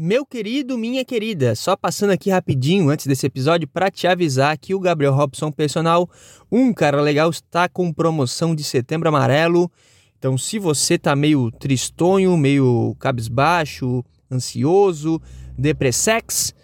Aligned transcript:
Meu 0.00 0.24
querido, 0.24 0.78
minha 0.78 1.04
querida, 1.04 1.56
só 1.56 1.76
passando 1.76 2.10
aqui 2.10 2.30
rapidinho 2.30 2.88
antes 2.88 3.08
desse 3.08 3.26
episódio 3.26 3.66
para 3.66 3.90
te 3.90 4.06
avisar 4.06 4.56
que 4.56 4.72
o 4.72 4.78
Gabriel 4.78 5.12
Robson 5.12 5.50
Personal, 5.50 6.08
um 6.52 6.72
cara 6.72 7.02
legal, 7.02 7.28
está 7.30 7.68
com 7.68 7.92
promoção 7.92 8.54
de 8.54 8.62
setembro 8.62 9.08
amarelo. 9.08 9.68
Então, 10.16 10.38
se 10.38 10.56
você 10.56 10.96
tá 10.96 11.16
meio 11.16 11.50
tristonho, 11.50 12.36
meio 12.36 12.94
cabisbaixo, 13.00 14.04
ansioso, 14.30 15.20
depressex, 15.58 16.54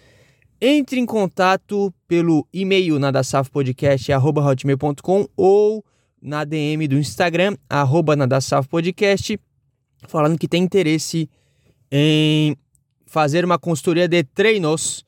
entre 0.60 1.00
em 1.00 1.06
contato 1.06 1.92
pelo 2.06 2.46
e-mail 2.52 3.00
nadasafpodcast.com 3.00 5.26
ou 5.36 5.84
na 6.22 6.44
DM 6.44 6.86
do 6.86 6.96
Instagram, 6.96 7.56
arroba 7.68 8.14
nadasafpodcast, 8.14 9.40
falando 10.06 10.38
que 10.38 10.46
tem 10.46 10.62
interesse 10.62 11.28
em 11.90 12.56
fazer 13.14 13.44
uma 13.44 13.60
consultoria 13.60 14.08
de 14.08 14.24
treinos 14.24 15.04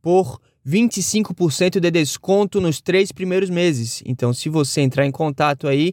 por 0.00 0.40
25% 0.64 1.80
de 1.80 1.90
desconto 1.90 2.60
nos 2.60 2.80
três 2.80 3.10
primeiros 3.10 3.50
meses. 3.50 4.00
Então, 4.06 4.32
se 4.32 4.48
você 4.48 4.80
entrar 4.80 5.04
em 5.04 5.10
contato 5.10 5.66
aí 5.66 5.92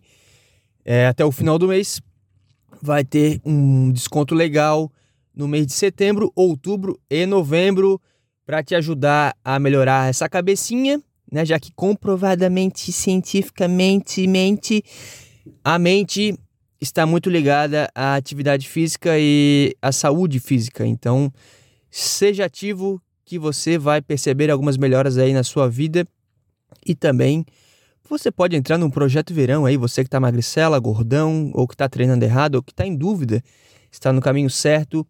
é, 0.86 1.08
até 1.08 1.26
o 1.26 1.32
final 1.32 1.58
do 1.58 1.68
mês, 1.68 2.00
vai 2.80 3.04
ter 3.04 3.42
um 3.44 3.92
desconto 3.92 4.36
legal 4.36 4.92
no 5.36 5.48
mês 5.48 5.66
de 5.66 5.74
setembro, 5.74 6.32
outubro 6.36 7.00
e 7.10 7.26
novembro 7.26 8.00
para 8.46 8.62
te 8.62 8.76
ajudar 8.76 9.36
a 9.44 9.58
melhorar 9.58 10.08
essa 10.08 10.30
cabecinha, 10.30 11.02
né? 11.32 11.44
Já 11.44 11.60
que 11.60 11.72
comprovadamente, 11.72 12.92
cientificamente, 12.92 14.28
mente, 14.28 14.84
a 15.64 15.80
mente 15.80 16.38
está 16.82 17.06
muito 17.06 17.30
ligada 17.30 17.90
à 17.94 18.16
atividade 18.16 18.68
física 18.68 19.12
e 19.18 19.76
à 19.82 19.92
saúde 19.92 20.40
física. 20.40 20.86
Então, 20.86 21.32
seja 21.92 22.46
ativo 22.46 23.02
que 23.26 23.38
você 23.38 23.78
vai 23.78 24.02
perceber 24.02 24.50
algumas 24.50 24.78
melhoras 24.78 25.18
aí 25.18 25.34
na 25.34 25.44
sua 25.44 25.70
vida 25.70 26.08
e 26.86 26.96
também 26.96 27.46
você 28.10 28.32
pode 28.32 28.56
entrar 28.56 28.78
num 28.78 28.90
projeto 28.90 29.34
verão 29.34 29.66
aí, 29.66 29.78
você 29.78 30.04
que 30.04 30.08
está 30.08 30.20
magricela, 30.20 30.80
gordão, 30.80 31.52
ou 31.54 31.68
que 31.68 31.76
está 31.76 31.88
treinando 31.88 32.26
errado, 32.26 32.56
ou 32.56 32.64
que 32.64 32.72
está 32.72 32.86
em 32.86 32.96
dúvida, 32.96 33.44
está 33.92 34.12
no 34.12 34.20
caminho 34.20 34.50
certo, 34.50 35.06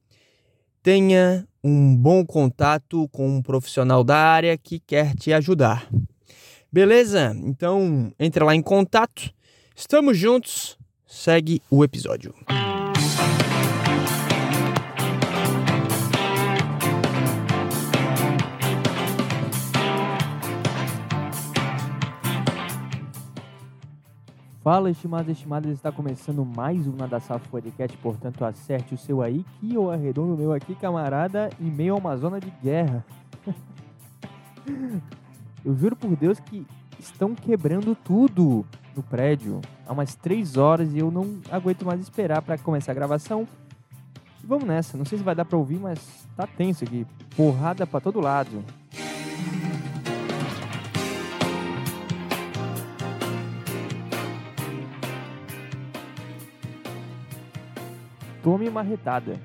tenha 0.83 1.47
um 1.63 1.95
bom 1.95 2.25
contato 2.25 3.08
com 3.09 3.38
um 3.38 3.41
profissional 3.41 4.03
da 4.03 4.17
área 4.17 4.58
que 4.58 4.80
quer 4.80 5.15
te 5.15 5.31
ajudar. 5.31 5.89
Beleza? 6.71 7.33
Então, 7.43 8.11
entre 8.19 8.43
lá 8.43 8.53
em 8.53 8.61
contato. 8.61 9.33
Estamos 9.75 10.17
juntos 10.17 10.78
segue 11.09 11.59
o 11.71 11.83
episódio. 11.83 12.35
Fala, 24.61 24.91
estimados 24.91 25.30
e 25.30 25.31
estimadas, 25.31 25.71
está 25.71 25.91
começando 25.91 26.45
mais 26.45 26.85
um 26.85 26.91
Nada 26.91 27.19
Safo 27.19 27.49
Podcast, 27.49 27.97
portanto 27.97 28.45
acerte 28.45 28.93
o 28.93 28.97
seu 28.97 29.23
aí, 29.23 29.43
que 29.59 29.73
eu 29.73 29.89
arredondo 29.89 30.35
o 30.35 30.37
meu 30.37 30.53
aqui, 30.53 30.75
camarada, 30.75 31.49
em 31.59 31.71
meio 31.71 31.95
a 31.95 31.97
uma 31.97 32.15
zona 32.17 32.39
de 32.39 32.52
guerra. 32.61 33.03
eu 35.65 35.75
juro 35.75 35.95
por 35.95 36.15
Deus 36.15 36.39
que 36.39 36.67
estão 36.99 37.33
quebrando 37.33 37.95
tudo 37.95 38.63
no 38.95 39.02
prédio 39.02 39.59
há 39.89 39.91
umas 39.91 40.13
três 40.13 40.55
horas 40.55 40.93
e 40.93 40.99
eu 40.99 41.09
não 41.09 41.39
aguento 41.49 41.83
mais 41.83 41.99
esperar 41.99 42.43
para 42.43 42.59
começar 42.59 42.91
a 42.91 42.95
gravação. 42.95 43.47
E 44.43 44.45
vamos 44.45 44.65
nessa, 44.65 44.95
não 44.95 45.03
sei 45.03 45.17
se 45.17 45.23
vai 45.23 45.33
dar 45.33 45.45
para 45.45 45.57
ouvir, 45.57 45.79
mas 45.79 45.99
tá 46.37 46.45
tenso 46.45 46.83
aqui, 46.83 47.07
porrada 47.35 47.87
para 47.87 47.99
todo 47.99 48.21
lado. 48.21 48.63
Tome 58.43 58.69
marretada. 58.69 59.41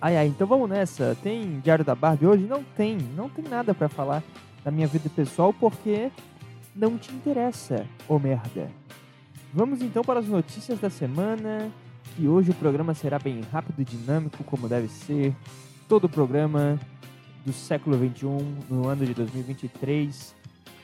Ai 0.00 0.16
ai, 0.16 0.26
então 0.28 0.46
vamos 0.46 0.70
nessa. 0.70 1.16
Tem 1.20 1.58
Diário 1.60 1.84
da 1.84 1.96
Barbie 1.96 2.26
hoje? 2.26 2.44
Não 2.44 2.62
tem, 2.62 2.96
não 2.96 3.28
tem 3.28 3.44
nada 3.44 3.74
para 3.74 3.88
falar 3.88 4.22
da 4.64 4.70
minha 4.70 4.86
vida 4.86 5.10
pessoal 5.10 5.52
porque 5.52 6.12
não 6.76 6.96
te 6.96 7.12
interessa, 7.12 7.84
ô 8.08 8.18
merda. 8.20 8.85
Vamos 9.56 9.80
então 9.80 10.04
para 10.04 10.20
as 10.20 10.26
notícias 10.26 10.78
da 10.80 10.90
semana, 10.90 11.72
que 12.14 12.28
hoje 12.28 12.50
o 12.50 12.54
programa 12.54 12.92
será 12.92 13.18
bem 13.18 13.40
rápido 13.50 13.80
e 13.80 13.86
dinâmico, 13.86 14.44
como 14.44 14.68
deve 14.68 14.86
ser. 14.86 15.34
Todo 15.88 16.04
o 16.04 16.08
programa 16.10 16.78
do 17.42 17.54
século 17.54 17.96
XXI, 17.96 18.26
no 18.68 18.86
ano 18.86 19.06
de 19.06 19.14
2023. 19.14 20.34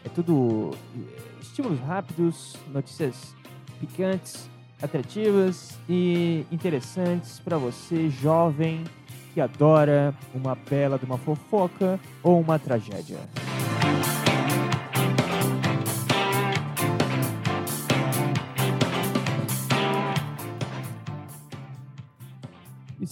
É 0.07 0.09
tudo 0.09 0.71
eh, 0.97 1.01
estímulos 1.43 1.81
rápidos, 1.81 2.57
notícias 2.73 3.35
picantes, 3.79 4.49
atrativas 4.81 5.79
e 5.87 6.47
interessantes 6.51 7.41
para 7.41 7.59
você, 7.59 8.09
jovem, 8.09 8.85
que 9.35 9.41
adora 9.43 10.15
uma 10.33 10.55
bela 10.55 10.99
de 10.99 11.05
uma 11.05 11.19
fofoca 11.19 12.01
ou 12.23 12.41
uma 12.41 12.59
tragédia. 12.59 13.19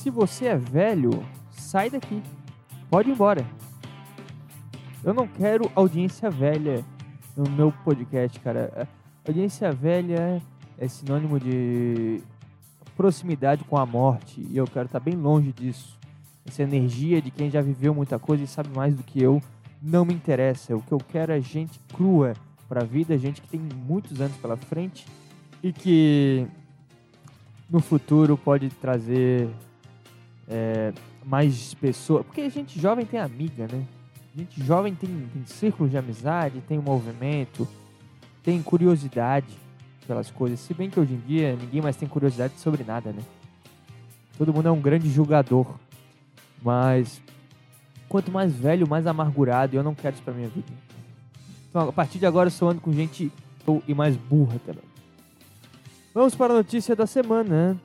Se 0.01 0.09
você 0.09 0.47
é 0.47 0.57
velho, 0.57 1.11
sai 1.51 1.91
daqui. 1.91 2.23
Pode 2.89 3.11
ir 3.11 3.13
embora. 3.13 3.47
Eu 5.05 5.13
não 5.13 5.29
quero 5.29 5.71
audiência 5.75 6.31
velha 6.31 6.83
no 7.37 7.51
meu 7.51 7.71
podcast, 7.71 8.41
cara. 8.41 8.89
Audiência 9.29 9.71
velha 9.71 10.41
é 10.79 10.89
sinônimo 10.89 11.39
de 11.39 12.23
proximidade 12.97 13.63
com 13.65 13.77
a 13.77 13.85
morte 13.85 14.41
e 14.49 14.57
eu 14.57 14.65
quero 14.65 14.87
estar 14.87 15.01
bem 15.01 15.15
longe 15.15 15.53
disso. 15.53 15.99
Essa 16.47 16.63
energia 16.63 17.21
de 17.21 17.31
quem 17.31 17.51
já 17.51 17.61
viveu 17.61 17.95
muita 17.95 18.19
coisa 18.19 18.43
e 18.43 18.47
sabe 18.47 18.71
mais 18.75 18.95
do 18.95 19.03
que 19.03 19.23
eu 19.23 19.43
não 19.83 20.07
me 20.07 20.15
interessa. 20.15 20.75
O 20.75 20.81
que 20.81 20.93
eu 20.93 20.99
quero 20.99 21.31
é 21.31 21.43
gente 21.43 21.79
crua 21.93 22.33
para 22.67 22.81
a 22.81 22.87
vida, 22.87 23.19
gente 23.19 23.43
que 23.43 23.49
tem 23.49 23.61
muitos 23.61 24.19
anos 24.19 24.37
pela 24.39 24.57
frente 24.57 25.07
e 25.63 25.75
que 25.75 26.47
no 27.69 27.81
futuro 27.81 28.39
pode 28.39 28.71
trazer 28.71 29.47
é, 30.51 30.93
mais 31.25 31.75
pessoas. 31.75 32.27
Porque 32.27 32.41
a 32.41 32.49
gente 32.49 32.79
jovem 32.81 33.07
tem 33.07 33.21
amiga, 33.21 33.67
né? 33.71 33.87
A 34.35 34.39
gente 34.39 34.63
jovem 34.63 34.95
tem, 34.95 35.09
tem 35.33 35.47
círculos 35.47 35.91
de 35.91 35.97
amizade, 35.97 36.61
tem 36.69 36.79
movimento, 36.79 37.67
tem 38.43 38.61
curiosidade 38.63 39.47
pelas 40.07 40.31
coisas. 40.31 40.61
Se 40.61 40.75
bem 40.75 40.91
que 40.91 40.99
hoje 40.99 41.15
em 41.15 41.21
dia 41.21 41.57
ninguém 41.57 41.81
mais 41.81 41.97
tem 41.97 42.09
curiosidade 42.09 42.55
sobre 42.59 42.85
nada, 42.85 43.13
né? 43.13 43.23
Todo 44.37 44.53
mundo 44.53 44.69
é 44.69 44.71
um 44.71 44.81
grande 44.81 45.09
julgador. 45.09 45.67
Mas 46.63 47.23
quanto 48.11 48.33
mais 48.33 48.53
velho, 48.53 48.89
mais 48.89 49.07
amargurado. 49.07 49.77
Eu 49.77 49.83
não 49.83 49.95
quero 49.95 50.15
isso 50.15 50.25
pra 50.25 50.35
minha 50.35 50.49
vida. 50.49 50.73
Então, 51.71 51.89
a 51.89 51.93
partir 51.93 52.19
de 52.19 52.27
agora, 52.27 52.49
eu 52.49 52.51
só 52.51 52.69
ando 52.69 52.81
com 52.81 52.93
gente 52.93 53.33
e 53.87 53.95
mais 53.95 54.17
burra 54.17 54.59
também. 54.67 54.83
Vamos 56.13 56.35
para 56.35 56.53
a 56.53 56.57
notícia 56.57 56.97
da 56.97 57.07
semana. 57.07 57.81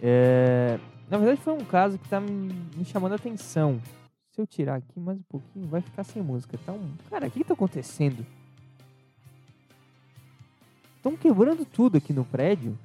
É... 0.00 0.78
Na 1.08 1.18
verdade, 1.18 1.40
foi 1.40 1.52
um 1.52 1.64
caso 1.64 1.98
que 1.98 2.08
tá 2.08 2.20
me 2.20 2.84
chamando 2.84 3.12
a 3.12 3.16
atenção. 3.16 3.80
Se 4.30 4.40
eu 4.40 4.46
tirar 4.46 4.76
aqui 4.76 4.98
mais 4.98 5.18
um 5.18 5.22
pouquinho, 5.28 5.68
vai 5.68 5.80
ficar 5.80 6.02
sem 6.02 6.22
música. 6.22 6.58
Então, 6.60 6.80
cara, 7.10 7.28
o 7.28 7.30
que, 7.30 7.40
que 7.40 7.44
tá 7.44 7.54
acontecendo? 7.54 8.26
Estão 10.96 11.16
quebrando 11.16 11.64
tudo 11.64 11.98
aqui 11.98 12.12
no 12.12 12.24
prédio. 12.24 12.78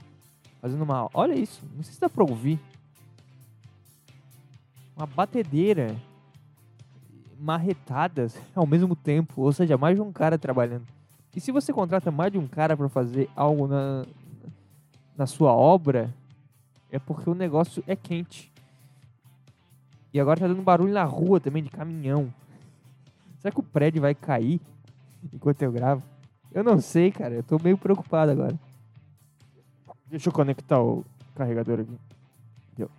Fazendo 0.61 0.83
uma. 0.83 1.09
Olha 1.13 1.33
isso, 1.33 1.63
não 1.75 1.81
sei 1.83 1.93
se 1.93 2.01
dá 2.01 2.09
pra 2.09 2.23
ouvir. 2.23 2.59
Uma 4.95 5.07
batedeira. 5.07 5.95
Marretadas 7.39 8.37
ao 8.53 8.67
mesmo 8.67 8.95
tempo. 8.95 9.41
Ou 9.41 9.53
seja, 9.53 9.77
mais 9.77 9.95
de 9.95 10.01
um 10.01 10.11
cara 10.11 10.37
trabalhando. 10.37 10.85
E 11.33 11.39
se 11.39 11.51
você 11.51 11.71
contrata 11.71 12.11
mais 12.11 12.31
de 12.31 12.37
um 12.37 12.47
cara 12.47 12.75
para 12.75 12.89
fazer 12.89 13.29
algo 13.35 13.65
na, 13.67 14.05
na 15.17 15.25
sua 15.25 15.53
obra, 15.53 16.13
é 16.91 16.99
porque 16.99 17.29
o 17.29 17.35
negócio 17.35 17.83
é 17.87 17.95
quente. 17.95 18.51
E 20.13 20.19
agora 20.19 20.39
tá 20.39 20.47
dando 20.47 20.61
barulho 20.61 20.93
na 20.93 21.03
rua 21.03 21.39
também 21.39 21.63
de 21.63 21.69
caminhão. 21.69 22.33
Será 23.39 23.51
que 23.51 23.59
o 23.59 23.63
prédio 23.63 24.01
vai 24.01 24.15
cair 24.15 24.59
enquanto 25.31 25.61
eu 25.61 25.71
gravo? 25.71 26.03
Eu 26.51 26.63
não 26.63 26.81
sei, 26.81 27.11
cara. 27.11 27.35
Eu 27.35 27.43
tô 27.43 27.59
meio 27.59 27.77
preocupado 27.77 28.31
agora. 28.31 28.57
Deixa 30.07 30.29
eu 30.29 30.33
conectar 30.33 30.81
o 30.81 31.05
carregador 31.35 31.81
aqui. 31.81 31.99
Deu. 32.75 32.89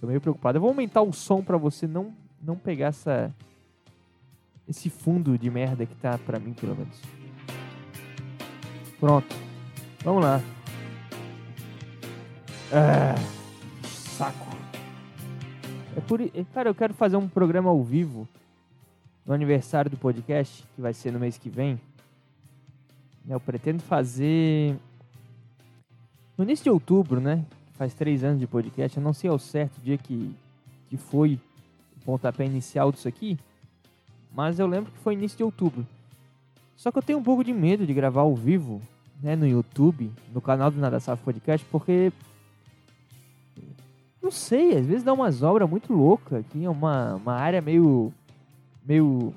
Tô 0.00 0.06
meio 0.06 0.20
preocupado. 0.20 0.56
Eu 0.56 0.62
vou 0.62 0.70
aumentar 0.70 1.02
o 1.02 1.12
som 1.12 1.42
pra 1.42 1.58
você 1.58 1.86
não, 1.86 2.14
não 2.42 2.56
pegar 2.56 2.86
essa 2.86 3.32
esse 4.66 4.88
fundo 4.88 5.36
de 5.36 5.50
merda 5.50 5.84
que 5.84 5.96
tá 5.96 6.16
pra 6.16 6.38
mim, 6.38 6.52
pelo 6.52 6.76
menos. 6.76 6.96
Pronto. 9.00 9.34
Vamos 10.04 10.22
lá. 10.22 10.40
Ah, 12.72 13.14
saco. 13.84 14.46
É 15.96 16.00
por, 16.00 16.20
i- 16.20 16.30
cara, 16.54 16.68
eu 16.68 16.74
quero 16.74 16.94
fazer 16.94 17.16
um 17.16 17.28
programa 17.28 17.70
ao 17.70 17.82
vivo 17.82 18.28
no 19.26 19.34
aniversário 19.34 19.90
do 19.90 19.96
podcast, 19.96 20.64
que 20.74 20.80
vai 20.80 20.92
ser 20.94 21.12
no 21.12 21.18
mês 21.18 21.36
que 21.36 21.48
vem. 21.50 21.80
Eu 23.28 23.40
pretendo 23.40 23.82
fazer 23.82 24.76
no 26.36 26.44
início 26.44 26.64
de 26.64 26.70
outubro, 26.70 27.20
né? 27.20 27.44
Faz 27.74 27.92
três 27.94 28.24
anos 28.24 28.40
de 28.40 28.46
podcast. 28.46 28.96
Eu 28.96 29.02
não 29.02 29.12
sei 29.12 29.28
ao 29.30 29.38
certo 29.38 29.78
o 29.78 29.80
dia 29.80 29.98
que, 29.98 30.34
que 30.88 30.96
foi 30.96 31.38
o 31.96 32.04
pontapé 32.04 32.44
inicial 32.46 32.90
disso 32.92 33.08
aqui, 33.08 33.38
mas 34.32 34.58
eu 34.58 34.66
lembro 34.66 34.90
que 34.92 34.98
foi 34.98 35.14
início 35.14 35.36
de 35.36 35.44
outubro. 35.44 35.86
Só 36.76 36.90
que 36.90 36.98
eu 36.98 37.02
tenho 37.02 37.18
um 37.18 37.22
pouco 37.22 37.44
de 37.44 37.52
medo 37.52 37.86
de 37.86 37.92
gravar 37.92 38.22
ao 38.22 38.34
vivo, 38.34 38.80
né, 39.22 39.36
no 39.36 39.46
YouTube, 39.46 40.10
no 40.32 40.40
canal 40.40 40.70
do 40.70 40.80
Nada 40.80 40.98
Safo 40.98 41.22
Podcast, 41.22 41.66
porque 41.70 42.10
não 44.30 44.36
sei, 44.36 44.78
às 44.78 44.86
vezes 44.86 45.02
dá 45.02 45.12
umas 45.12 45.42
obras 45.42 45.68
muito 45.68 45.92
loucas 45.92 46.38
aqui, 46.38 46.64
é 46.64 46.70
uma, 46.70 47.16
uma 47.16 47.34
área 47.34 47.60
meio 47.60 48.12
meio 48.86 49.34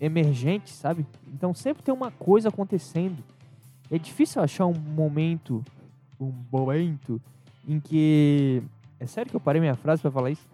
emergente, 0.00 0.70
sabe? 0.70 1.06
Então 1.32 1.54
sempre 1.54 1.80
tem 1.82 1.94
uma 1.94 2.10
coisa 2.10 2.48
acontecendo. 2.48 3.22
É 3.88 3.96
difícil 3.98 4.42
achar 4.42 4.66
um 4.66 4.74
momento, 4.74 5.64
um 6.20 6.32
momento 6.50 7.20
em 7.68 7.78
que 7.78 8.64
é 8.98 9.06
sério 9.06 9.30
que 9.30 9.36
eu 9.36 9.40
parei 9.40 9.60
minha 9.60 9.76
frase 9.76 10.02
pra 10.02 10.10
falar 10.10 10.30
isso? 10.30 10.46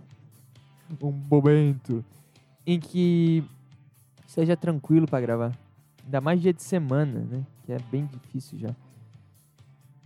Um 1.03 1.11
momento 1.11 2.05
em 2.67 2.79
que 2.79 3.43
seja 4.27 4.55
tranquilo 4.55 5.07
pra 5.07 5.19
gravar. 5.19 5.57
Ainda 6.05 6.21
mais 6.21 6.43
dia 6.43 6.53
de 6.53 6.63
semana, 6.63 7.21
né? 7.21 7.43
Que 7.65 7.73
é 7.73 7.79
bem 7.91 8.05
difícil 8.05 8.59
já. 8.59 8.75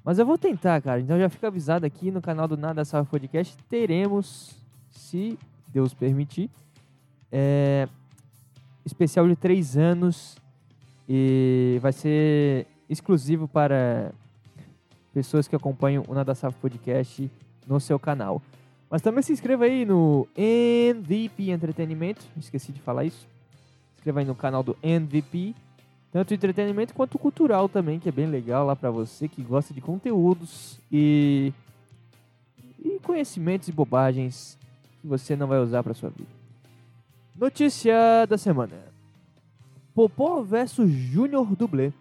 Mas 0.05 0.19
eu 0.19 0.27
vou 0.27 0.37
tentar, 0.37 0.81
cara. 0.83 1.01
Então 1.01 1.19
já 1.19 1.29
fica 1.29 1.47
avisado 1.47 1.87
aqui 1.87 2.11
no 2.11 2.21
canal 2.21 2.49
do 2.49 2.57
Nada 2.57 2.85
Salva 2.85 3.09
Podcast. 3.09 3.57
Teremos, 3.69 4.57
se 4.91 5.39
Deus 5.69 5.95
permitir, 5.95 6.51
é, 7.31 7.89
especial 8.85 9.29
de 9.29 9.37
três 9.37 9.77
anos. 9.77 10.37
E 11.09 11.79
vai 11.81 11.93
ser 11.93 12.67
exclusivo 12.89 13.47
para 13.47 14.13
pessoas 15.13 15.47
que 15.47 15.55
acompanham 15.55 16.05
o 16.09 16.15
Nada 16.15 16.35
Salva 16.35 16.57
Podcast 16.61 17.31
no 17.67 17.79
seu 17.79 17.99
canal. 17.99 18.43
Mas 18.91 19.03
também 19.03 19.23
se 19.23 19.33
inscreva 19.33 19.65
aí 19.65 19.85
no 19.85 20.27
MVP 20.37 21.51
Entretenimento. 21.51 22.25
Esqueci 22.37 22.73
de 22.73 22.81
falar 22.81 23.05
isso. 23.05 23.21
Se 23.21 23.99
inscreva 23.99 24.21
aí 24.21 24.27
no 24.27 24.35
canal 24.35 24.63
do 24.63 24.77
MVP. 24.83 25.55
Tanto 26.13 26.35
entretenimento 26.35 26.93
quanto 26.93 27.19
cultural 27.19 27.71
também, 27.71 27.99
que 27.99 28.11
é 28.11 28.13
bem 28.13 28.27
legal 28.27 28.67
lá 28.67 28.77
pra 28.77 28.91
você 28.91 29.27
que 29.27 29.43
gosta 29.43 29.73
de 29.73 29.81
conteúdos 29.81 30.79
e, 30.91 31.55
e 32.79 32.99
conhecimentos 33.03 33.67
e 33.69 33.73
bobagens 33.73 34.59
que 35.01 35.07
você 35.07 35.35
não 35.35 35.47
vai 35.47 35.59
usar 35.59 35.83
pra 35.83 35.95
sua 35.95 36.11
vida. 36.11 36.29
Notícia 37.35 38.27
da 38.29 38.37
semana: 38.37 38.75
Popó 39.95 40.43
versus 40.43 40.91
Júnior 40.91 41.57
Dublê. 41.57 41.93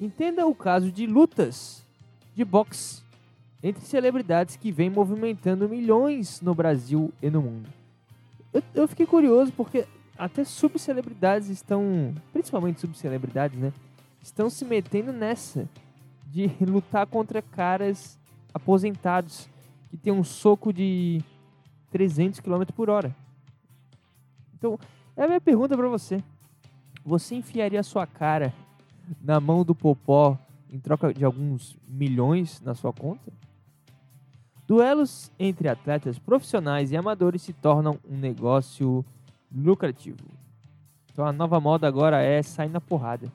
Entenda 0.00 0.46
o 0.46 0.54
caso 0.54 0.90
de 0.90 1.06
lutas 1.06 1.84
de 2.34 2.44
boxe 2.44 3.02
entre 3.62 3.84
celebridades 3.84 4.56
que 4.56 4.72
vem 4.72 4.88
movimentando 4.88 5.68
milhões 5.68 6.40
no 6.40 6.54
Brasil 6.54 7.12
e 7.22 7.28
no 7.28 7.42
mundo. 7.42 7.68
Eu, 8.52 8.62
eu 8.74 8.88
fiquei 8.88 9.06
curioso 9.06 9.52
porque 9.52 9.86
até 10.16 10.44
subcelebridades 10.44 11.48
estão, 11.48 12.14
principalmente 12.32 12.80
subcelebridades, 12.80 13.58
né? 13.58 13.72
Estão 14.22 14.48
se 14.48 14.64
metendo 14.64 15.12
nessa 15.12 15.68
de 16.26 16.50
lutar 16.64 17.06
contra 17.06 17.42
caras 17.42 18.18
aposentados 18.52 19.48
que 19.90 19.96
tem 19.96 20.12
um 20.12 20.24
soco 20.24 20.72
de 20.72 21.22
300 21.90 22.40
km 22.40 22.64
por 22.74 22.90
hora. 22.90 23.14
Então, 24.56 24.78
é 25.16 25.24
a 25.24 25.26
minha 25.28 25.40
pergunta 25.40 25.76
para 25.76 25.88
você. 25.88 26.22
Você 27.04 27.34
enfiaria 27.34 27.80
a 27.80 27.84
sua 27.84 28.06
cara 28.06 28.52
na 29.22 29.38
mão 29.38 29.64
do 29.64 29.74
Popó 29.74 30.38
em 30.70 30.78
troca 30.78 31.12
de 31.12 31.24
alguns 31.24 31.76
milhões 31.86 32.60
na 32.62 32.74
sua 32.74 32.92
conta? 32.92 33.32
Duelos 34.66 35.30
entre 35.38 35.68
atletas 35.68 36.18
profissionais 36.18 36.90
e 36.90 36.96
amadores 36.96 37.42
se 37.42 37.52
tornam 37.52 37.98
um 38.08 38.16
negócio 38.16 39.04
lucrativo. 39.54 40.24
Então 41.12 41.24
a 41.24 41.32
nova 41.32 41.60
moda 41.60 41.86
agora 41.86 42.20
é 42.20 42.42
sair 42.42 42.68
na 42.68 42.80
porrada. 42.80 43.30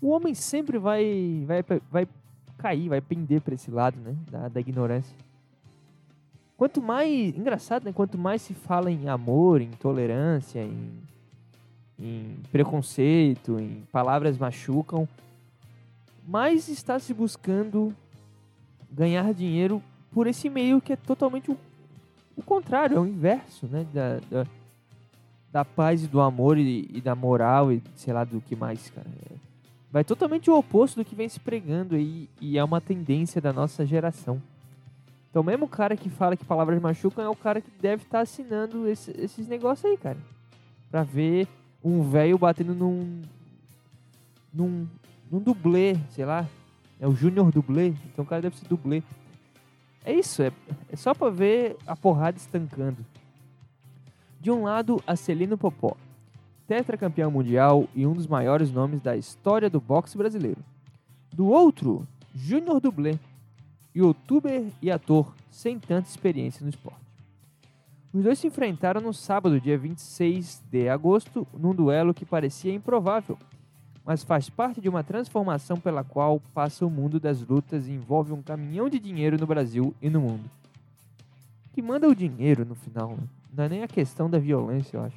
O 0.00 0.10
homem 0.10 0.34
sempre 0.34 0.78
vai 0.78 1.44
vai, 1.46 1.62
vai 1.90 2.08
cair, 2.56 2.88
vai 2.88 3.00
pender 3.00 3.40
para 3.40 3.54
esse 3.54 3.70
lado, 3.70 3.98
né, 3.98 4.14
da, 4.30 4.48
da 4.48 4.60
ignorância. 4.60 5.16
Quanto 6.56 6.82
mais, 6.82 7.36
engraçado, 7.36 7.84
né, 7.84 7.92
quanto 7.92 8.18
mais 8.18 8.42
se 8.42 8.52
fala 8.52 8.90
em 8.90 9.08
amor, 9.08 9.62
em 9.62 9.70
tolerância, 9.70 10.62
em, 10.62 10.90
em 11.98 12.36
preconceito, 12.52 13.58
em 13.58 13.82
palavras 13.90 14.36
machucam, 14.36 15.08
mais 16.28 16.68
está 16.68 16.98
se 16.98 17.14
buscando 17.14 17.96
ganhar 18.90 19.32
dinheiro 19.32 19.82
por 20.12 20.26
esse 20.26 20.50
meio 20.50 20.82
que 20.82 20.92
é 20.92 20.96
totalmente 20.96 21.50
o, 21.50 21.56
o 22.36 22.42
contrário, 22.42 22.98
é 22.98 23.00
o 23.00 23.06
inverso, 23.06 23.66
né, 23.66 23.86
da, 23.92 24.20
da 24.30 24.46
da 25.52 25.64
paz 25.64 26.04
e 26.04 26.08
do 26.08 26.20
amor 26.20 26.58
e, 26.58 26.88
e, 26.92 27.00
da 27.00 27.14
moral 27.14 27.72
e 27.72 27.82
sei 27.96 28.12
lá 28.12 28.24
do 28.24 28.40
que 28.40 28.54
mais, 28.54 28.90
cara. 28.90 29.06
É, 29.30 29.34
vai 29.90 30.04
totalmente 30.04 30.50
o 30.50 30.56
oposto 30.56 30.96
do 30.96 31.04
que 31.04 31.14
vem 31.14 31.28
se 31.28 31.40
pregando 31.40 31.96
aí 31.96 32.28
e 32.40 32.56
é 32.56 32.64
uma 32.64 32.80
tendência 32.80 33.40
da 33.40 33.52
nossa 33.52 33.84
geração. 33.84 34.40
Então, 35.30 35.42
mesmo 35.42 35.66
o 35.66 35.68
cara 35.68 35.96
que 35.96 36.10
fala 36.10 36.36
que 36.36 36.44
palavras 36.44 36.80
machucam 36.80 37.24
é 37.24 37.28
o 37.28 37.36
cara 37.36 37.60
que 37.60 37.70
deve 37.80 38.02
estar 38.02 38.18
tá 38.18 38.22
assinando 38.22 38.88
esse, 38.88 39.12
esses 39.12 39.46
negócios 39.46 39.84
aí, 39.90 39.96
cara. 39.96 40.18
Pra 40.90 41.04
ver 41.04 41.46
um 41.84 42.02
velho 42.02 42.36
batendo 42.36 42.74
num, 42.74 43.22
num. 44.52 44.88
num 45.30 45.38
dublê, 45.38 45.96
sei 46.10 46.24
lá. 46.24 46.46
É 46.98 47.06
o 47.06 47.14
Júnior 47.14 47.52
dublê. 47.52 47.94
Então 48.12 48.24
o 48.24 48.26
cara 48.26 48.42
deve 48.42 48.56
ser 48.56 48.66
dublê. 48.66 49.02
É 50.04 50.12
isso, 50.12 50.42
é, 50.42 50.50
é 50.90 50.96
só 50.96 51.14
pra 51.14 51.30
ver 51.30 51.76
a 51.86 51.94
porrada 51.94 52.36
estancando. 52.36 53.04
De 54.40 54.50
um 54.50 54.62
lado, 54.62 55.02
a 55.06 55.14
Celino 55.16 55.58
Popó, 55.58 55.94
tetracampeão 56.66 57.30
mundial 57.30 57.86
e 57.94 58.06
um 58.06 58.14
dos 58.14 58.26
maiores 58.26 58.72
nomes 58.72 59.02
da 59.02 59.14
história 59.14 59.68
do 59.68 59.78
boxe 59.78 60.16
brasileiro. 60.16 60.64
Do 61.30 61.46
outro, 61.46 62.08
Júnior 62.34 62.80
Dublê, 62.80 63.18
youtuber 63.94 64.64
e 64.80 64.90
ator 64.90 65.34
sem 65.50 65.78
tanta 65.78 66.08
experiência 66.08 66.64
no 66.64 66.70
esporte. 66.70 67.04
Os 68.14 68.24
dois 68.24 68.38
se 68.38 68.46
enfrentaram 68.46 69.02
no 69.02 69.12
sábado, 69.12 69.60
dia 69.60 69.76
26 69.76 70.62
de 70.70 70.88
agosto, 70.88 71.46
num 71.52 71.74
duelo 71.74 72.14
que 72.14 72.24
parecia 72.24 72.72
improvável, 72.72 73.36
mas 74.06 74.24
faz 74.24 74.48
parte 74.48 74.80
de 74.80 74.88
uma 74.88 75.04
transformação 75.04 75.76
pela 75.76 76.02
qual 76.02 76.40
passa 76.54 76.86
o 76.86 76.90
mundo 76.90 77.20
das 77.20 77.46
lutas 77.46 77.86
e 77.86 77.92
envolve 77.92 78.32
um 78.32 78.40
caminhão 78.40 78.88
de 78.88 78.98
dinheiro 78.98 79.38
no 79.38 79.46
Brasil 79.46 79.94
e 80.00 80.08
no 80.08 80.22
mundo. 80.22 80.50
Que 81.74 81.82
manda 81.82 82.08
o 82.08 82.14
dinheiro 82.14 82.64
no 82.64 82.74
final, 82.74 83.10
né? 83.10 83.39
Não 83.52 83.64
é 83.64 83.68
nem 83.68 83.82
a 83.82 83.88
questão 83.88 84.30
da 84.30 84.38
violência, 84.38 84.96
eu 84.96 85.04
acho. 85.04 85.16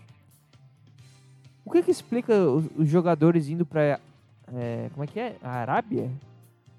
O 1.65 1.71
que 1.71 1.81
que 1.83 1.91
explica 1.91 2.33
os, 2.33 2.65
os 2.75 2.87
jogadores 2.87 3.47
indo 3.47 3.65
pra. 3.65 3.99
É, 4.53 4.89
como 4.93 5.03
é 5.03 5.07
que 5.07 5.19
é? 5.19 5.37
A 5.41 5.51
Arábia? 5.51 6.09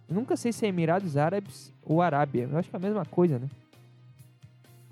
Eu 0.08 0.14
nunca 0.14 0.36
sei 0.36 0.52
se 0.52 0.66
é 0.66 0.68
Emirados 0.68 1.16
Árabes 1.16 1.72
ou 1.82 2.02
Arábia. 2.02 2.48
Eu 2.50 2.58
acho 2.58 2.68
que 2.68 2.76
é 2.76 2.78
a 2.78 2.82
mesma 2.82 3.04
coisa, 3.04 3.38
né? 3.38 3.48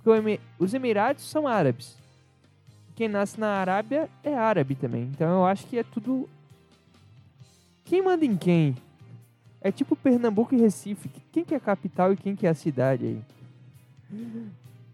Porque 0.03 0.41
os 0.59 0.75
Emirados 0.75 1.25
são 1.25 1.47
árabes. 1.47 1.97
Quem 2.95 3.09
nasce 3.09 3.39
na 3.39 3.49
Arábia 3.49 4.09
é 4.23 4.35
árabe 4.35 4.75
também. 4.75 5.05
Então 5.05 5.29
eu 5.29 5.47
acho 5.47 5.67
que 5.67 5.79
é 5.79 5.85
tudo. 5.85 6.29
Quem 7.85 8.03
manda 8.03 8.25
em 8.25 8.37
quem? 8.37 8.77
É 9.61 9.71
tipo 9.71 9.95
Pernambuco 9.95 10.55
e 10.55 10.61
Recife. 10.61 11.09
Quem 11.31 11.45
que 11.45 11.55
é 11.55 11.57
a 11.57 11.61
capital 11.61 12.13
e 12.13 12.17
quem 12.17 12.35
que 12.35 12.47
é 12.47 12.51
a 12.51 12.55
cidade 12.55 13.07
aí? 13.07 13.23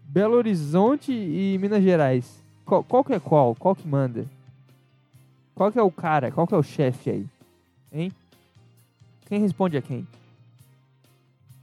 Belo 0.09 0.35
Horizonte 0.37 1.11
e 1.11 1.55
Minas 1.61 1.83
Gerais. 1.83 2.41
Qual, 2.65 2.83
qual, 2.83 3.03
que 3.03 3.13
é 3.13 3.19
qual? 3.19 3.53
Qual 3.53 3.75
que 3.75 3.87
manda? 3.87 4.25
Qual 5.53 5.71
que 5.71 5.77
é 5.77 5.83
o 5.83 5.91
cara? 5.91 6.31
Qual 6.31 6.47
que 6.47 6.55
é 6.55 6.57
o 6.57 6.63
chefe 6.63 7.11
aí? 7.11 7.27
Hein? 7.93 8.11
Quem 9.27 9.39
responde 9.39 9.77
a 9.77 9.83
quem? 9.83 10.07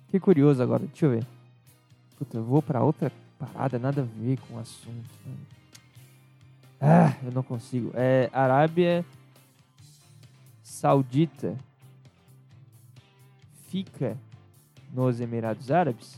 Que 0.09 0.21
curioso 0.21 0.63
agora. 0.63 0.87
Deixa 0.87 1.07
eu 1.07 1.11
ver. 1.11 1.27
Puta, 2.17 2.37
eu 2.37 2.45
vou 2.45 2.63
pra 2.63 2.85
outra 2.85 3.11
parada, 3.37 3.81
nada 3.81 4.03
a 4.03 4.05
ver 4.05 4.39
com 4.39 4.55
o 4.55 4.61
assunto. 4.61 5.11
Ah, 6.81 7.17
eu 7.25 7.33
não 7.33 7.43
consigo. 7.43 7.91
É 7.95 8.31
Arábia 8.33 9.05
Saudita 10.63 11.57
fica 13.67 14.17
nos 14.93 15.21
Emirados 15.21 15.69
Árabes? 15.69 16.17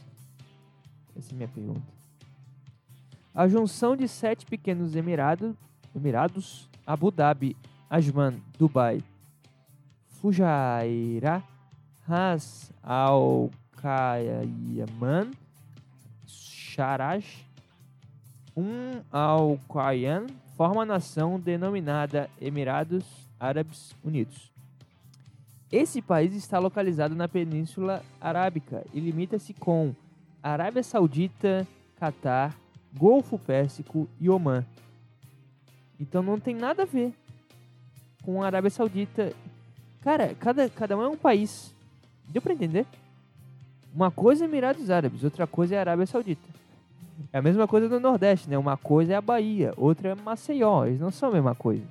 Essa 1.16 1.30
é 1.30 1.32
a 1.32 1.36
minha 1.36 1.48
pergunta. 1.48 1.97
A 3.38 3.46
junção 3.46 3.94
de 3.94 4.08
sete 4.08 4.44
pequenos 4.44 4.96
emirados, 4.96 5.54
emirados 5.94 6.68
Abu 6.84 7.12
Dhabi, 7.12 7.56
Ajman, 7.88 8.42
Dubai, 8.58 9.00
Fujairah, 10.08 11.44
Ras 12.04 12.72
Al 12.82 13.48
Khaimah, 13.80 15.30
Sharaj, 16.26 17.46
Um 18.56 19.04
al 19.12 19.56
Qayan 19.72 20.26
forma 20.56 20.82
a 20.82 20.86
nação 20.86 21.38
denominada 21.38 22.28
Emirados 22.40 23.04
Árabes 23.38 23.94
Unidos. 24.02 24.50
Esse 25.70 26.02
país 26.02 26.34
está 26.34 26.58
localizado 26.58 27.14
na 27.14 27.28
Península 27.28 28.02
Arábica 28.20 28.84
e 28.92 28.98
limita-se 28.98 29.54
com 29.54 29.94
Arábia 30.42 30.82
Saudita, 30.82 31.64
Catar, 31.94 32.58
Golfo 32.96 33.38
Pérsico 33.38 34.08
e 34.20 34.28
Omã. 34.28 34.64
Então 36.00 36.22
não 36.22 36.38
tem 36.38 36.54
nada 36.54 36.82
a 36.82 36.86
ver 36.86 37.12
com 38.22 38.42
a 38.42 38.46
Arábia 38.46 38.70
Saudita. 38.70 39.32
Cara, 40.00 40.34
cada, 40.34 40.68
cada 40.68 40.96
um 40.96 41.02
é 41.02 41.08
um 41.08 41.16
país. 41.16 41.74
Deu 42.28 42.40
pra 42.40 42.52
entender? 42.52 42.86
Uma 43.94 44.10
coisa 44.10 44.44
é 44.44 44.48
Emirados 44.48 44.90
Árabes, 44.90 45.24
outra 45.24 45.46
coisa 45.46 45.74
é 45.74 45.78
Arábia 45.78 46.06
Saudita. 46.06 46.48
É 47.32 47.38
a 47.38 47.42
mesma 47.42 47.66
coisa 47.66 47.88
no 47.88 47.98
Nordeste, 47.98 48.48
né? 48.48 48.56
Uma 48.56 48.76
coisa 48.76 49.14
é 49.14 49.16
a 49.16 49.20
Bahia, 49.20 49.72
outra 49.76 50.10
é 50.10 50.14
Maceió. 50.14 50.86
Eles 50.86 51.00
não 51.00 51.10
são 51.10 51.30
a 51.30 51.32
mesma 51.32 51.54
coisa. 51.54 51.82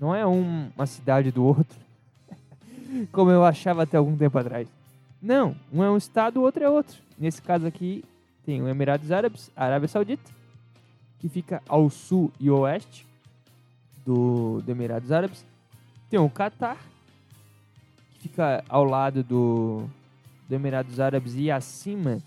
Não 0.00 0.14
é 0.14 0.26
um, 0.26 0.70
uma 0.74 0.86
cidade 0.86 1.30
do 1.30 1.44
outro. 1.44 1.78
Como 3.12 3.30
eu 3.30 3.44
achava 3.44 3.82
até 3.82 3.96
algum 3.96 4.16
tempo 4.16 4.38
atrás. 4.38 4.66
Não, 5.20 5.54
um 5.72 5.82
é 5.82 5.90
um 5.90 5.96
estado, 5.96 6.38
o 6.38 6.42
outro 6.42 6.64
é 6.64 6.70
outro. 6.70 6.96
Nesse 7.18 7.42
caso 7.42 7.66
aqui, 7.66 8.04
tem 8.48 8.62
o 8.62 8.68
Emirados 8.70 9.12
Árabes, 9.12 9.50
Arábia 9.54 9.86
Saudita, 9.88 10.32
que 11.18 11.28
fica 11.28 11.62
ao 11.68 11.90
sul 11.90 12.32
e 12.40 12.48
oeste 12.48 13.06
do, 14.06 14.62
do 14.62 14.70
Emirados 14.72 15.12
Árabes. 15.12 15.44
Tem 16.08 16.18
o 16.18 16.30
Catar, 16.30 16.78
que 18.14 18.20
fica 18.20 18.64
ao 18.66 18.84
lado 18.84 19.22
do, 19.22 19.86
do 20.48 20.54
Emirados 20.54 20.98
Árabes 20.98 21.34
e 21.34 21.50
acima 21.50 22.22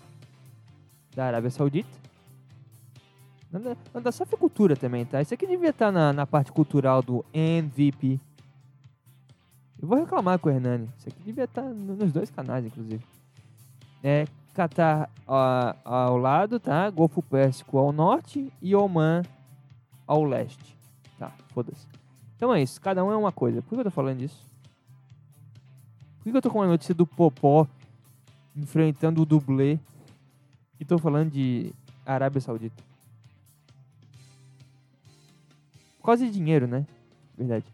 da 1.12 1.24
Arábia 1.24 1.50
Saudita. 1.50 1.90
Nada, 3.50 3.76
nada 3.92 4.12
só 4.12 4.24
cultura 4.24 4.76
também, 4.76 5.04
tá? 5.04 5.20
Isso 5.20 5.34
aqui 5.34 5.44
devia 5.44 5.70
estar 5.70 5.90
na, 5.90 6.12
na 6.12 6.24
parte 6.24 6.52
cultural 6.52 7.02
do 7.02 7.24
MVP. 7.34 8.20
Eu 9.82 9.88
vou 9.88 9.98
reclamar 9.98 10.38
com 10.38 10.48
o 10.48 10.52
Hernani. 10.52 10.88
Isso 10.96 11.08
aqui 11.08 11.20
devia 11.24 11.44
estar 11.46 11.64
nos 11.64 12.12
dois 12.12 12.30
canais, 12.30 12.64
inclusive. 12.64 13.04
É, 14.04 14.24
Catar 14.54 15.10
ao 15.26 16.16
lado, 16.18 16.60
tá? 16.60 16.88
Golfo 16.90 17.22
Pérsico 17.22 17.78
ao 17.78 17.90
norte 17.90 18.52
e 18.60 18.74
Oman 18.74 19.22
ao 20.06 20.24
leste. 20.24 20.76
Tá, 21.18 21.32
foda-se. 21.48 21.86
Então 22.36 22.52
é 22.52 22.60
isso, 22.62 22.80
cada 22.80 23.04
um 23.04 23.10
é 23.10 23.16
uma 23.16 23.32
coisa. 23.32 23.62
Por 23.62 23.70
que 23.70 23.80
eu 23.80 23.84
tô 23.84 23.90
falando 23.90 24.18
disso? 24.18 24.44
Por 26.18 26.30
que 26.30 26.36
eu 26.36 26.42
tô 26.42 26.50
com 26.50 26.58
uma 26.58 26.66
notícia 26.66 26.94
do 26.94 27.06
Popó 27.06 27.66
enfrentando 28.54 29.22
o 29.22 29.26
dublê 29.26 29.78
e 30.78 30.84
tô 30.84 30.98
falando 30.98 31.30
de 31.30 31.72
Arábia 32.04 32.40
Saudita? 32.40 32.82
Por 35.98 36.06
causa 36.06 36.26
de 36.26 36.32
dinheiro, 36.32 36.66
né? 36.66 36.84
Verdade. 37.38 37.64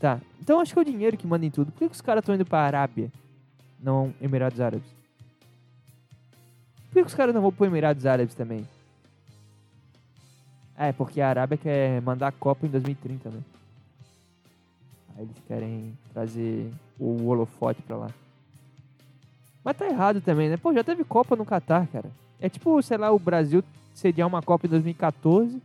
Tá. 0.00 0.20
Então 0.40 0.60
acho 0.60 0.72
que 0.72 0.78
é 0.78 0.82
o 0.82 0.84
dinheiro 0.84 1.16
que 1.16 1.26
manda 1.26 1.44
em 1.44 1.50
tudo. 1.50 1.70
Por 1.70 1.78
que, 1.78 1.88
que 1.88 1.94
os 1.94 2.00
caras 2.00 2.22
estão 2.22 2.34
indo 2.34 2.44
pra 2.44 2.60
Arábia? 2.60 3.12
Não 3.78 4.14
Emirados 4.20 4.60
Árabes? 4.60 4.95
Por 6.96 7.02
que, 7.02 7.08
os 7.08 7.14
caras 7.14 7.34
não 7.34 7.42
vão 7.42 7.52
pro 7.52 7.66
Emirados 7.66 8.06
Árabes 8.06 8.34
também? 8.34 8.66
É, 10.78 10.92
porque 10.92 11.20
a 11.20 11.28
Arábia 11.28 11.58
quer 11.58 12.00
mandar 12.00 12.28
a 12.28 12.32
Copa 12.32 12.64
em 12.64 12.70
2030, 12.70 13.28
né? 13.28 13.40
Aí 15.14 15.24
eles 15.24 15.36
querem 15.46 15.92
trazer 16.14 16.72
o 16.98 17.26
holofote 17.26 17.82
pra 17.82 17.98
lá. 17.98 18.10
Mas 19.62 19.76
tá 19.76 19.86
errado 19.86 20.22
também, 20.22 20.48
né? 20.48 20.56
Pô, 20.56 20.72
já 20.72 20.82
teve 20.82 21.04
Copa 21.04 21.36
no 21.36 21.44
Catar, 21.44 21.86
cara. 21.88 22.10
É 22.40 22.48
tipo, 22.48 22.80
sei 22.80 22.96
lá, 22.96 23.12
o 23.12 23.18
Brasil 23.18 23.62
sediar 23.92 24.26
uma 24.26 24.40
Copa 24.40 24.66
em 24.66 24.70
2014 24.70 25.60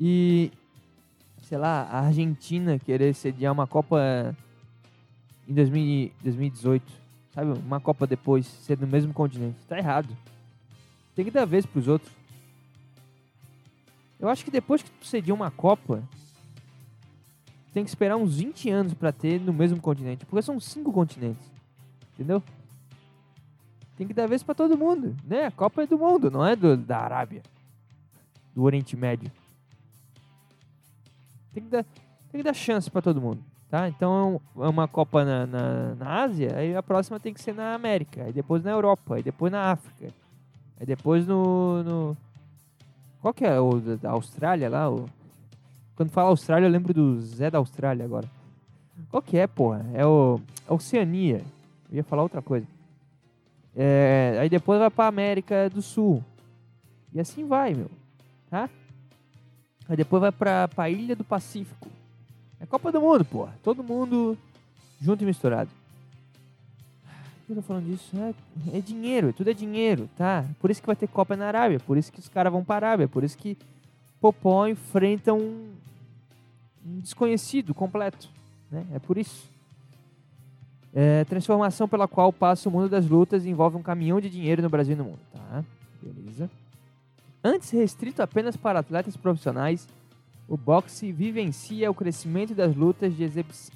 e 0.00 0.52
sei 1.42 1.58
lá, 1.58 1.88
a 1.90 2.06
Argentina 2.06 2.78
querer 2.78 3.14
sediar 3.14 3.52
uma 3.52 3.66
Copa 3.66 4.32
em 5.48 5.54
2018, 5.54 7.03
sabe? 7.34 7.50
Uma 7.58 7.80
Copa 7.80 8.06
depois, 8.06 8.46
ser 8.46 8.78
no 8.78 8.86
mesmo 8.86 9.12
continente. 9.12 9.56
Tá 9.68 9.76
errado. 9.76 10.16
Tem 11.14 11.24
que 11.24 11.30
dar 11.30 11.44
vez 11.44 11.66
pros 11.66 11.88
outros. 11.88 12.10
Eu 14.18 14.28
acho 14.28 14.44
que 14.44 14.50
depois 14.50 14.82
que 14.82 14.90
tu 14.90 15.06
cedia 15.06 15.34
uma 15.34 15.50
Copa, 15.50 16.02
tem 17.72 17.82
que 17.84 17.90
esperar 17.90 18.16
uns 18.16 18.36
20 18.36 18.70
anos 18.70 18.94
para 18.94 19.12
ter 19.12 19.40
no 19.40 19.52
mesmo 19.52 19.80
continente, 19.80 20.24
porque 20.24 20.42
são 20.42 20.60
cinco 20.60 20.92
continentes. 20.92 21.50
Entendeu? 22.14 22.42
Tem 23.96 24.06
que 24.06 24.14
dar 24.14 24.28
vez 24.28 24.42
para 24.42 24.54
todo 24.54 24.78
mundo, 24.78 25.16
né? 25.24 25.46
A 25.46 25.50
Copa 25.50 25.82
é 25.82 25.86
do 25.86 25.98
mundo, 25.98 26.30
não 26.30 26.44
é 26.44 26.54
do, 26.54 26.76
da 26.76 26.98
Arábia, 26.98 27.42
do 28.54 28.62
Oriente 28.62 28.96
Médio. 28.96 29.30
Tem 31.52 31.62
que 31.62 31.68
dar, 31.68 31.84
tem 32.30 32.40
que 32.40 32.42
dar 32.42 32.54
chance 32.54 32.90
para 32.90 33.02
todo 33.02 33.20
mundo. 33.20 33.42
Tá? 33.74 33.88
Então 33.88 34.40
é 34.56 34.68
uma 34.68 34.86
Copa 34.86 35.24
na, 35.24 35.46
na, 35.48 35.94
na, 35.96 36.22
Ásia, 36.22 36.56
aí 36.56 36.76
a 36.76 36.80
próxima 36.80 37.18
tem 37.18 37.34
que 37.34 37.42
ser 37.42 37.52
na 37.52 37.74
América, 37.74 38.22
aí 38.22 38.32
depois 38.32 38.62
na 38.62 38.70
Europa, 38.70 39.16
aí 39.16 39.22
depois 39.24 39.50
na 39.50 39.72
África, 39.72 40.14
aí 40.78 40.86
depois 40.86 41.26
no. 41.26 41.82
no... 41.82 42.16
Qual 43.20 43.34
que 43.34 43.44
é 43.44 43.58
o 43.58 43.80
da 43.80 44.12
Austrália 44.12 44.70
lá? 44.70 44.88
O... 44.88 45.10
Quando 45.96 46.10
fala 46.10 46.28
Austrália, 46.28 46.68
eu 46.68 46.70
lembro 46.70 46.94
do 46.94 47.20
Zé 47.20 47.50
da 47.50 47.58
Austrália 47.58 48.04
agora. 48.04 48.30
Qual 49.10 49.20
que 49.20 49.36
é, 49.36 49.48
porra? 49.48 49.84
É 49.92 50.06
o 50.06 50.40
é 50.68 50.72
Oceania. 50.72 51.42
Eu 51.90 51.96
ia 51.96 52.04
falar 52.04 52.22
outra 52.22 52.40
coisa. 52.40 52.68
É, 53.74 54.36
aí 54.38 54.48
depois 54.48 54.78
vai 54.78 54.88
pra 54.88 55.08
América 55.08 55.68
do 55.68 55.82
Sul. 55.82 56.22
E 57.12 57.18
assim 57.18 57.44
vai, 57.44 57.74
meu. 57.74 57.90
Tá? 58.48 58.70
Aí 59.88 59.96
depois 59.96 60.20
vai 60.20 60.30
pra, 60.30 60.68
pra 60.68 60.88
Ilha 60.88 61.16
do 61.16 61.24
Pacífico. 61.24 61.88
É 62.64 62.66
Copa 62.66 62.90
do 62.90 62.98
Mundo, 62.98 63.26
pô. 63.26 63.46
Todo 63.62 63.84
mundo 63.84 64.38
junto 64.98 65.22
e 65.22 65.26
misturado. 65.26 65.70
Por 67.02 67.46
que 67.46 67.52
eu 67.52 67.56
tô 67.56 67.62
falando 67.62 67.84
disso? 67.84 68.10
É, 68.16 68.78
é, 68.78 68.80
dinheiro, 68.80 69.34
tudo 69.34 69.50
é 69.50 69.52
dinheiro, 69.52 70.08
tá? 70.16 70.46
Por 70.58 70.70
isso 70.70 70.80
que 70.80 70.86
vai 70.86 70.96
ter 70.96 71.06
Copa 71.06 71.36
na 71.36 71.46
Arábia, 71.46 71.78
por 71.78 71.98
isso 71.98 72.10
que 72.10 72.18
os 72.18 72.26
caras 72.26 72.50
vão 72.50 72.64
pra 72.64 72.76
Arábia, 72.76 73.06
por 73.06 73.22
isso 73.22 73.36
que 73.36 73.58
Popó 74.18 74.66
enfrenta 74.66 75.34
um, 75.34 75.74
um 76.86 77.00
desconhecido 77.00 77.74
completo, 77.74 78.30
né? 78.70 78.86
É 78.94 78.98
por 78.98 79.18
isso. 79.18 79.46
É, 80.94 81.22
transformação 81.24 81.86
pela 81.86 82.08
qual 82.08 82.32
passa 82.32 82.66
o 82.66 82.72
mundo 82.72 82.88
das 82.88 83.06
lutas 83.06 83.44
envolve 83.44 83.76
um 83.76 83.82
caminhão 83.82 84.22
de 84.22 84.30
dinheiro 84.30 84.62
no 84.62 84.70
Brasil 84.70 84.94
e 84.94 84.96
no 84.96 85.04
mundo, 85.04 85.20
tá? 85.30 85.62
Beleza. 86.02 86.50
Antes 87.42 87.68
restrito 87.68 88.22
apenas 88.22 88.56
para 88.56 88.78
atletas 88.78 89.18
profissionais, 89.18 89.86
o 90.48 90.56
boxe 90.56 91.10
vivencia 91.10 91.90
o 91.90 91.94
crescimento 91.94 92.54
das 92.54 92.74
lutas 92.74 93.16
de 93.16 93.24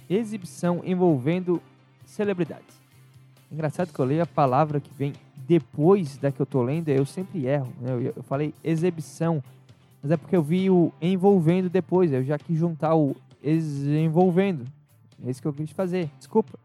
exibição 0.09 0.83
envolvendo 0.85 1.63
celebridades. 2.05 2.77
Engraçado 3.51 3.93
que 3.93 3.99
eu 3.99 4.05
leio 4.05 4.23
a 4.23 4.27
palavra 4.27 4.79
que 4.79 4.93
vem 4.93 5.15
depois 5.35 6.19
da 6.19 6.31
que 6.31 6.41
eu 6.41 6.45
tô 6.45 6.63
lendo, 6.63 6.91
eu 6.91 7.07
sempre 7.07 7.47
erro. 7.47 7.73
Né? 7.81 7.93
Eu, 7.93 8.01
eu 8.17 8.23
falei 8.23 8.53
exibição, 8.63 9.43
mas 10.03 10.13
é 10.13 10.17
porque 10.17 10.37
eu 10.37 10.43
vi 10.43 10.69
o 10.69 10.93
envolvendo 11.01 11.71
depois. 11.71 12.13
Eu 12.13 12.23
já 12.23 12.39
quis 12.39 12.59
juntar 12.59 12.95
o 12.95 13.17
envolvendo. 13.43 14.67
É 15.25 15.31
isso 15.31 15.41
que 15.41 15.49
eu 15.49 15.53
quis 15.53 15.71
fazer. 15.71 16.11
Desculpa. 16.19 16.59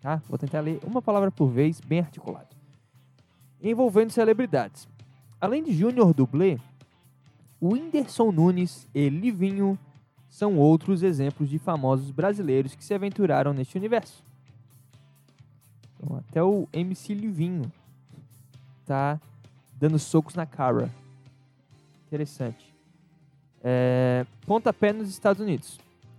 Tá? 0.00 0.20
Vou 0.28 0.36
tentar 0.36 0.60
ler 0.60 0.80
uma 0.84 1.00
palavra 1.00 1.30
por 1.30 1.48
vez, 1.48 1.80
bem 1.80 2.00
articulado. 2.00 2.48
Envolvendo 3.62 4.10
celebridades. 4.10 4.86
Além 5.40 5.62
de 5.62 5.72
Júnior 5.72 6.12
Dublê, 6.12 6.58
Whindersson 7.62 8.32
Nunes 8.32 8.88
e 8.92 9.08
Livinho 9.08 9.78
são 10.28 10.58
outros 10.58 11.02
exemplos 11.02 11.48
de 11.48 11.58
famosos 11.58 12.10
brasileiros 12.10 12.74
que 12.74 12.84
se 12.84 12.92
aventuraram 12.92 13.52
neste 13.52 13.76
universo. 13.76 14.24
Então, 15.96 16.16
até 16.16 16.42
o 16.42 16.66
MC 16.72 17.14
Livinho 17.14 17.70
tá 18.84 19.20
dando 19.78 19.98
socos 19.98 20.34
na 20.34 20.44
cara. 20.44 20.90
Interessante. 22.06 22.74
É, 23.62 24.26
pontapé 24.46 24.92
nos 24.92 25.08
Estados 25.08 25.40
Unidos. 25.40 25.78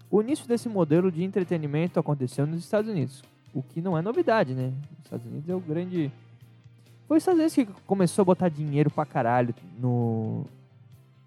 O 0.09 0.21
início 0.21 0.47
desse 0.47 0.69
modelo 0.69 1.11
de 1.11 1.23
entretenimento 1.23 1.99
aconteceu 1.99 2.45
nos 2.45 2.63
Estados 2.63 2.89
Unidos, 2.89 3.23
o 3.53 3.61
que 3.61 3.81
não 3.81 3.97
é 3.97 4.01
novidade, 4.01 4.53
né? 4.53 4.71
Os 4.91 5.05
Estados 5.05 5.25
Unidos 5.25 5.49
é 5.49 5.55
o 5.55 5.59
grande 5.59 6.11
foi 7.07 7.17
os 7.17 7.21
Estados 7.21 7.39
Unidos 7.39 7.55
que 7.55 7.65
começou 7.85 8.21
a 8.21 8.25
botar 8.25 8.49
dinheiro 8.49 8.89
pra 8.89 9.05
caralho 9.05 9.53
no, 9.77 10.45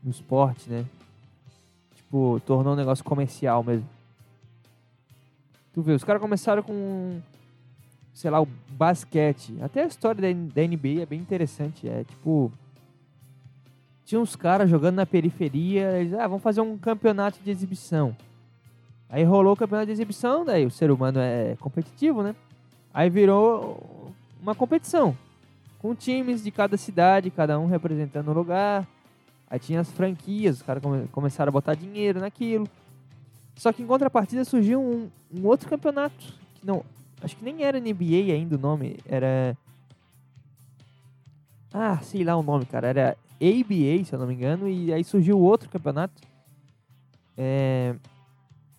no 0.07 0.13
esporte, 0.13 0.71
né? 0.71 0.87
Tipo, 1.97 2.41
tornou 2.47 2.75
um 2.75 2.77
negócio 2.77 3.05
comercial 3.05 3.65
mesmo. 3.65 3.87
Tu 5.75 5.83
vê, 5.83 5.93
os 5.93 6.05
caras 6.05 6.23
começaram 6.23 6.63
com, 6.63 7.21
sei 8.15 8.31
lá, 8.31 8.41
o 8.41 8.49
basquete. 8.71 9.55
Até 9.61 9.83
a 9.83 9.87
história 9.87 10.23
da, 10.23 10.29
da 10.55 10.67
NBA 10.67 11.03
é 11.03 11.07
bem 11.07 11.21
interessante. 11.21 11.89
É 11.89 12.05
tipo. 12.05 12.53
Tinha 14.05 14.21
uns 14.21 14.37
caras 14.37 14.71
jogando 14.71 14.95
na 14.95 15.05
periferia. 15.05 15.99
Eles, 15.99 16.15
ah, 16.15 16.29
vamos 16.29 16.43
fazer 16.43 16.61
um 16.61 16.79
campeonato 16.79 17.41
de 17.43 17.51
exibição. 17.51 18.17
Aí 19.09 19.25
rolou 19.25 19.55
o 19.55 19.57
campeonato 19.57 19.87
de 19.87 19.93
exibição, 19.93 20.45
daí 20.45 20.65
o 20.65 20.71
ser 20.71 20.91
humano 20.91 21.19
é 21.19 21.57
competitivo, 21.61 22.23
né? 22.23 22.35
Aí 22.93 23.11
virou 23.11 24.13
uma 24.41 24.55
competição 24.55 25.17
com 25.79 25.95
times 25.95 26.43
de 26.43 26.51
cada 26.51 26.77
cidade, 26.77 27.31
cada 27.31 27.59
um 27.59 27.67
representando 27.67 28.31
um 28.31 28.35
lugar. 28.35 28.87
Aí 29.49 29.59
tinha 29.59 29.81
as 29.81 29.91
franquias, 29.91 30.57
os 30.57 30.63
caras 30.63 30.83
come 30.83 31.07
começaram 31.09 31.51
a 31.51 31.53
botar 31.53 31.75
dinheiro 31.75 32.21
naquilo. 32.21 32.69
Só 33.55 33.73
que 33.73 33.83
em 33.83 33.87
contrapartida 33.87 34.45
surgiu 34.45 34.81
um, 34.81 35.09
um 35.33 35.47
outro 35.47 35.69
campeonato. 35.69 36.35
Que 36.55 36.67
não, 36.67 36.85
acho 37.23 37.37
que 37.37 37.45
nem 37.45 37.63
era 37.63 37.81
NBA 37.81 38.33
ainda 38.33 38.57
o 38.57 38.59
nome. 38.59 38.99
Era. 39.07 39.57
Ah, 41.73 41.99
sei 41.99 42.25
lá 42.25 42.37
o 42.37 42.43
nome, 42.43 42.67
cara. 42.67 42.89
Era 42.89 43.17
ABA, 43.41 44.05
se 44.05 44.13
eu 44.13 44.19
não 44.19 44.27
me 44.27 44.35
engano. 44.35 44.69
E 44.69 44.93
aí 44.93 45.05
surgiu 45.05 45.39
outro 45.39 45.69
campeonato. 45.69 46.23
É, 47.39 47.95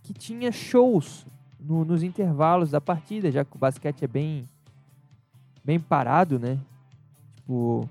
que 0.03 0.13
tinha 0.13 0.51
shows 0.51 1.25
no, 1.59 1.85
nos 1.85 2.01
intervalos 2.01 2.71
da 2.71 2.81
partida, 2.81 3.31
já 3.31 3.43
que 3.43 3.55
o 3.55 3.59
basquete 3.59 4.03
é 4.03 4.07
bem, 4.07 4.47
bem 5.63 5.79
parado, 5.79 6.39
né? 6.39 6.57
Tipo, 7.35 7.87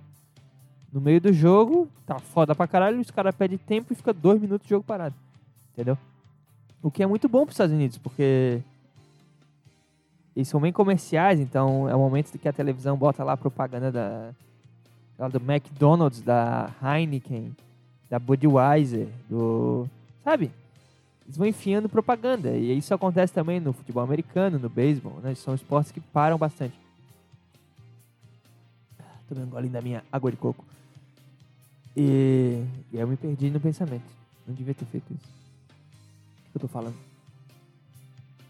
no 0.93 1.01
meio 1.01 1.21
do 1.21 1.33
jogo, 1.33 1.89
tá 2.07 2.19
foda 2.19 2.55
pra 2.55 2.67
caralho, 2.67 3.01
os 3.01 3.11
caras 3.11 3.35
pedem 3.35 3.59
tempo 3.59 3.93
e 3.93 3.97
fica 3.97 4.13
dois 4.13 4.41
minutos 4.41 4.67
de 4.67 4.71
jogo 4.71 4.85
parado. 4.85 5.15
Entendeu? 5.73 5.99
O 6.83 6.91
que 6.91 7.03
é 7.03 7.07
muito 7.07 7.29
bom 7.29 7.45
pros 7.45 7.55
Estados 7.55 7.75
Unidos, 7.75 7.99
porque 7.99 8.63
eles 10.35 10.49
são 10.49 10.61
bem 10.61 10.73
comerciais, 10.73 11.41
então 11.41 11.89
é 11.89 11.95
o 11.95 11.99
momento 11.99 12.39
que 12.39 12.49
a 12.49 12.53
televisão 12.53 12.97
bota 12.97 13.25
lá 13.25 13.33
a 13.33 13.37
propaganda 13.37 13.91
da, 13.91 14.31
da 15.19 15.29
do 15.29 15.39
McDonald's, 15.39 16.21
da 16.21 16.71
Heineken, 16.83 17.57
da 18.09 18.19
Budweiser, 18.19 19.09
do. 19.29 19.89
Sabe? 20.23 20.51
Eles 21.25 21.37
vão 21.37 21.47
enfiando 21.47 21.89
propaganda. 21.89 22.51
E 22.51 22.77
isso 22.77 22.95
acontece 22.95 23.33
também 23.33 23.59
no 23.59 23.73
futebol 23.73 24.03
americano, 24.03 24.59
no 24.59 24.69
beisebol, 24.69 25.19
né? 25.23 25.35
São 25.35 25.55
esportes 25.55 25.91
que 25.91 26.01
param 26.01 26.39
bastante. 26.39 26.79
Tô 29.29 29.35
um 29.35 29.47
golinho 29.47 29.73
da 29.73 29.81
minha 29.81 30.05
água 30.13 30.31
de 30.31 30.37
coco. 30.37 30.65
E, 31.97 32.63
e 32.93 32.99
eu 32.99 33.09
me 33.09 33.17
perdi 33.17 33.49
no 33.51 33.59
pensamento. 33.59 34.05
Não 34.47 34.55
devia 34.55 34.75
ter 34.75 34.85
feito 34.85 35.13
isso. 35.15 35.29
O 36.49 36.51
que 36.51 36.57
eu 36.57 36.61
tô 36.61 36.69
falando? 36.69 36.97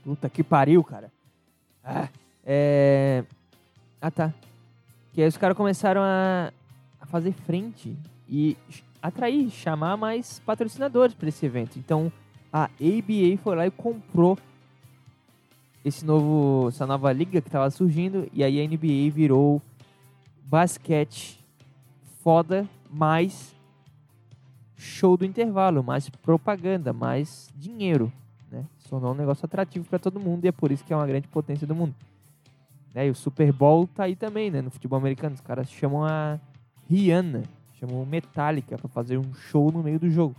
Puta 0.05 0.29
que 0.29 0.43
pariu, 0.43 0.83
cara. 0.83 1.13
Ah, 1.85 2.09
é... 2.45 3.25
Ah, 4.01 4.11
tá. 4.11 4.35
Que 5.13 5.23
aí 5.23 5.29
os 5.29 5.37
caras 5.37 5.57
começaram 5.57 6.01
a, 6.03 6.53
a 7.01 7.07
fazer 7.07 7.33
frente 7.33 7.97
e 8.29 8.57
atrair, 9.01 9.49
chamar 9.51 9.97
mais 9.97 10.41
patrocinadores 10.41 11.15
para 11.15 11.29
esse 11.29 11.47
evento. 11.47 11.79
Então, 11.79 12.13
a 12.53 12.65
ABA 12.65 13.37
foi 13.43 13.57
lá 13.57 13.67
e 13.67 13.71
comprou 13.71 14.37
esse 15.85 16.05
novo, 16.05 16.69
essa 16.69 16.85
nova 16.85 17.13
liga 17.13 17.41
que 17.41 17.49
estava 17.49 17.71
surgindo 17.71 18.29
e 18.33 18.43
aí 18.43 18.61
a 18.61 18.67
NBA 18.67 19.11
virou 19.13 19.63
basquete 20.45 21.39
foda 22.23 22.69
mais 22.97 23.55
show 24.75 25.17
do 25.17 25.25
intervalo, 25.25 25.83
mais 25.83 26.09
propaganda, 26.09 26.93
mais 26.93 27.51
dinheiro, 27.55 28.11
né? 28.51 28.65
Se 28.79 28.89
tornou 28.89 29.13
um 29.13 29.17
negócio 29.17 29.45
atrativo 29.45 29.87
para 29.87 29.99
todo 29.99 30.19
mundo 30.19 30.45
e 30.45 30.49
é 30.49 30.53
por 30.53 30.73
isso 30.73 30.85
que 30.85 30.93
é 30.93 30.97
uma 30.97 31.07
grande 31.07 31.29
potência 31.29 31.67
do 31.67 31.75
mundo. 31.75 31.95
Né? 32.95 33.09
E 33.09 33.11
o 33.11 33.15
Super 33.15 33.53
Bowl 33.53 33.87
tá 33.87 34.05
aí 34.05 34.17
também, 34.17 34.51
né? 34.51 34.63
No 34.63 34.71
futebol 34.71 34.99
americano, 34.99 35.35
os 35.35 35.41
caras 35.41 35.71
chamam 35.71 36.05
a 36.05 36.41
Rihanna, 36.89 37.43
chamam 37.79 38.05
Metallica 38.07 38.79
para 38.79 38.89
fazer 38.89 39.19
um 39.19 39.35
show 39.35 39.71
no 39.71 39.83
meio 39.83 39.99
do 39.99 40.11
jogo. 40.11 40.35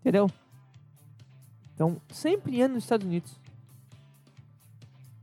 Entendeu? 0.00 0.30
Então, 1.74 2.00
sempre 2.08 2.62
ano 2.62 2.74
nos 2.74 2.84
Estados 2.84 3.06
Unidos. 3.06 3.38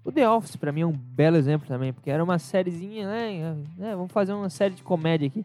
O 0.06 0.12
The 0.12 0.30
Office, 0.30 0.56
pra 0.56 0.72
mim, 0.72 0.82
é 0.82 0.86
um 0.86 0.92
belo 0.92 1.38
exemplo 1.38 1.68
também, 1.68 1.92
porque 1.92 2.12
era 2.12 2.24
uma 2.24 2.38
sériezinha, 2.38 3.08
né? 3.08 3.56
né 3.78 3.96
vamos 3.96 4.12
fazer 4.12 4.34
uma 4.34 4.50
série 4.50 4.76
de 4.76 4.84
comédia 4.84 5.28
aqui. 5.28 5.44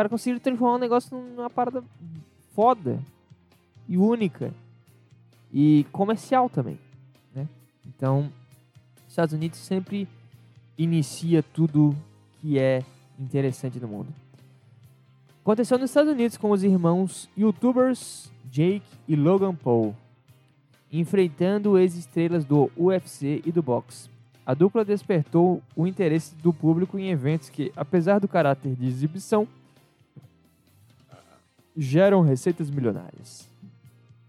Os 0.00 0.02
caras 0.02 0.10
conseguiram 0.12 0.40
transformar 0.40 0.76
um 0.76 0.78
negócio 0.78 1.14
numa 1.14 1.50
parada 1.50 1.84
foda 2.54 2.98
e 3.86 3.98
única. 3.98 4.50
E 5.52 5.84
comercial 5.92 6.48
também, 6.48 6.78
né? 7.34 7.46
Então, 7.86 8.32
Estados 9.06 9.34
Unidos 9.34 9.58
sempre 9.58 10.08
inicia 10.78 11.42
tudo 11.42 11.94
que 12.40 12.58
é 12.58 12.82
interessante 13.18 13.78
no 13.78 13.88
mundo. 13.88 14.08
Aconteceu 15.42 15.76
nos 15.76 15.90
Estados 15.90 16.10
Unidos 16.10 16.38
com 16.38 16.50
os 16.50 16.64
irmãos 16.64 17.28
youtubers 17.36 18.32
Jake 18.50 18.86
e 19.06 19.14
Logan 19.14 19.54
Paul 19.54 19.94
enfrentando 20.90 21.76
ex-estrelas 21.78 22.46
do 22.46 22.70
UFC 22.74 23.42
e 23.44 23.52
do 23.52 23.62
boxe. 23.62 24.08
A 24.46 24.54
dupla 24.54 24.82
despertou 24.82 25.60
o 25.76 25.86
interesse 25.86 26.34
do 26.36 26.54
público 26.54 26.98
em 26.98 27.10
eventos 27.10 27.50
que, 27.50 27.70
apesar 27.76 28.18
do 28.18 28.26
caráter 28.26 28.74
de 28.74 28.86
exibição, 28.86 29.46
geram 31.76 32.22
receitas 32.22 32.70
milionárias. 32.70 33.48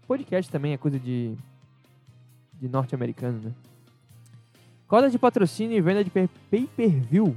Podcast 0.06 0.50
também 0.50 0.72
é 0.72 0.76
coisa 0.76 0.98
de, 0.98 1.36
de 2.60 2.68
norte-americano, 2.68 3.40
né? 3.40 3.52
Cotas 4.86 5.10
de 5.10 5.18
patrocínio 5.18 5.76
e 5.76 5.80
venda 5.80 6.04
de 6.04 6.10
pay-per-view 6.10 7.34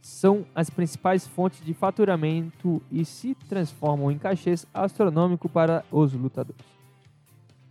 são 0.00 0.44
as 0.54 0.70
principais 0.70 1.26
fontes 1.26 1.64
de 1.64 1.74
faturamento 1.74 2.82
e 2.90 3.04
se 3.04 3.34
transformam 3.48 4.10
em 4.10 4.18
cachês 4.18 4.66
astronômicos 4.72 5.50
para 5.50 5.84
os 5.90 6.12
lutadores. 6.12 6.60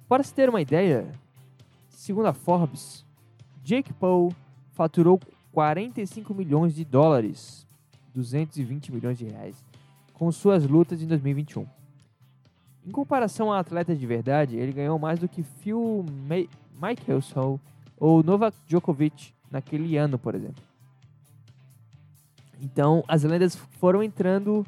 Para 0.08 0.24
se 0.24 0.34
ter 0.34 0.50
uma 0.50 0.62
ideia, 0.62 1.10
segundo 1.90 2.26
a 2.26 2.34
Forbes, 2.34 3.06
Jake 3.64 3.94
Paul 3.94 4.34
faturou 4.74 5.20
45 5.52 6.34
milhões 6.34 6.74
de 6.74 6.84
dólares, 6.84 7.68
220 8.14 8.92
milhões 8.92 9.18
de 9.18 9.26
reais, 9.26 9.64
com 10.22 10.32
suas 10.32 10.68
lutas 10.68 11.02
em 11.02 11.08
2021. 11.08 11.66
Em 12.86 12.92
comparação 12.92 13.52
a 13.52 13.58
atletas 13.58 14.00
de 14.00 14.06
verdade, 14.06 14.56
ele 14.56 14.72
ganhou 14.72 15.00
mais 15.00 15.18
do 15.18 15.28
que 15.28 15.42
Phil 15.42 16.06
Mickelson 16.80 17.60
ou 17.98 18.22
Novak 18.22 18.56
Djokovic 18.68 19.34
naquele 19.50 19.98
ano, 19.98 20.20
por 20.20 20.36
exemplo. 20.36 20.62
Então, 22.62 23.04
as 23.08 23.24
lendas 23.24 23.56
foram 23.56 24.04
entrando 24.04 24.64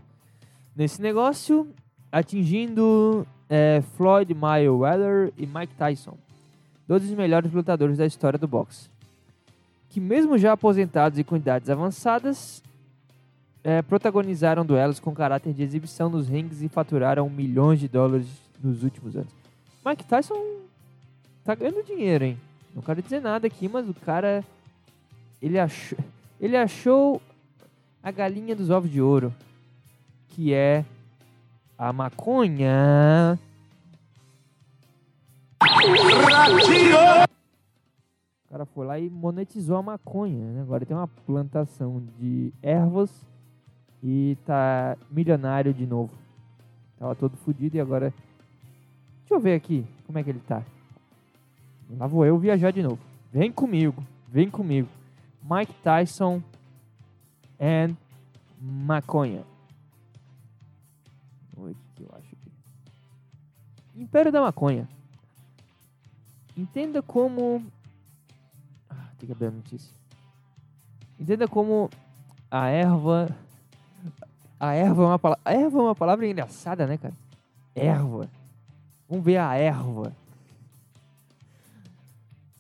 nesse 0.76 1.00
negócio, 1.00 1.70
atingindo 2.12 3.24
é, 3.48 3.84
Floyd 3.96 4.34
Mayweather 4.34 5.32
e 5.38 5.46
Mike 5.46 5.76
Tyson, 5.76 6.18
dois 6.88 7.04
dos 7.04 7.12
melhores 7.12 7.54
lutadores 7.54 8.00
da 8.00 8.08
história 8.08 8.40
do 8.40 8.48
boxe, 8.48 8.90
que 9.88 10.00
mesmo 10.00 10.36
já 10.36 10.54
aposentados 10.54 11.20
e 11.20 11.24
com 11.24 11.36
idades 11.36 11.70
avançadas, 11.70 12.64
é, 13.64 13.82
protagonizaram 13.82 14.66
duelos 14.66 15.00
com 15.00 15.14
caráter 15.14 15.54
de 15.54 15.64
exibição 15.64 16.10
nos 16.10 16.28
rings 16.28 16.62
e 16.62 16.68
faturaram 16.68 17.30
milhões 17.30 17.80
de 17.80 17.88
dólares 17.88 18.28
nos 18.62 18.84
últimos 18.84 19.16
anos. 19.16 19.32
Mike 19.86 20.04
Tyson 20.04 20.36
tá 21.44 21.56
ganhando 21.56 21.84
dinheiro, 21.86 22.26
hein? 22.26 22.38
Não 22.76 22.82
quero 22.82 23.02
dizer 23.02 23.22
nada 23.22 23.48
aqui, 23.48 23.70
mas 23.70 23.88
o 23.88 23.94
cara 23.94 24.44
ele 25.42 25.58
achou, 25.60 25.98
ele 26.40 26.58
achou 26.58 27.22
a 28.02 28.12
galinha 28.12 28.56
dos 28.56 28.70
ovos 28.70 28.92
de 28.92 29.02
ouro, 29.02 29.34
que 30.30 30.54
é 30.54 30.84
a 31.78 31.94
maconha. 31.94 33.40
O 38.46 38.50
cara 38.50 38.66
foi 38.66 38.86
lá 38.86 39.00
e 39.00 39.10
monetizou 39.10 39.78
a 39.78 39.82
maconha. 39.82 40.52
Né? 40.52 40.62
Agora 40.62 40.86
tem 40.86 40.96
uma 40.96 41.08
plantação 41.08 42.04
de 42.20 42.54
ervas 42.62 43.10
e 44.04 44.38
tá 44.46 44.98
milionário 45.10 45.74
de 45.74 45.88
novo. 45.88 46.12
Tava 47.00 47.16
todo 47.16 47.38
fodido 47.38 47.78
e 47.78 47.80
agora. 47.80 48.14
Deixa 49.22 49.34
eu 49.34 49.40
ver 49.40 49.56
aqui 49.56 49.86
como 50.06 50.20
é 50.20 50.24
que 50.24 50.30
ele 50.30 50.42
tá. 50.42 50.62
Lá 51.98 52.06
vou 52.06 52.26
eu 52.26 52.38
viajar 52.38 52.72
de 52.72 52.84
novo. 52.84 53.00
Vem 53.32 53.52
comigo, 53.52 54.04
vem 54.28 54.50
comigo. 54.50 54.90
Mike 55.42 55.74
Tyson 55.82 56.42
and 57.60 57.96
maconha. 58.60 59.44
O 61.56 61.74
que 61.96 62.04
eu 62.04 62.10
acho 62.14 62.36
aqui? 62.36 62.52
Império 63.96 64.32
da 64.32 64.42
Maconha. 64.42 64.88
Entenda 66.58 67.02
como. 67.02 67.64
Ah, 68.90 69.10
tem 69.18 69.28
que 69.28 69.32
abrir 69.32 69.48
a 69.48 69.52
notícia. 69.52 69.94
Entenda 71.20 71.48
como 71.48 71.90
a 72.50 72.68
erva. 72.68 73.36
A 74.64 74.74
erva 74.76 75.04
é 75.04 75.06
uma 75.08 75.20
palavra. 75.20 75.42
Erva 75.44 75.78
é 75.78 75.82
uma 75.82 75.96
palavra 75.96 76.26
engraçada, 76.26 76.88
né, 76.88 76.98
cara? 76.98 77.14
Erva. 77.76 78.30
Vamos 79.10 79.26
ver 79.26 79.36
a 79.36 79.58
erva. 79.58 80.14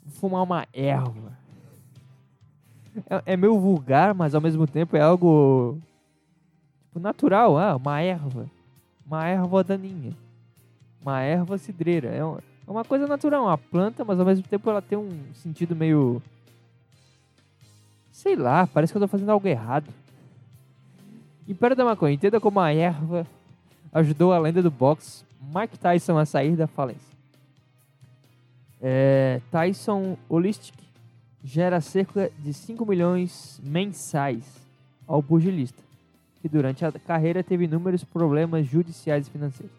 Vou 0.03 0.13
fumar 0.19 0.43
uma 0.43 0.67
erva. 0.73 1.31
É, 3.09 3.33
é 3.33 3.37
meio 3.37 3.57
vulgar, 3.57 4.13
mas 4.13 4.35
ao 4.35 4.41
mesmo 4.41 4.67
tempo 4.67 4.97
é 4.97 5.01
algo 5.01 5.77
tipo, 6.87 6.99
natural. 6.99 7.57
Ah, 7.57 7.77
uma 7.77 8.01
erva 8.01 8.49
uma 9.05 9.25
erva 9.25 9.63
daninha, 9.63 10.13
uma 11.01 11.21
erva 11.21 11.57
cidreira. 11.57 12.09
É 12.09 12.21
uma, 12.21 12.39
é 12.67 12.71
uma 12.71 12.83
coisa 12.83 13.07
natural, 13.07 13.43
uma 13.43 13.57
planta, 13.57 14.03
mas 14.03 14.19
ao 14.19 14.25
mesmo 14.25 14.45
tempo 14.45 14.69
ela 14.69 14.81
tem 14.81 14.97
um 14.97 15.33
sentido 15.35 15.73
meio. 15.73 16.21
Sei 18.11 18.35
lá, 18.35 18.67
parece 18.67 18.91
que 18.91 18.97
eu 18.97 19.01
tô 19.01 19.07
fazendo 19.07 19.29
algo 19.29 19.47
errado. 19.47 20.02
Império 21.47 21.75
da 21.75 21.83
maconha, 21.83 22.13
entenda 22.13 22.39
como 22.39 22.59
a 22.59 22.73
erva 22.73 23.27
ajudou 23.91 24.31
a 24.31 24.39
lenda 24.39 24.61
do 24.61 24.71
boxe 24.71 25.23
Mike 25.53 25.77
Tyson 25.77 26.17
a 26.17 26.25
sair 26.25 26.55
da 26.55 26.67
falência. 26.67 27.13
É, 28.81 29.41
Tyson 29.51 30.17
Holistic 30.29 30.75
gera 31.43 31.81
cerca 31.81 32.31
de 32.39 32.53
5 32.53 32.85
milhões 32.85 33.59
mensais 33.63 34.43
ao 35.07 35.21
pugilista, 35.21 35.81
que 36.41 36.47
durante 36.47 36.85
a 36.85 36.91
carreira 36.91 37.43
teve 37.43 37.65
inúmeros 37.65 38.03
problemas 38.03 38.65
judiciais 38.65 39.27
e 39.27 39.31
financeiros. 39.31 39.75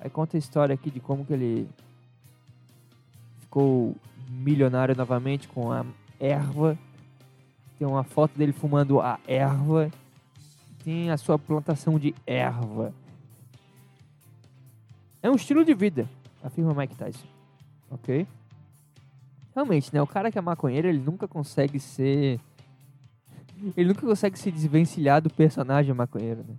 Aí 0.00 0.10
conta 0.10 0.36
a 0.36 0.38
história 0.38 0.74
aqui 0.74 0.90
de 0.90 0.98
como 0.98 1.24
que 1.24 1.32
ele 1.32 1.68
ficou 3.40 3.94
milionário 4.28 4.96
novamente 4.96 5.46
com 5.48 5.70
a 5.70 5.84
erva. 6.18 6.78
Tem 7.78 7.86
uma 7.86 8.04
foto 8.04 8.36
dele 8.36 8.52
fumando 8.52 9.00
a 9.00 9.18
erva. 9.26 9.90
Tem 10.84 11.10
a 11.10 11.16
sua 11.16 11.38
plantação 11.38 11.98
de 11.98 12.14
erva. 12.26 12.94
É 15.22 15.30
um 15.30 15.34
estilo 15.34 15.64
de 15.64 15.74
vida, 15.74 16.08
afirma 16.42 16.74
Mike 16.74 16.96
Tyson. 16.96 17.26
Ok? 17.90 18.26
Realmente, 19.54 19.92
né? 19.92 20.00
O 20.00 20.06
cara 20.06 20.30
que 20.30 20.38
é 20.38 20.40
maconheiro, 20.40 20.88
ele 20.88 20.98
nunca 20.98 21.28
consegue 21.28 21.78
ser. 21.78 22.40
Ele 23.76 23.88
nunca 23.88 24.06
consegue 24.06 24.38
se 24.38 24.50
desvencilhar 24.50 25.20
do 25.20 25.28
personagem 25.28 25.92
maconheiro, 25.92 26.44
né? 26.48 26.54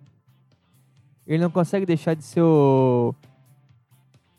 Ele 1.25 1.41
não 1.41 1.49
consegue 1.49 1.85
deixar 1.85 2.13
de 2.13 2.23
ser 2.23 2.41
o. 2.41 3.15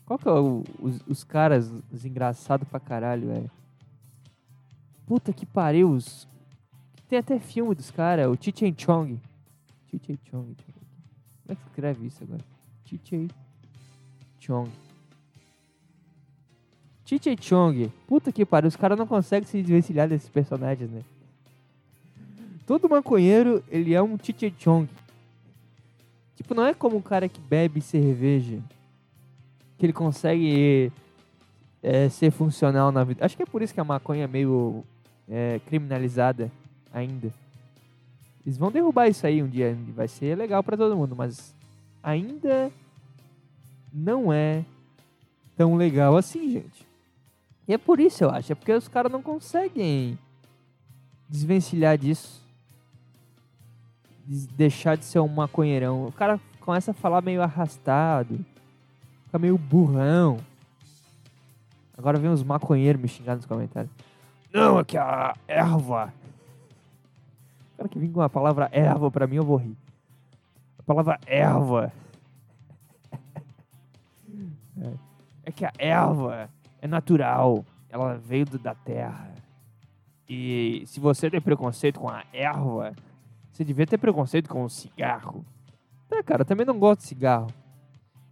Qual 0.05 0.19
que 0.19 0.27
é 0.27 0.31
o, 0.31 0.63
os, 0.79 1.01
os 1.07 1.23
caras 1.23 1.71
os 1.91 2.05
engraçados 2.05 2.67
pra 2.67 2.79
caralho, 2.79 3.27
velho? 3.27 3.51
Puta 5.05 5.33
que 5.33 5.45
pariu. 5.45 5.89
Os... 5.89 6.27
Tem 7.09 7.19
até 7.19 7.39
filme 7.39 7.75
dos 7.75 7.91
caras, 7.91 8.27
o 8.27 8.37
Chichen 8.39 8.73
Chong. 8.77 9.19
Chichen 9.93 10.17
Chong. 10.29 10.55
Como 10.55 11.49
é 11.49 11.55
que 11.55 11.61
escreve 11.67 12.07
isso 12.07 12.23
agora? 12.23 12.41
Chichen 12.85 13.29
Chong. 14.39 14.71
Chiche 17.05 17.35
Chong. 17.35 17.91
Puta 18.07 18.31
que 18.31 18.45
pariu, 18.45 18.67
os 18.67 18.75
caras 18.75 18.97
não 18.97 19.05
conseguem 19.05 19.47
se 19.47 19.61
desvencilhar 19.61 20.07
desses 20.09 20.29
personagens, 20.29 20.89
né? 20.89 21.03
Todo 22.65 22.89
maconheiro, 22.89 23.63
ele 23.69 23.93
é 23.93 24.01
um 24.01 24.17
Chiche 24.17 24.53
Chong. 24.57 24.89
Tipo, 26.35 26.55
não 26.55 26.65
é 26.65 26.73
como 26.73 26.97
um 26.97 27.01
cara 27.01 27.29
que 27.29 27.39
bebe 27.39 27.81
cerveja. 27.81 28.59
Que 29.77 29.85
ele 29.85 29.93
consegue 29.93 30.91
é, 31.83 32.09
ser 32.09 32.31
funcional 32.31 32.91
na 32.91 33.03
vida. 33.03 33.23
Acho 33.23 33.37
que 33.37 33.43
é 33.43 33.45
por 33.45 33.61
isso 33.61 33.73
que 33.73 33.79
a 33.79 33.83
maconha 33.83 34.23
é 34.23 34.27
meio 34.27 34.83
é, 35.29 35.59
criminalizada 35.67 36.51
ainda. 36.91 37.31
Eles 38.45 38.57
vão 38.57 38.71
derrubar 38.71 39.07
isso 39.07 39.25
aí 39.25 39.41
um 39.41 39.47
dia. 39.47 39.77
Vai 39.95 40.07
ser 40.07 40.37
legal 40.37 40.63
para 40.63 40.77
todo 40.77 40.95
mundo, 40.95 41.15
mas 41.15 41.55
ainda 42.01 42.71
não 43.93 44.33
é 44.33 44.65
tão 45.55 45.75
legal 45.75 46.17
assim, 46.17 46.51
gente. 46.51 46.85
E 47.67 47.73
é 47.73 47.77
por 47.77 47.99
isso, 47.99 48.23
eu 48.23 48.29
acho. 48.29 48.51
É 48.51 48.55
porque 48.55 48.73
os 48.73 48.87
caras 48.87 49.11
não 49.11 49.21
conseguem 49.21 50.17
desvencilhar 51.29 51.97
disso. 51.97 52.41
deixar 54.25 54.97
de 54.97 55.05
ser 55.05 55.19
um 55.19 55.27
maconheirão. 55.27 56.07
O 56.07 56.11
cara 56.11 56.39
começa 56.59 56.91
a 56.91 56.93
falar 56.93 57.21
meio 57.21 57.41
arrastado. 57.41 58.43
Fica 59.25 59.39
meio 59.39 59.57
burrão. 59.57 60.37
Agora 61.97 62.19
vem 62.19 62.29
os 62.29 62.43
maconheiros 62.43 63.01
me 63.01 63.07
xingar 63.07 63.35
nos 63.35 63.45
comentários. 63.45 63.91
Não, 64.51 64.79
é 64.79 64.83
que 64.83 64.97
a 64.97 65.35
erva. 65.47 66.13
Cara 67.83 67.89
que 67.89 67.99
vem 67.99 68.13
com 68.13 68.21
a 68.21 68.29
palavra 68.29 68.69
erva 68.71 69.11
pra 69.11 69.27
mim, 69.27 69.35
eu 69.35 69.43
vou 69.43 69.57
rir. 69.57 69.75
A 70.79 70.83
palavra 70.83 71.19
erva. 71.25 71.91
é, 74.79 74.93
é 75.43 75.51
que 75.51 75.65
a 75.65 75.71
erva 75.77 76.49
é 76.81 76.87
natural. 76.87 77.65
Ela 77.89 78.15
veio 78.15 78.45
da 78.45 78.73
terra. 78.73 79.29
E 80.29 80.83
se 80.85 81.01
você 81.01 81.29
tem 81.29 81.41
preconceito 81.41 81.99
com 81.99 82.07
a 82.07 82.23
erva, 82.31 82.95
você 83.51 83.65
devia 83.65 83.85
ter 83.85 83.97
preconceito 83.97 84.47
com 84.47 84.63
o 84.63 84.69
cigarro. 84.69 85.43
É, 86.09 86.23
cara, 86.23 86.43
eu 86.43 86.45
também 86.45 86.65
não 86.65 86.79
gosto 86.79 87.01
de 87.01 87.07
cigarro. 87.07 87.47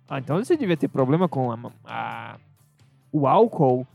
Ah, 0.08 0.20
então 0.20 0.38
você 0.38 0.56
devia 0.56 0.78
ter 0.78 0.88
problema 0.88 1.28
com 1.28 1.52
a, 1.52 1.60
a 1.84 2.40
o 3.12 3.28
álcool. 3.28 3.86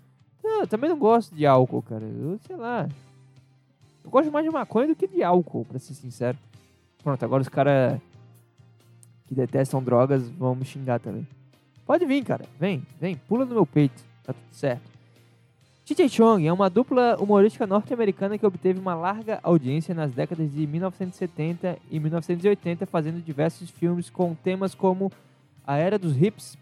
Não, 0.44 0.60
eu 0.60 0.66
também 0.66 0.90
não 0.90 0.98
gosto 0.98 1.34
de 1.34 1.46
álcool, 1.46 1.80
cara. 1.80 2.04
Eu 2.04 2.38
sei 2.46 2.56
lá. 2.56 2.86
Eu 4.06 4.10
gosto 4.10 4.30
mais 4.30 4.44
de 4.44 4.52
maconha 4.52 4.86
do 4.86 4.94
que 4.94 5.08
de 5.08 5.20
álcool, 5.24 5.64
pra 5.64 5.80
ser 5.80 5.94
sincero. 5.94 6.38
Pronto, 7.02 7.20
agora 7.24 7.42
os 7.42 7.48
caras 7.48 8.00
que 9.26 9.34
detestam 9.34 9.82
drogas 9.82 10.28
vão 10.30 10.54
me 10.54 10.64
xingar 10.64 11.00
também. 11.00 11.26
Pode 11.84 12.06
vir, 12.06 12.24
cara. 12.24 12.44
Vem, 12.58 12.86
vem, 13.00 13.16
pula 13.16 13.44
no 13.44 13.52
meu 13.52 13.66
peito. 13.66 14.00
Tá 14.22 14.32
tudo 14.32 14.52
certo. 14.52 14.88
TJ 15.84 16.08
Chong 16.08 16.46
é 16.46 16.52
uma 16.52 16.70
dupla 16.70 17.16
humorística 17.16 17.66
norte-americana 17.66 18.38
que 18.38 18.46
obteve 18.46 18.78
uma 18.78 18.94
larga 18.94 19.40
audiência 19.42 19.92
nas 19.92 20.12
décadas 20.12 20.52
de 20.52 20.66
1970 20.68 21.76
e 21.90 21.98
1980, 21.98 22.86
fazendo 22.86 23.20
diversos 23.20 23.70
filmes 23.70 24.08
com 24.08 24.36
temas 24.36 24.72
como 24.72 25.10
a 25.66 25.76
era 25.76 25.98
dos 25.98 26.16
hips, 26.20 26.56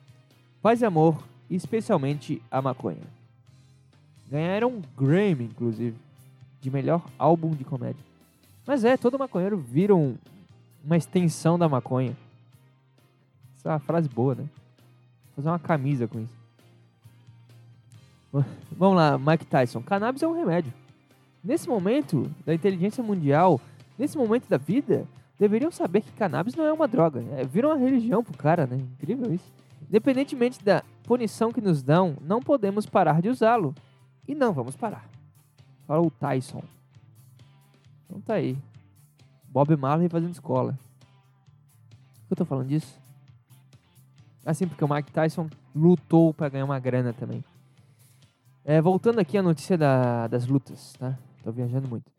paz 0.63 0.81
e 0.81 0.87
amor 0.87 1.23
e 1.51 1.57
especialmente 1.57 2.41
a 2.51 2.63
maconha. 2.63 3.05
Ganharam 4.31 4.69
um 4.69 4.83
Grammy, 4.97 5.45
inclusive, 5.45 5.97
de 6.65 6.71
melhor 6.71 7.05
álbum 7.19 7.51
de 7.51 7.63
comédia. 7.63 8.03
Mas 8.67 8.85
é, 8.85 8.97
todo 8.97 9.19
maconheiro 9.19 9.59
vira 9.59 9.95
um, 9.95 10.17
uma 10.83 10.97
extensão 10.97 11.59
da 11.59 11.69
maconha. 11.69 12.17
Essa 13.55 13.69
é 13.69 13.73
uma 13.73 13.79
frase 13.79 14.09
boa, 14.09 14.35
né? 14.35 14.45
Vou 15.27 15.37
fazer 15.37 15.49
uma 15.51 15.59
camisa 15.59 16.09
com 16.09 16.21
isso. 16.21 16.33
Vamos 18.73 18.97
lá, 18.97 19.19
Mike 19.19 19.45
Tyson. 19.45 19.83
Cannabis 19.83 20.23
é 20.23 20.27
um 20.27 20.33
remédio. 20.33 20.73
Nesse 21.45 21.69
momento 21.69 22.31
da 22.47 22.55
inteligência 22.55 23.05
mundial, 23.05 23.61
nesse 23.99 24.17
momento 24.17 24.49
da 24.49 24.57
vida, 24.57 25.07
deveriam 25.39 25.71
saber 25.71 26.01
que 26.01 26.13
cannabis 26.13 26.55
não 26.55 26.65
é 26.65 26.73
uma 26.73 26.89
droga. 26.89 27.23
É, 27.37 27.45
vira 27.45 27.69
uma 27.69 27.77
religião 27.77 28.25
pro 28.25 28.39
cara, 28.39 28.67
né? 28.67 28.77
Incrível 28.77 29.35
isso. 29.35 29.53
Independentemente 29.87 30.65
da 30.65 30.83
punição 31.03 31.53
que 31.53 31.61
nos 31.61 31.83
dão, 31.83 32.17
não 32.23 32.41
podemos 32.41 32.87
parar 32.87 33.21
de 33.21 33.29
usá-lo. 33.29 33.75
E 34.27 34.35
não 34.35 34.55
vamos 34.55 34.75
parar. 34.75 35.14
Fala 35.87 36.03
o 36.03 36.11
Tyson. 36.11 36.63
Então 38.05 38.21
tá 38.21 38.35
aí. 38.35 38.57
Bob 39.49 39.77
Marley 39.77 40.09
fazendo 40.09 40.33
escola. 40.33 40.79
Por 42.23 42.29
que 42.29 42.33
eu 42.33 42.37
tô 42.37 42.45
falando 42.45 42.69
disso? 42.69 42.99
Assim, 44.45 44.67
porque 44.67 44.85
o 44.85 44.89
Mike 44.89 45.13
Tyson 45.13 45.49
lutou 45.75 46.35
para 46.35 46.49
ganhar 46.49 46.65
uma 46.65 46.79
grana 46.79 47.13
também. 47.13 47.43
É, 48.65 48.81
voltando 48.81 49.19
aqui 49.19 49.37
à 49.37 49.43
notícia 49.43 49.77
da, 49.77 50.27
das 50.27 50.47
lutas, 50.47 50.95
tá? 50.99 51.19
Tô 51.43 51.53
viajando 51.53 51.89
muito. 51.89 52.11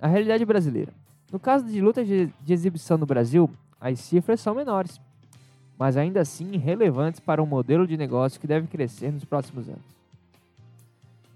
A 0.00 0.06
realidade 0.06 0.44
brasileira. 0.44 0.92
No 1.30 1.38
caso 1.38 1.66
de 1.66 1.80
lutas 1.80 2.06
de, 2.06 2.26
de 2.42 2.52
exibição 2.52 2.98
no 2.98 3.06
Brasil, 3.06 3.50
as 3.80 4.00
cifras 4.00 4.40
são 4.40 4.54
menores, 4.54 5.00
mas 5.78 5.96
ainda 5.96 6.20
assim 6.20 6.56
relevantes 6.56 7.20
para 7.20 7.42
um 7.42 7.46
modelo 7.46 7.86
de 7.86 7.96
negócio 7.96 8.40
que 8.40 8.46
deve 8.46 8.66
crescer 8.66 9.12
nos 9.12 9.24
próximos 9.24 9.68
anos. 9.68 9.99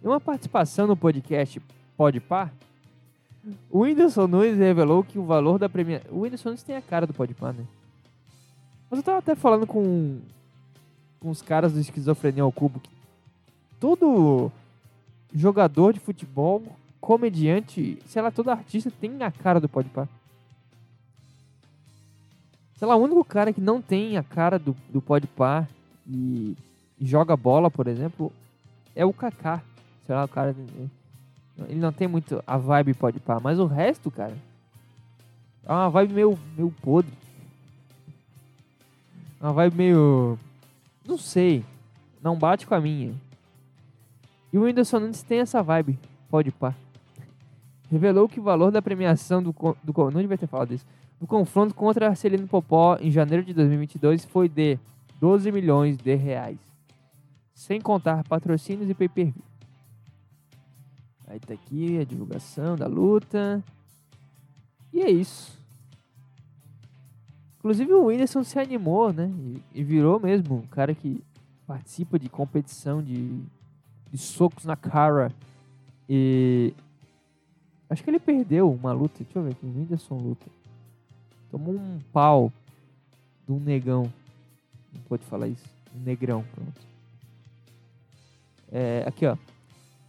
Em 0.04 0.06
uma 0.06 0.20
participação 0.20 0.86
no 0.86 0.94
podcast 0.94 1.62
Pode 1.96 2.20
Par, 2.20 2.52
o 3.70 3.80
Whindersson 3.80 4.26
Nunes 4.26 4.58
revelou 4.58 5.02
que 5.02 5.18
o 5.18 5.24
valor 5.24 5.58
da 5.58 5.66
premiação. 5.66 6.12
O 6.12 6.20
Whindersson 6.20 6.50
Nunes 6.50 6.62
tem 6.62 6.76
a 6.76 6.82
cara 6.82 7.06
do 7.06 7.14
Pode 7.14 7.32
Par, 7.32 7.54
né? 7.54 7.64
Mas 8.90 8.98
eu 8.98 9.02
tava 9.02 9.18
até 9.18 9.34
falando 9.34 9.66
com, 9.66 10.20
com 11.20 11.30
os 11.30 11.40
caras 11.40 11.72
do 11.72 11.80
Esquizofrenia 11.80 12.42
ao 12.42 12.52
Cubo 12.52 12.80
que 12.80 12.90
todo 13.80 14.52
jogador 15.34 15.94
de 15.94 16.00
futebol, 16.00 16.62
comediante, 17.00 17.98
sei 18.06 18.20
lá, 18.20 18.30
todo 18.30 18.50
artista 18.50 18.90
tem 18.90 19.22
a 19.22 19.30
cara 19.30 19.58
do 19.58 19.70
Podpah. 19.70 20.06
Sei 22.76 22.86
lá, 22.86 22.94
o 22.94 23.02
único 23.02 23.24
cara 23.24 23.54
que 23.54 23.60
não 23.60 23.80
tem 23.80 24.18
a 24.18 24.22
cara 24.22 24.58
do, 24.58 24.76
do 24.90 25.00
Podpah 25.00 25.66
e, 26.06 26.54
e 27.00 27.06
joga 27.06 27.36
bola, 27.36 27.70
por 27.70 27.86
exemplo, 27.86 28.30
é 28.94 29.04
o 29.04 29.12
Kaká. 29.12 29.62
Sei 30.06 30.14
lá, 30.14 30.24
o 30.24 30.28
cara... 30.28 30.54
Ele 31.68 31.78
não 31.78 31.92
tem 31.92 32.08
muito 32.08 32.42
a 32.46 32.58
vibe 32.58 32.94
Podpah, 32.94 33.38
mas 33.40 33.58
o 33.60 33.66
resto, 33.66 34.10
cara, 34.10 34.36
é 35.64 35.72
uma 35.72 35.88
vibe 35.88 36.14
meio, 36.14 36.38
meio 36.56 36.74
podre. 36.82 37.12
Uma 39.40 39.52
vibe 39.52 39.76
meio... 39.76 40.38
Não 41.06 41.16
sei. 41.16 41.64
Não 42.22 42.36
bate 42.36 42.66
com 42.66 42.74
a 42.74 42.80
minha. 42.80 43.14
E 44.52 44.58
o 44.58 44.62
Whindersson 44.62 45.00
Nunes 45.00 45.22
tem 45.22 45.40
essa 45.40 45.62
vibe, 45.62 45.98
pode 46.30 46.50
pá. 46.52 46.74
Revelou 47.90 48.28
que 48.28 48.40
o 48.40 48.42
valor 48.42 48.70
da 48.70 48.80
premiação 48.80 49.42
do, 49.42 49.52
do 49.82 50.10
não 50.10 50.20
devia 50.20 50.38
ter 50.38 50.46
falado 50.46 50.72
isso, 50.72 50.86
do 51.20 51.26
confronto 51.26 51.74
contra 51.74 52.08
Arcelino 52.08 52.46
Popó 52.46 52.96
em 53.00 53.10
janeiro 53.10 53.44
de 53.44 53.52
2022 53.52 54.24
foi 54.24 54.48
de 54.48 54.78
12 55.20 55.50
milhões 55.50 55.96
de 55.96 56.14
reais, 56.14 56.58
sem 57.54 57.80
contar 57.80 58.24
patrocínios 58.24 58.88
e 58.88 58.94
pay-per-view. 58.94 59.42
Aí 61.26 61.40
tá 61.40 61.54
aqui 61.54 61.98
a 61.98 62.04
divulgação 62.04 62.76
da 62.76 62.86
luta. 62.86 63.62
E 64.92 65.00
é 65.00 65.10
isso. 65.10 65.58
Inclusive 67.58 67.92
o 67.94 68.06
Whindersson 68.06 68.44
se 68.44 68.58
animou, 68.58 69.12
né? 69.12 69.32
E, 69.38 69.80
e 69.80 69.82
virou 69.82 70.20
mesmo 70.20 70.56
um 70.56 70.66
cara 70.66 70.94
que 70.94 71.22
participa 71.66 72.18
de 72.18 72.28
competição 72.28 73.02
de, 73.02 73.40
de 74.12 74.18
socos 74.18 74.64
na 74.64 74.76
cara. 74.76 75.32
E 76.08 76.74
acho 77.88 78.04
que 78.04 78.10
ele 78.10 78.18
perdeu 78.18 78.70
uma 78.70 78.92
luta. 78.92 79.24
Deixa 79.24 79.38
eu 79.38 79.44
ver 79.44 79.52
aqui. 79.52 79.64
O 79.64 79.70
Whindersson 79.70 80.16
luta. 80.16 80.46
Tomou 81.50 81.74
um 81.74 81.98
pau 82.12 82.52
de 83.46 83.52
um 83.52 83.58
negão. 83.58 84.12
Não 84.92 85.00
pode 85.08 85.24
falar 85.24 85.48
isso. 85.48 85.64
Um 85.96 86.00
negrão, 86.00 86.44
pronto. 86.54 86.80
É, 88.70 89.04
aqui, 89.06 89.24
ó. 89.24 89.36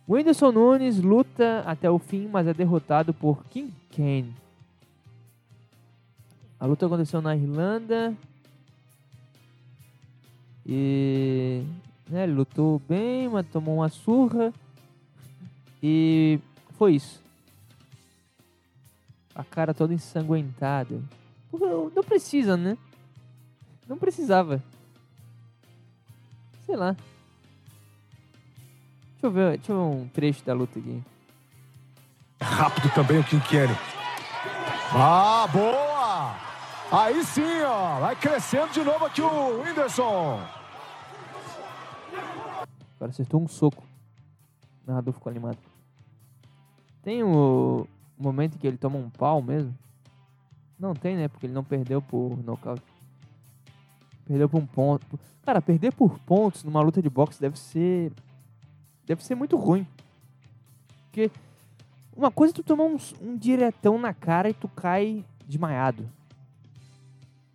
Whindersson 0.07 0.51
Nunes 0.51 0.99
luta 0.99 1.63
até 1.65 1.89
o 1.89 1.97
fim, 1.97 2.27
mas 2.27 2.45
é 2.47 2.53
derrotado 2.53 3.13
por 3.13 3.43
King 3.45 3.73
Kane. 3.95 4.35
A 6.59 6.65
luta 6.67 6.85
aconteceu 6.85 7.21
na 7.21 7.35
Irlanda. 7.35 8.15
E 10.65 11.63
né, 12.09 12.23
ele 12.23 12.33
lutou 12.33 12.79
bem, 12.87 13.27
mas 13.29 13.47
tomou 13.47 13.77
uma 13.77 13.89
surra. 13.89 14.53
E 15.81 16.39
foi 16.77 16.95
isso. 16.95 17.21
A 19.33 19.43
cara 19.43 19.73
toda 19.73 19.93
ensanguentada. 19.93 21.01
Não 21.51 22.03
precisa, 22.03 22.55
né? 22.55 22.77
Não 23.87 23.97
precisava. 23.97 24.61
Sei 26.65 26.75
lá. 26.75 26.95
Deixa 29.25 29.39
eu 29.39 29.43
ver, 29.43 29.57
deixa 29.57 29.71
eu 29.71 29.75
ver 29.77 29.95
um 29.95 30.07
trecho 30.09 30.45
da 30.45 30.53
luta 30.53 30.77
aqui. 30.77 31.03
Rápido 32.39 32.93
também 32.93 33.19
o 33.19 33.23
Quinquene. 33.23 33.75
Ah, 34.93 35.47
boa! 35.51 36.35
Aí 36.91 37.23
sim, 37.23 37.61
ó. 37.63 38.01
Vai 38.01 38.15
crescendo 38.15 38.71
de 38.71 38.83
novo 38.83 39.03
aqui 39.03 39.21
o 39.21 39.63
Whindersson. 39.63 40.39
Agora 42.95 43.09
acertou 43.09 43.41
um 43.41 43.47
soco. 43.47 43.83
O 44.85 44.91
narrador 44.91 45.11
ficou 45.15 45.31
animado. 45.31 45.57
Tem 47.01 47.23
o 47.23 47.87
momento 48.15 48.55
em 48.55 48.59
que 48.59 48.67
ele 48.67 48.77
toma 48.77 48.99
um 48.99 49.09
pau 49.09 49.41
mesmo? 49.41 49.75
Não 50.79 50.93
tem, 50.93 51.15
né? 51.15 51.27
Porque 51.27 51.47
ele 51.47 51.53
não 51.53 51.63
perdeu 51.63 51.99
por 51.99 52.37
nocaute. 52.43 52.83
Perdeu 54.27 54.47
por 54.47 54.61
um 54.61 54.67
ponto. 54.67 55.19
Cara, 55.43 55.63
perder 55.63 55.93
por 55.93 56.19
pontos 56.19 56.63
numa 56.63 56.81
luta 56.81 57.01
de 57.01 57.09
boxe 57.09 57.41
deve 57.41 57.57
ser. 57.57 58.13
Deve 59.05 59.23
ser 59.23 59.35
muito 59.35 59.55
ruim. 59.55 59.85
Porque 61.05 61.31
uma 62.15 62.31
coisa 62.31 62.53
é 62.53 62.55
tu 62.55 62.63
tomar 62.63 62.85
um, 62.85 62.97
um 63.21 63.37
diretão 63.37 63.99
na 63.99 64.13
cara 64.13 64.49
e 64.49 64.53
tu 64.53 64.67
cai 64.67 65.23
desmaiado. 65.47 66.09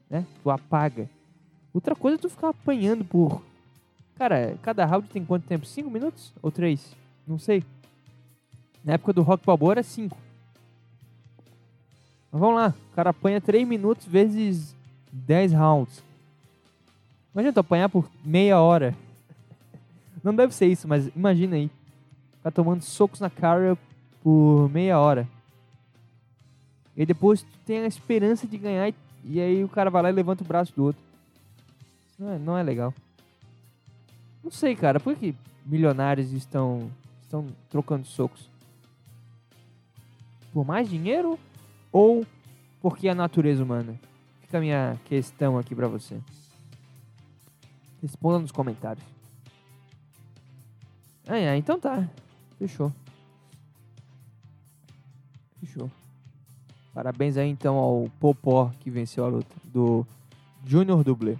Né? 0.08 0.26
Tu 0.42 0.50
apaga. 0.50 1.08
Outra 1.72 1.94
coisa 1.94 2.16
é 2.16 2.20
tu 2.20 2.28
ficar 2.28 2.48
apanhando 2.48 3.04
por. 3.04 3.42
Cara, 4.16 4.56
cada 4.62 4.84
round 4.84 5.08
tem 5.08 5.24
quanto 5.24 5.46
tempo? 5.46 5.64
5 5.64 5.90
minutos? 5.90 6.32
Ou 6.42 6.50
3? 6.50 6.94
Não 7.26 7.38
sei. 7.38 7.64
Na 8.84 8.94
época 8.94 9.12
do 9.12 9.22
Rock 9.22 9.44
Balboa 9.46 9.72
era 9.72 9.82
5. 9.82 10.16
Mas 12.30 12.40
vamos 12.40 12.56
lá. 12.56 12.74
O 12.92 12.94
cara 12.94 13.10
apanha 13.10 13.40
3 13.40 13.66
minutos 13.66 14.06
vezes 14.06 14.74
10 15.12 15.52
rounds. 15.52 16.02
Imagina 17.32 17.52
tu 17.52 17.60
apanhar 17.60 17.88
por 17.88 18.10
meia 18.24 18.60
hora. 18.60 18.94
Não 20.22 20.34
deve 20.34 20.54
ser 20.54 20.66
isso, 20.66 20.86
mas 20.86 21.06
imagina 21.16 21.56
aí. 21.56 21.70
Ficar 22.36 22.50
tomando 22.50 22.82
socos 22.82 23.20
na 23.20 23.30
cara 23.30 23.76
por 24.22 24.68
meia 24.70 24.98
hora. 24.98 25.28
E 26.96 27.06
depois 27.06 27.42
tu 27.42 27.58
tem 27.64 27.80
a 27.80 27.86
esperança 27.86 28.46
de 28.46 28.58
ganhar 28.58 28.88
e, 28.88 28.94
e 29.24 29.40
aí 29.40 29.64
o 29.64 29.68
cara 29.68 29.90
vai 29.90 30.02
lá 30.02 30.10
e 30.10 30.12
levanta 30.12 30.44
o 30.44 30.46
braço 30.46 30.74
do 30.74 30.84
outro. 30.84 31.02
Isso 32.10 32.22
não 32.22 32.32
é, 32.32 32.38
não 32.38 32.58
é 32.58 32.62
legal. 32.62 32.92
Não 34.42 34.50
sei, 34.50 34.74
cara. 34.74 35.00
Por 35.00 35.16
que 35.16 35.34
milionários 35.64 36.32
estão, 36.32 36.90
estão 37.22 37.46
trocando 37.70 38.06
socos? 38.06 38.48
Por 40.52 40.66
mais 40.66 40.88
dinheiro 40.88 41.38
ou 41.92 42.26
porque 42.82 43.08
a 43.08 43.14
natureza 43.14 43.62
humana? 43.62 43.94
Fica 44.42 44.58
a 44.58 44.60
minha 44.60 44.98
questão 45.04 45.58
aqui 45.58 45.74
pra 45.74 45.86
você. 45.86 46.18
Responda 48.02 48.40
nos 48.40 48.50
comentários. 48.50 49.04
Ah, 51.30 51.38
é, 51.38 51.56
então 51.56 51.78
tá. 51.78 52.08
Fechou. 52.58 52.92
Fechou. 55.60 55.88
Parabéns 56.92 57.36
aí 57.36 57.48
então 57.48 57.76
ao 57.76 58.10
Popó 58.18 58.72
que 58.80 58.90
venceu 58.90 59.24
a 59.24 59.28
luta 59.28 59.54
do 59.62 60.04
Junior 60.66 61.04
Dublê. 61.04 61.38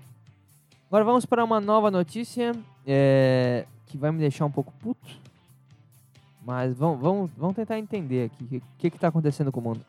Agora 0.87 1.03
vamos 1.03 1.27
para 1.27 1.43
uma 1.43 1.61
nova 1.61 1.91
notícia 1.91 2.53
é, 2.87 3.67
que 3.87 3.99
vai 3.99 4.13
me 4.13 4.19
deixar 4.21 4.47
um 4.47 4.51
pouco 4.53 4.73
puto. 4.79 5.19
Mas 6.47 6.73
vamos, 6.73 7.01
vamos, 7.01 7.31
vamos 7.37 7.57
tentar 7.57 7.77
entender 7.77 8.27
aqui 8.27 8.59
o 8.59 8.79
que 8.79 8.87
está 8.87 9.09
acontecendo 9.09 9.51
com 9.51 9.59
o 9.59 9.65
mundo. 9.65 9.85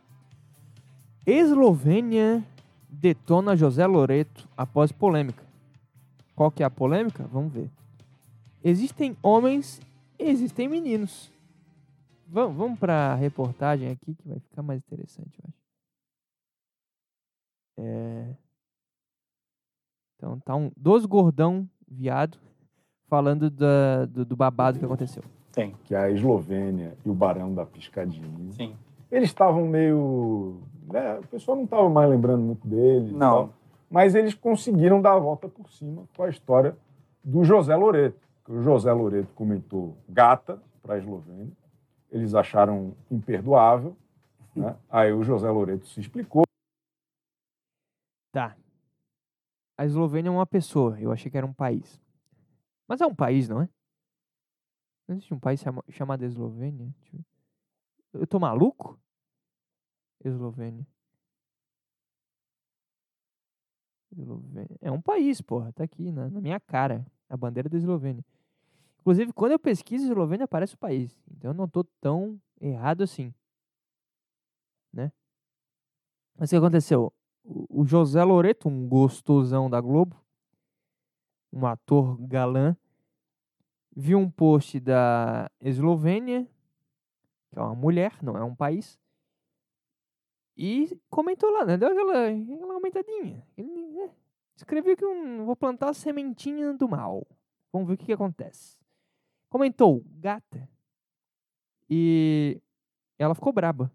Eslovênia 1.27 2.43
detona 2.89 3.55
José 3.55 3.85
Loreto 3.85 4.49
após 4.57 4.91
polêmica. 4.91 5.43
Qual 6.35 6.49
que 6.49 6.63
é 6.63 6.65
a 6.65 6.71
polêmica? 6.71 7.23
Vamos 7.31 7.53
ver. 7.53 7.69
Existem 8.63 9.15
homens 9.21 9.79
existem 10.29 10.67
meninos. 10.67 11.31
Vamos, 12.27 12.55
vamos 12.55 12.79
para 12.79 13.11
a 13.11 13.15
reportagem 13.15 13.89
aqui 13.89 14.15
que 14.15 14.27
vai 14.27 14.39
ficar 14.39 14.61
mais 14.61 14.79
interessante, 14.79 15.37
eu 15.39 15.49
acho. 15.49 15.61
É... 17.77 18.35
Então 20.15 20.39
tá 20.39 20.55
um 20.55 20.71
dos 20.77 21.05
gordão 21.05 21.67
viado 21.87 22.37
falando 23.07 23.49
da, 23.49 24.05
do, 24.05 24.23
do 24.23 24.35
babado 24.35 24.79
que 24.79 24.85
aconteceu. 24.85 25.23
Tem. 25.51 25.75
Que 25.83 25.95
é 25.95 25.97
a 25.97 26.09
Eslovênia 26.09 26.95
e 27.03 27.09
o 27.09 27.13
Barão 27.13 27.53
da 27.53 27.65
Piscadinha. 27.65 28.29
Sim. 28.51 28.75
Eles 29.11 29.29
estavam 29.29 29.67
meio. 29.67 30.61
Né, 30.83 31.19
o 31.19 31.27
pessoal 31.27 31.57
não 31.57 31.65
estava 31.65 31.89
mais 31.89 32.09
lembrando 32.09 32.41
muito 32.41 32.65
deles. 32.65 33.11
Não. 33.11 33.19
tal, 33.19 33.53
mas 33.89 34.15
eles 34.15 34.33
conseguiram 34.33 35.01
dar 35.01 35.13
a 35.13 35.19
volta 35.19 35.49
por 35.49 35.69
cima 35.69 36.03
com 36.15 36.23
a 36.23 36.29
história 36.29 36.77
do 37.21 37.43
José 37.43 37.75
Loreto. 37.75 38.30
José 38.61 38.91
Loreto 38.91 39.33
comentou 39.33 39.97
gata 40.09 40.61
para 40.81 40.95
a 40.95 40.97
Eslovênia. 40.97 41.55
Eles 42.09 42.33
acharam 42.33 42.95
imperdoável. 43.09 43.95
Né? 44.55 44.77
Aí 44.89 45.13
o 45.13 45.23
José 45.23 45.49
Loreto 45.49 45.87
se 45.87 45.99
explicou. 46.01 46.43
Tá. 48.33 48.57
A 49.77 49.85
Eslovênia 49.85 50.29
é 50.29 50.31
uma 50.31 50.45
pessoa. 50.45 50.99
Eu 50.99 51.11
achei 51.11 51.31
que 51.31 51.37
era 51.37 51.45
um 51.45 51.53
país. 51.53 52.01
Mas 52.87 52.99
é 52.99 53.05
um 53.05 53.15
país, 53.15 53.47
não 53.47 53.61
é? 53.61 53.69
Não 55.07 55.15
existe 55.15 55.33
um 55.33 55.39
país 55.39 55.59
chama- 55.61 55.83
chamado 55.89 56.23
Eslovênia? 56.23 56.93
Eu 58.13 58.27
tô 58.27 58.39
maluco? 58.39 58.99
Eslovênia. 60.23 60.85
Eslovênia. 64.17 64.77
É 64.81 64.91
um 64.91 65.01
país, 65.01 65.41
porra. 65.41 65.71
Tá 65.73 65.83
aqui 65.85 66.11
na, 66.11 66.29
na 66.29 66.41
minha 66.41 66.59
cara. 66.59 67.05
A 67.29 67.37
bandeira 67.37 67.69
da 67.69 67.77
Eslovênia. 67.77 68.23
Inclusive, 69.01 69.33
quando 69.33 69.53
eu 69.53 69.59
pesquiso 69.59 70.05
Eslovênia, 70.05 70.45
aparece 70.45 70.75
o 70.75 70.77
país. 70.77 71.19
Então 71.29 71.51
eu 71.51 71.55
não 71.55 71.67
tô 71.67 71.83
tão 71.99 72.39
errado 72.59 73.03
assim. 73.03 73.33
Né? 74.93 75.11
Mas 76.37 76.49
o 76.49 76.51
que 76.51 76.55
aconteceu? 76.55 77.11
O 77.43 77.83
José 77.83 78.23
Loreto, 78.23 78.69
um 78.69 78.87
gostosão 78.87 79.69
da 79.69 79.81
Globo, 79.81 80.15
um 81.51 81.65
ator 81.65 82.15
galã, 82.27 82.77
viu 83.95 84.19
um 84.19 84.29
post 84.29 84.79
da 84.79 85.49
Eslovênia, 85.59 86.47
que 87.49 87.57
é 87.57 87.61
uma 87.61 87.73
mulher, 87.73 88.21
não 88.21 88.37
é 88.37 88.43
um 88.43 88.55
país, 88.55 88.99
e 90.55 90.95
comentou 91.09 91.49
lá, 91.49 91.65
né? 91.65 91.75
Deu 91.75 91.89
aquela, 91.89 92.27
aquela 92.27 92.73
aumentadinha. 92.75 93.43
Ele, 93.57 93.87
né, 93.87 94.11
escreveu 94.55 94.95
que 94.95 95.05
um, 95.05 95.43
vou 95.43 95.55
plantar 95.55 95.89
a 95.89 95.93
sementinha 95.93 96.73
do 96.73 96.87
mal. 96.87 97.25
Vamos 97.73 97.87
ver 97.87 97.95
o 97.95 97.97
que, 97.97 98.05
que 98.05 98.13
acontece. 98.13 98.80
Comentou, 99.51 100.03
gata. 100.05 100.67
E 101.87 102.59
ela 103.19 103.35
ficou 103.35 103.53
braba. 103.53 103.91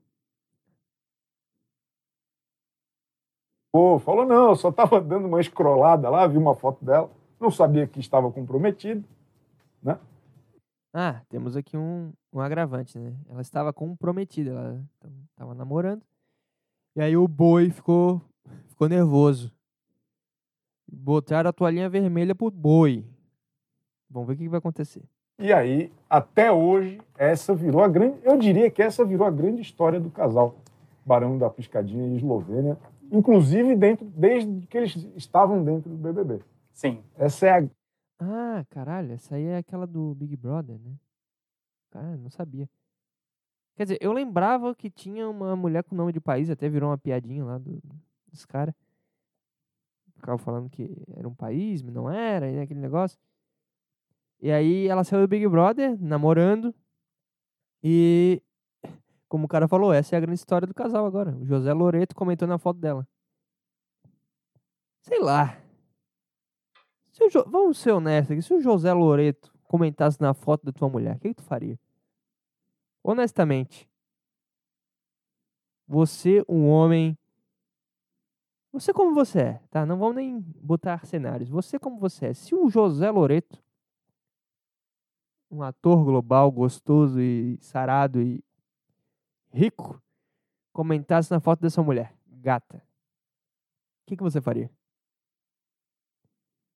Pô, 3.73 3.99
falou, 3.99 4.25
não, 4.25 4.51
eu 4.51 4.57
só 4.57 4.69
estava 4.69 5.01
dando 5.01 5.27
uma 5.27 5.41
escrolada 5.41 6.09
lá, 6.09 6.29
vi 6.29 6.39
uma 6.39 6.55
foto 6.55 6.85
dela, 6.85 7.11
não 7.41 7.51
sabia 7.51 7.89
que 7.89 7.99
estava 7.99 8.31
comprometido. 8.31 9.05
Ah, 10.99 11.21
temos 11.29 11.59
aqui 11.59 11.77
um, 11.77 12.11
um 12.33 12.41
agravante, 12.41 12.99
né? 12.99 13.15
Ela 13.29 13.43
estava 13.43 13.71
comprometida, 13.71 14.51
ela 14.53 14.83
estava 15.31 15.55
namorando. 15.55 16.03
E 16.97 17.03
aí 17.03 17.15
o 17.15 17.29
boi 17.29 17.69
ficou, 17.69 18.23
ficou 18.69 18.89
nervoso. 18.89 19.53
Botaram 20.91 21.51
a 21.51 21.53
toalhinha 21.53 21.91
vermelha 21.91 22.35
pro 22.35 22.51
boi. 22.51 23.05
Vamos 24.09 24.27
ver 24.27 24.33
o 24.33 24.37
que 24.39 24.49
vai 24.49 24.57
acontecer. 24.57 25.07
E 25.39 25.53
aí, 25.53 25.93
até 26.09 26.51
hoje, 26.51 27.01
essa 27.17 27.55
virou 27.55 27.83
a 27.83 27.89
grande. 27.89 28.19
Eu 28.23 28.39
diria 28.39 28.71
que 28.71 28.83
essa 28.83 29.05
virou 29.05 29.27
a 29.27 29.31
grande 29.31 29.61
história 29.61 30.01
do 30.01 30.11
casal. 30.11 30.57
Barão 31.05 31.37
da 31.39 31.51
Piscadinha 31.51 32.07
e 32.09 32.17
Eslovênia. 32.17 32.79
inclusive 33.13 33.77
dentro, 33.77 34.07
desde 34.07 34.67
que 34.67 34.77
eles 34.77 34.97
estavam 35.15 35.63
dentro 35.63 35.91
do 35.91 35.97
BBB. 35.97 36.43
Sim. 36.73 37.03
Essa 37.17 37.47
é 37.47 37.51
a 37.51 37.69
Ah, 38.19 38.65
caralho, 38.71 39.13
essa 39.13 39.37
aí 39.37 39.45
é 39.45 39.59
aquela 39.59 39.87
do 39.87 40.15
Big 40.15 40.37
Brother, 40.37 40.79
né? 40.79 40.97
Cara, 41.91 42.17
não 42.17 42.31
sabia. 42.31 42.69
Quer 43.77 43.85
dizer, 43.85 43.99
eu 44.01 44.13
lembrava 44.13 44.75
que 44.75 44.91
tinha 44.91 45.29
uma 45.29 45.55
mulher 45.55 45.85
com 45.85 45.95
nome 45.95 46.13
de 46.13 46.21
país, 46.21 46.49
até 46.51 46.69
virou 46.69 46.89
uma 46.91 46.99
piadinha 46.99 47.45
lá 47.45 47.59
do, 47.59 47.81
dos 48.27 48.45
caras. 48.47 48.75
Ficavam 50.15 50.39
falando 50.39 50.71
que 50.71 50.91
era 51.15 51.29
um 51.29 51.35
país, 51.35 51.83
mas 51.83 51.95
não 51.95 52.11
era, 52.11 52.51
e 52.51 52.59
aquele 52.59 52.81
negócio. 52.81 53.19
E 54.47 54.53
aí 54.53 54.87
ela 54.87 55.03
saiu 55.03 55.23
do 55.23 55.29
Big 55.29 55.45
Brother, 55.49 56.01
namorando. 56.01 56.73
E, 57.83 58.41
como 59.29 59.47
o 59.47 59.49
cara 59.49 59.67
falou, 59.67 59.93
essa 59.93 60.15
é 60.15 60.19
a 60.19 60.21
grande 60.21 60.39
história 60.39 60.69
do 60.69 60.73
casal 60.73 61.05
agora. 61.05 61.37
O 61.37 61.45
José 61.45 61.73
Loreto 61.73 62.15
comentou 62.15 62.47
na 62.47 62.57
foto 62.57 62.79
dela. 62.79 63.05
Sei 65.01 65.19
lá. 65.19 65.61
Se 67.11 67.29
Jo- 67.29 67.45
Vamos 67.49 67.77
ser 67.79 67.91
honestos 67.91 68.31
aqui. 68.31 68.43
Se 68.43 68.55
o 68.55 68.61
José 68.61 68.93
Loreto 68.93 69.53
comentasse 69.65 70.21
na 70.21 70.33
foto 70.33 70.65
da 70.65 70.71
tua 70.71 70.89
mulher, 70.89 71.17
o 71.17 71.19
que, 71.19 71.31
que 71.31 71.35
tu 71.35 71.43
faria? 71.43 71.77
Honestamente. 73.03 73.91
Você, 75.89 76.45
um 76.49 76.69
homem. 76.69 77.19
Você 78.71 78.93
como 78.93 79.13
você 79.13 79.41
é, 79.41 79.61
tá? 79.73 79.85
Não 79.85 79.99
vamos 79.99 80.15
nem 80.15 80.39
botar 80.39 81.05
cenários. 81.05 81.49
Você 81.49 81.81
como 81.81 81.99
você 81.99 82.27
é. 82.27 82.33
Se 82.33 82.55
o 82.55 82.71
José 82.71 83.11
Loreto, 83.11 83.66
um 85.51 85.63
ator 85.63 86.05
global 86.05 86.51
gostoso 86.51 87.21
e 87.21 87.59
sarado 87.61 88.21
e 88.21 88.45
rico, 89.53 90.03
comentasse 90.73 91.31
na 91.31 91.41
foto 91.41 91.61
dessa 91.61 91.83
mulher, 91.83 92.15
gata, 92.27 92.77
o 92.79 94.07
que, 94.07 94.17
que 94.17 94.23
você 94.23 94.41
faria? 94.41 94.71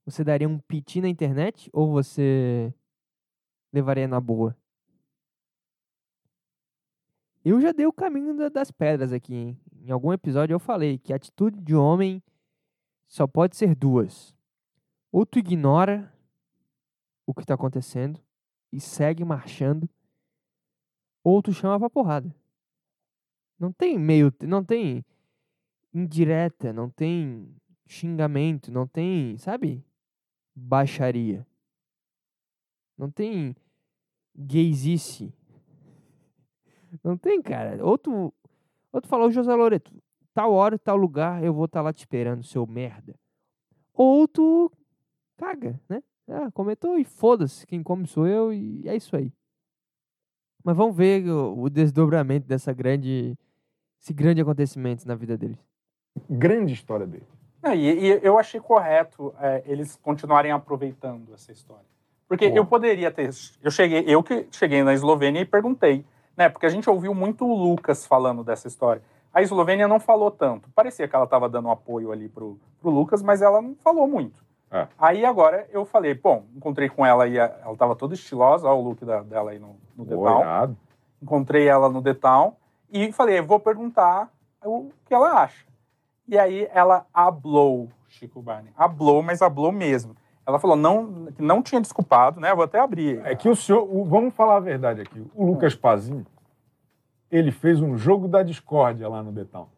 Você 0.04 0.24
daria 0.24 0.48
um 0.48 0.58
piti 0.58 1.00
na 1.00 1.08
internet 1.08 1.68
ou 1.72 1.92
você 1.92 2.72
levaria 3.72 4.08
na 4.08 4.20
boa? 4.20 4.56
Eu 7.44 7.60
já 7.60 7.72
dei 7.72 7.86
o 7.86 7.92
caminho 7.92 8.36
da- 8.36 8.48
das 8.48 8.70
pedras 8.70 9.12
aqui, 9.12 9.34
hein? 9.34 9.60
Em 9.82 9.90
algum 9.90 10.12
episódio 10.12 10.54
eu 10.54 10.58
falei 10.58 10.98
que 10.98 11.12
a 11.12 11.16
atitude 11.16 11.60
de 11.60 11.74
homem 11.74 12.22
só 13.06 13.26
pode 13.26 13.56
ser 13.56 13.74
duas. 13.74 14.36
Ou 15.12 15.24
tu 15.24 15.38
ignora 15.38 16.12
o 17.26 17.32
que 17.34 17.44
tá 17.46 17.54
acontecendo 17.54 18.20
e 18.72 18.80
segue 18.80 19.24
marchando, 19.24 19.88
ou 21.22 21.42
tu 21.42 21.52
chama 21.52 21.78
pra 21.78 21.90
porrada. 21.90 22.34
Não 23.58 23.72
tem 23.72 23.98
meio, 23.98 24.32
não 24.42 24.64
tem 24.64 25.04
indireta, 25.92 26.72
não 26.72 26.88
tem 26.88 27.54
xingamento, 27.86 28.72
não 28.72 28.86
tem, 28.86 29.36
sabe? 29.36 29.84
Baixaria. 30.54 31.46
Não 32.96 33.10
tem 33.10 33.54
gaysice. 34.34 35.34
Não 37.04 37.16
tem, 37.16 37.40
cara. 37.40 37.84
Outro, 37.84 38.34
outro 38.92 39.08
falou, 39.08 39.30
José 39.30 39.54
Loreto, 39.54 39.92
tal 40.34 40.52
hora, 40.52 40.78
tal 40.78 40.96
lugar, 40.96 41.42
eu 41.42 41.54
vou 41.54 41.66
estar 41.66 41.82
lá 41.82 41.92
te 41.92 42.00
esperando, 42.00 42.42
seu 42.42 42.66
merda. 42.66 43.14
Ou 43.94 44.26
tu 44.26 44.70
caga, 45.36 45.80
né? 45.88 46.02
Ah, 46.30 46.50
comentou 46.52 46.98
e 46.98 47.04
foda-se, 47.04 47.66
quem 47.66 47.82
come 47.82 48.06
sou 48.06 48.26
eu 48.26 48.52
e 48.52 48.88
é 48.88 48.94
isso 48.94 49.16
aí. 49.16 49.32
Mas 50.64 50.76
vamos 50.76 50.96
ver 50.96 51.28
o, 51.28 51.62
o 51.62 51.70
desdobramento 51.70 52.46
dessa 52.46 52.72
grande, 52.72 53.36
esse 54.00 54.12
grande 54.12 54.40
acontecimento 54.40 55.06
na 55.08 55.14
vida 55.14 55.36
deles. 55.36 55.58
grande 56.28 56.72
história 56.72 57.06
dele. 57.06 57.26
Não, 57.62 57.74
e, 57.74 58.06
e 58.06 58.20
eu 58.22 58.38
achei 58.38 58.60
correto 58.60 59.34
é, 59.40 59.62
eles 59.66 59.96
continuarem 59.96 60.52
aproveitando 60.52 61.34
essa 61.34 61.52
história. 61.52 61.84
Porque 62.28 62.46
Boa. 62.46 62.58
eu 62.58 62.66
poderia 62.66 63.10
ter. 63.10 63.30
Eu 63.60 63.70
cheguei, 63.70 64.04
eu 64.06 64.22
que 64.22 64.46
cheguei 64.52 64.84
na 64.84 64.94
Eslovênia 64.94 65.40
e 65.40 65.44
perguntei, 65.44 66.04
né? 66.36 66.48
Porque 66.48 66.64
a 66.64 66.70
gente 66.70 66.88
ouviu 66.88 67.12
muito 67.12 67.44
o 67.44 67.54
Lucas 67.54 68.06
falando 68.06 68.44
dessa 68.44 68.68
história. 68.68 69.02
A 69.34 69.42
Eslovênia 69.42 69.88
não 69.88 69.98
falou 69.98 70.30
tanto. 70.30 70.70
Parecia 70.70 71.08
que 71.08 71.14
ela 71.14 71.24
estava 71.24 71.48
dando 71.48 71.68
apoio 71.68 72.12
ali 72.12 72.28
pro, 72.28 72.58
pro 72.80 72.90
Lucas, 72.90 73.22
mas 73.22 73.42
ela 73.42 73.60
não 73.60 73.74
falou 73.82 74.06
muito. 74.06 74.44
É. 74.70 74.86
Aí 74.98 75.24
agora 75.24 75.66
eu 75.72 75.84
falei, 75.84 76.14
bom, 76.14 76.44
encontrei 76.54 76.88
com 76.88 77.04
ela 77.04 77.26
e 77.26 77.36
ela 77.36 77.72
estava 77.72 77.96
toda 77.96 78.14
estilosa, 78.14 78.68
olha 78.68 78.78
o 78.78 78.82
look 78.82 79.04
da- 79.04 79.22
dela 79.22 79.50
aí 79.50 79.58
no, 79.58 79.76
no 79.96 80.04
detal 80.04 80.40
irado. 80.40 80.76
encontrei 81.20 81.66
ela 81.68 81.88
no 81.88 82.00
Detal 82.00 82.56
e 82.90 83.10
falei, 83.12 83.40
vou 83.40 83.58
perguntar 83.58 84.30
o 84.64 84.90
que 85.06 85.12
ela 85.14 85.42
acha. 85.42 85.64
E 86.28 86.38
aí 86.38 86.68
ela 86.72 87.04
hablou, 87.12 87.88
Chico 88.08 88.40
Barney. 88.40 88.72
Hablou, 88.76 89.22
mas 89.22 89.42
hablou 89.42 89.72
mesmo. 89.72 90.14
Ela 90.46 90.58
falou 90.58 90.76
não, 90.76 91.26
que 91.32 91.42
não 91.42 91.62
tinha 91.62 91.80
desculpado, 91.80 92.40
né? 92.40 92.54
Vou 92.54 92.64
até 92.64 92.78
abrir. 92.80 93.20
É 93.24 93.34
que 93.34 93.48
o 93.48 93.56
senhor, 93.56 93.82
o- 93.82 94.04
vamos 94.04 94.32
falar 94.34 94.56
a 94.56 94.60
verdade 94.60 95.00
aqui. 95.00 95.24
O 95.34 95.46
Lucas 95.46 95.74
Pazinho, 95.74 96.24
ele 97.30 97.50
fez 97.52 97.80
um 97.80 97.96
jogo 97.96 98.28
da 98.28 98.42
discórdia 98.42 99.08
lá 99.08 99.22
no 99.22 99.30
Betão. 99.32 99.68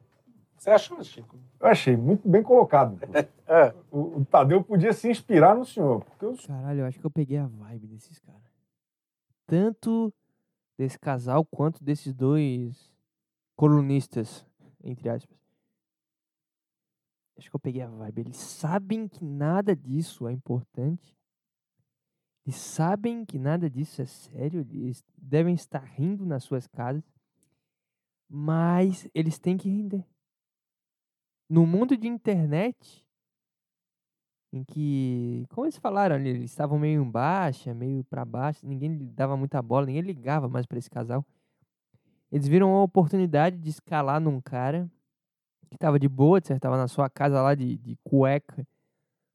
Você 0.62 0.70
achou, 0.70 1.02
Chico? 1.02 1.36
Eu 1.58 1.66
achei 1.66 1.96
muito 1.96 2.28
bem 2.28 2.42
colocado. 2.42 2.96
É. 3.44 3.74
O, 3.90 4.20
o 4.20 4.24
Tadeu 4.24 4.64
podia 4.64 4.94
se 4.94 5.10
inspirar 5.10 5.54
no 5.54 5.66
senhor. 5.66 6.02
Porque 6.06 6.24
o 6.24 6.34
Caralho, 6.46 6.80
eu 6.80 6.86
acho 6.86 6.98
que 6.98 7.04
eu 7.04 7.10
peguei 7.10 7.36
a 7.36 7.46
vibe 7.46 7.86
desses 7.86 8.18
caras. 8.18 8.50
Tanto 9.46 10.10
desse 10.78 10.98
casal 10.98 11.44
quanto 11.44 11.84
desses 11.84 12.14
dois 12.14 12.90
colunistas, 13.54 14.46
entre 14.82 15.10
aspas. 15.10 15.36
Acho 17.36 17.50
que 17.50 17.56
eu 17.56 17.60
peguei 17.60 17.82
a 17.82 17.90
vibe. 17.90 18.22
Eles 18.22 18.38
sabem 18.38 19.06
que 19.06 19.22
nada 19.22 19.76
disso 19.76 20.26
é 20.26 20.32
importante. 20.32 21.14
Eles 22.46 22.56
sabem 22.56 23.22
que 23.26 23.38
nada 23.38 23.68
disso 23.68 24.00
é 24.00 24.06
sério. 24.06 24.66
Eles 24.70 25.04
devem 25.14 25.52
estar 25.52 25.84
rindo 25.84 26.24
nas 26.24 26.42
suas 26.42 26.66
casas. 26.66 27.04
Mas 28.30 29.06
eles 29.12 29.38
têm 29.38 29.58
que 29.58 29.68
render. 29.68 30.06
No 31.52 31.66
mundo 31.66 31.98
de 31.98 32.08
internet, 32.08 33.04
em 34.50 34.64
que, 34.64 35.44
como 35.50 35.66
eles 35.66 35.76
falaram 35.76 36.16
eles 36.16 36.44
estavam 36.44 36.78
meio 36.78 37.02
em 37.02 37.10
baixa, 37.10 37.74
meio 37.74 38.02
pra 38.04 38.24
baixo, 38.24 38.66
ninguém 38.66 38.96
dava 39.12 39.36
muita 39.36 39.60
bola, 39.60 39.84
ninguém 39.84 40.00
ligava 40.00 40.48
mais 40.48 40.64
pra 40.64 40.78
esse 40.78 40.88
casal. 40.88 41.22
Eles 42.30 42.48
viram 42.48 42.70
uma 42.70 42.82
oportunidade 42.82 43.58
de 43.58 43.68
escalar 43.68 44.18
num 44.18 44.40
cara 44.40 44.90
que 45.70 45.76
tava 45.76 45.98
de 45.98 46.08
boa, 46.08 46.40
certo, 46.42 46.62
tava 46.62 46.78
na 46.78 46.88
sua 46.88 47.10
casa 47.10 47.42
lá 47.42 47.54
de, 47.54 47.76
de 47.76 47.98
cueca, 48.02 48.66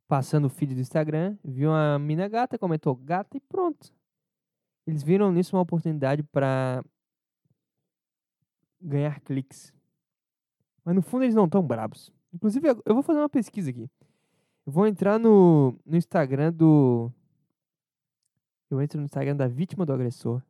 passando 0.08 0.46
o 0.46 0.50
feed 0.50 0.74
do 0.74 0.82
Instagram, 0.82 1.38
viu 1.44 1.70
uma 1.70 2.00
mina 2.00 2.28
gata, 2.28 2.58
comentou 2.58 2.96
gata 2.96 3.38
e 3.38 3.40
pronto. 3.40 3.94
Eles 4.88 5.04
viram 5.04 5.32
nisso 5.32 5.56
uma 5.56 5.62
oportunidade 5.62 6.24
pra 6.24 6.84
ganhar 8.82 9.20
cliques. 9.20 9.77
Mas 10.88 10.96
no 10.96 11.02
fundo 11.02 11.26
eles 11.26 11.36
não 11.36 11.44
estão 11.44 11.62
brabos. 11.62 12.14
Inclusive, 12.34 12.66
eu 12.86 12.94
vou 12.94 13.04
fazer 13.04 13.20
uma 13.20 13.28
pesquisa 13.28 13.70
aqui. 13.72 13.92
Eu 14.66 14.72
vou 14.72 14.88
entrar 14.88 15.20
no, 15.20 15.78
no 15.86 15.98
Instagram 15.98 16.54
do. 16.54 17.12
Eu 18.70 18.82
entro 18.82 18.98
no 18.98 19.04
Instagram 19.04 19.36
da 19.36 19.50
vítima 19.50 19.86
do 19.86 19.92
agressor. 19.92 20.42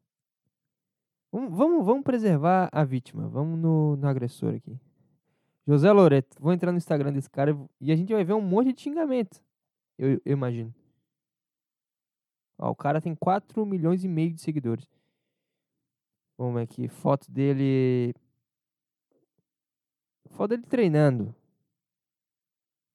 Vamos, 1.31 1.57
vamos, 1.57 1.83
vamos 1.83 2.03
preservar 2.03 2.69
a 2.71 2.83
vítima. 2.83 3.27
Vamos 3.27 3.57
no, 3.57 3.95
no 3.95 4.07
agressor 4.07 4.53
aqui. 4.53 4.79
José 5.65 5.91
Loreto. 5.91 6.37
Vou 6.39 6.53
entrar 6.53 6.71
no 6.71 6.77
Instagram 6.77 7.13
desse 7.13 7.31
cara 7.31 7.57
e 7.81 7.91
a 7.91 7.95
gente 7.95 8.13
vai 8.13 8.23
ver 8.23 8.33
um 8.33 8.41
monte 8.41 8.73
de 8.73 8.81
xingamento. 8.83 9.41
Eu, 9.97 10.21
eu 10.23 10.33
imagino. 10.33 10.71
Ó, 12.59 12.69
o 12.69 12.75
cara 12.75 13.01
tem 13.01 13.15
4 13.15 13.65
milhões 13.65 14.03
e 14.03 14.07
meio 14.07 14.31
de 14.33 14.41
seguidores. 14.41 14.87
Vamos 16.37 16.61
aqui. 16.61 16.87
Foto 16.87 17.31
dele. 17.31 18.13
Foto 20.31 20.49
dele 20.49 20.63
treinando. 20.63 21.35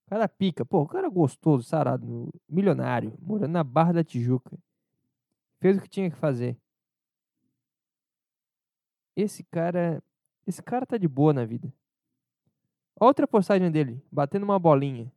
Cara 0.06 0.28
pica. 0.28 0.64
Pô, 0.64 0.82
o 0.82 0.86
cara 0.86 1.08
gostoso, 1.08 1.64
sarado, 1.64 2.32
milionário, 2.48 3.16
morando 3.20 3.52
na 3.52 3.64
Barra 3.64 3.92
da 3.92 4.04
Tijuca. 4.04 4.58
Fez 5.58 5.78
o 5.78 5.80
que 5.80 5.88
tinha 5.88 6.10
que 6.10 6.16
fazer. 6.16 6.56
Esse 9.16 9.42
cara. 9.44 10.02
Esse 10.46 10.62
cara 10.62 10.84
tá 10.84 10.98
de 10.98 11.08
boa 11.08 11.32
na 11.32 11.44
vida. 11.44 11.72
Outra 13.00 13.26
postagem 13.26 13.70
dele, 13.70 14.04
batendo 14.10 14.44
uma 14.44 14.58
bolinha. 14.58 15.10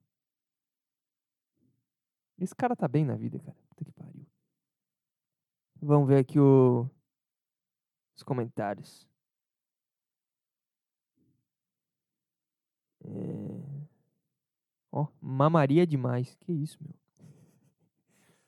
Esse 2.39 2.55
cara 2.55 2.76
tá 2.76 2.88
bem 2.88 3.05
na 3.05 3.16
vida, 3.16 3.39
cara. 3.39 3.57
Puta 3.70 3.86
que 3.86 3.91
pariu. 3.91 4.26
Vamos 5.82 6.07
ver 6.07 6.20
aqui 6.20 6.39
o... 6.39 6.89
os 8.16 8.24
comentários. 8.24 9.07
É... 13.08 13.88
Ó, 14.91 15.08
mamaria 15.22 15.86
demais. 15.86 16.36
Que 16.36 16.51
isso, 16.51 16.78
meu. 16.82 16.93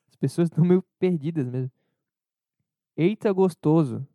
As 0.09 0.15
pessoas 0.15 0.49
estão 0.49 0.63
meio 0.65 0.83
perdidas 0.99 1.47
mesmo. 1.47 1.71
Eita, 2.95 3.31
gostoso. 3.31 4.07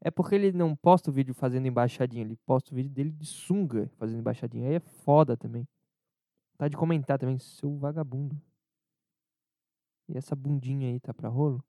É 0.00 0.10
porque 0.10 0.34
ele 0.34 0.52
não 0.52 0.76
posta 0.76 1.10
o 1.10 1.12
vídeo 1.12 1.32
fazendo 1.32 1.66
embaixadinha, 1.66 2.22
ele 2.22 2.36
posta 2.44 2.72
o 2.72 2.76
vídeo 2.76 2.90
dele 2.90 3.10
de 3.10 3.24
sunga 3.24 3.90
fazendo 3.96 4.18
embaixadinha. 4.18 4.68
Aí 4.68 4.74
é 4.74 4.80
foda 4.80 5.34
também. 5.34 5.66
Tá 6.58 6.68
de 6.68 6.76
comentar 6.76 7.18
também, 7.18 7.38
seu 7.38 7.74
vagabundo. 7.78 8.38
E 10.06 10.18
essa 10.18 10.36
bundinha 10.36 10.88
aí 10.88 11.00
tá 11.00 11.14
pra 11.14 11.30
rolo? 11.30 11.64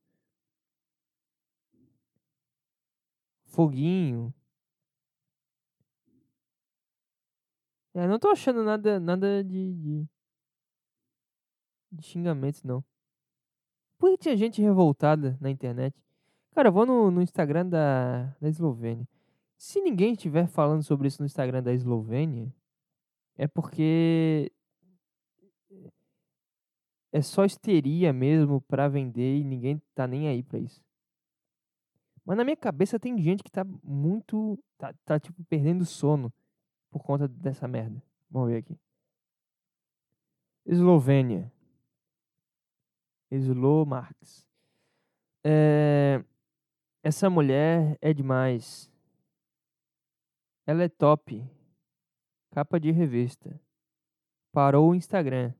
Foguinho. 3.45 4.33
É, 7.95 8.05
não 8.07 8.19
tô 8.19 8.27
achando 8.27 8.61
nada, 8.61 8.99
nada 8.99 9.41
de, 9.41 9.73
de, 9.73 10.05
de 11.93 12.03
xingamentos, 12.03 12.61
não. 12.61 12.83
Por 13.97 14.11
que 14.11 14.17
tinha 14.17 14.35
gente 14.35 14.61
revoltada 14.61 15.37
na 15.39 15.49
internet? 15.49 15.95
Cara, 16.51 16.67
eu 16.67 16.73
vou 16.73 16.85
no, 16.85 17.09
no 17.09 17.21
Instagram 17.21 17.65
da, 17.65 18.35
da 18.41 18.49
Eslovênia. 18.49 19.07
Se 19.57 19.79
ninguém 19.79 20.11
estiver 20.11 20.45
falando 20.45 20.83
sobre 20.83 21.07
isso 21.07 21.21
no 21.21 21.25
Instagram 21.25 21.63
da 21.63 21.71
Eslovênia, 21.73 22.53
é 23.37 23.47
porque 23.47 24.51
é 27.13 27.21
só 27.21 27.45
histeria 27.45 28.11
mesmo 28.11 28.59
pra 28.59 28.89
vender 28.89 29.37
e 29.37 29.43
ninguém 29.45 29.81
tá 29.93 30.05
nem 30.05 30.27
aí 30.27 30.43
pra 30.43 30.59
isso. 30.59 30.83
Mas 32.25 32.35
na 32.35 32.43
minha 32.43 32.57
cabeça 32.57 32.99
tem 32.99 33.17
gente 33.21 33.41
que 33.41 33.51
tá 33.51 33.63
muito. 33.81 34.59
tá, 34.77 34.93
tá 35.05 35.17
tipo 35.17 35.41
perdendo 35.45 35.85
sono 35.85 36.33
por 36.89 37.03
conta 37.03 37.27
dessa 37.27 37.67
merda. 37.67 38.01
Vamos 38.29 38.49
ver 38.49 38.57
aqui. 38.57 38.79
Eslovênia. 40.65 41.51
Slo 43.31 43.85
Marx. 43.85 44.47
É, 45.43 46.23
essa 47.03 47.29
mulher 47.29 47.97
é 48.01 48.13
demais. 48.13 48.91
Ela 50.65 50.83
é 50.83 50.89
top. 50.89 51.47
Capa 52.51 52.79
de 52.79 52.91
revista. 52.91 53.59
Parou 54.51 54.89
o 54.89 54.95
Instagram. 54.95 55.53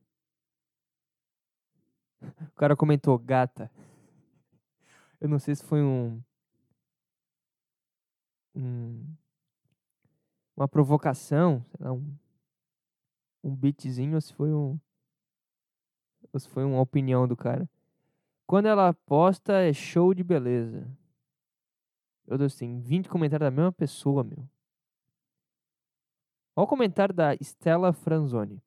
O 2.50 2.56
cara 2.56 2.74
comentou 2.74 3.18
gata. 3.18 3.70
Eu 5.20 5.28
não 5.28 5.38
sei 5.38 5.54
se 5.54 5.62
foi 5.62 5.82
um, 5.82 6.20
um 8.54 9.14
uma 10.56 10.66
provocação, 10.66 11.64
sei 11.70 11.86
lá, 11.86 11.92
um, 11.92 12.16
um 13.44 13.54
beatzinho 13.54 14.14
ou 14.14 14.20
se 14.20 14.32
foi 14.32 14.52
um 14.52 14.78
ou 16.32 16.40
se 16.40 16.48
foi 16.48 16.64
uma 16.64 16.80
opinião 16.80 17.28
do 17.28 17.36
cara. 17.36 17.68
Quando 18.46 18.66
ela 18.66 18.92
posta 18.92 19.54
é 19.54 19.72
show 19.72 20.14
de 20.14 20.22
beleza. 20.22 20.88
Meu 22.26 22.38
Deus, 22.38 22.56
tem 22.56 22.80
20 22.80 23.08
comentários 23.08 23.46
da 23.46 23.50
mesma 23.50 23.72
pessoa, 23.72 24.24
meu. 24.24 24.48
Olha 26.54 26.64
o 26.64 26.66
comentário 26.66 27.14
da 27.14 27.34
Stella 27.36 27.92
Franzoni. 27.92 28.62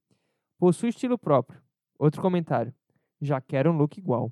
Possui 0.57 0.89
estilo 0.89 1.17
próprio. 1.17 1.61
Outro 1.97 2.21
comentário. 2.21 2.73
Já 3.19 3.41
quero 3.41 3.71
um 3.71 3.77
look 3.77 3.97
igual. 3.97 4.31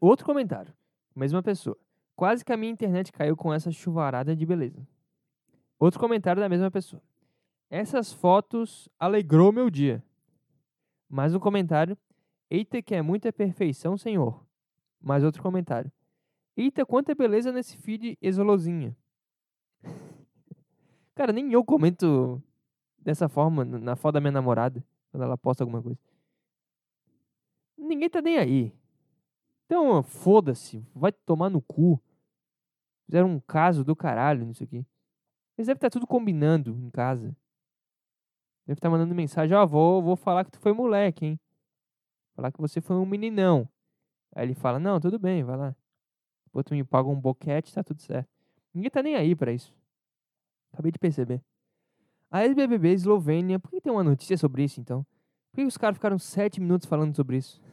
Outro 0.00 0.26
comentário. 0.26 0.74
Mesma 1.14 1.42
pessoa. 1.42 1.76
Quase 2.16 2.44
que 2.44 2.52
a 2.52 2.56
minha 2.56 2.72
internet 2.72 3.12
caiu 3.12 3.36
com 3.36 3.52
essa 3.52 3.70
chuvarada 3.70 4.34
de 4.34 4.44
beleza. 4.44 4.86
Outro 5.78 6.00
comentário 6.00 6.42
da 6.42 6.48
mesma 6.48 6.70
pessoa. 6.70 7.00
Essas 7.70 8.12
fotos 8.12 8.88
alegrou 8.98 9.52
meu 9.52 9.70
dia. 9.70 10.02
Mais 11.08 11.34
um 11.34 11.38
comentário. 11.38 11.96
Eita, 12.50 12.82
que 12.82 12.94
é 12.94 13.02
muita 13.02 13.32
perfeição, 13.32 13.96
senhor. 13.96 14.44
Mais 15.00 15.22
outro 15.22 15.42
comentário. 15.42 15.92
Eita, 16.56 16.84
quanta 16.84 17.14
beleza 17.14 17.52
nesse 17.52 17.76
feed 17.76 18.18
exolozinha. 18.20 18.96
Cara, 21.14 21.32
nem 21.32 21.52
eu 21.52 21.64
comento 21.64 22.42
dessa 22.98 23.28
forma 23.28 23.64
na 23.64 23.94
foto 23.94 24.14
da 24.14 24.20
minha 24.20 24.32
namorada, 24.32 24.84
quando 25.10 25.22
ela 25.22 25.38
posta 25.38 25.62
alguma 25.62 25.82
coisa. 25.82 25.98
Ninguém 27.76 28.10
tá 28.10 28.20
nem 28.20 28.38
aí. 28.38 28.72
Então, 29.66 30.02
foda-se, 30.02 30.84
vai 30.94 31.12
tomar 31.12 31.50
no 31.50 31.60
cu. 31.60 32.00
Fizeram 33.06 33.28
um 33.28 33.40
caso 33.40 33.84
do 33.84 33.94
caralho 33.94 34.44
nisso 34.44 34.64
aqui. 34.64 34.84
Eles 35.58 35.66
devem 35.66 35.76
estar 35.76 35.90
tudo 35.90 36.06
combinando 36.06 36.70
em 36.70 36.88
casa. 36.88 37.36
Deve 38.64 38.78
estar 38.78 38.88
mandando 38.88 39.12
mensagem, 39.12 39.56
ó, 39.56 39.64
oh, 39.64 39.66
vou, 39.66 40.02
vou 40.02 40.16
falar 40.16 40.44
que 40.44 40.52
tu 40.52 40.60
foi 40.60 40.72
moleque, 40.72 41.26
hein? 41.26 41.40
Falar 42.36 42.52
que 42.52 42.60
você 42.60 42.80
foi 42.80 42.94
um 42.94 43.04
meninão. 43.04 43.68
Aí 44.36 44.44
ele 44.44 44.54
fala, 44.54 44.78
não, 44.78 45.00
tudo 45.00 45.18
bem, 45.18 45.42
vai 45.42 45.56
lá. 45.56 45.76
Depois 46.44 46.64
tu 46.64 46.74
me 46.74 46.84
paga 46.84 47.08
um 47.08 47.20
boquete, 47.20 47.74
tá 47.74 47.82
tudo 47.82 48.00
certo. 48.00 48.28
Ninguém 48.72 48.90
tá 48.90 49.02
nem 49.02 49.16
aí 49.16 49.34
para 49.34 49.50
isso. 49.50 49.74
Acabei 50.72 50.92
de 50.92 50.98
perceber. 50.98 51.42
A 52.30 52.44
ex-BBB 52.44 52.92
Eslovênia, 52.92 53.58
por 53.58 53.70
que 53.70 53.80
tem 53.80 53.92
uma 53.92 54.04
notícia 54.04 54.36
sobre 54.36 54.62
isso 54.62 54.78
então? 54.80 55.04
Por 55.50 55.56
que 55.56 55.64
os 55.64 55.76
caras 55.76 55.96
ficaram 55.96 56.18
sete 56.18 56.60
minutos 56.60 56.86
falando 56.86 57.16
sobre 57.16 57.38
isso? 57.38 57.60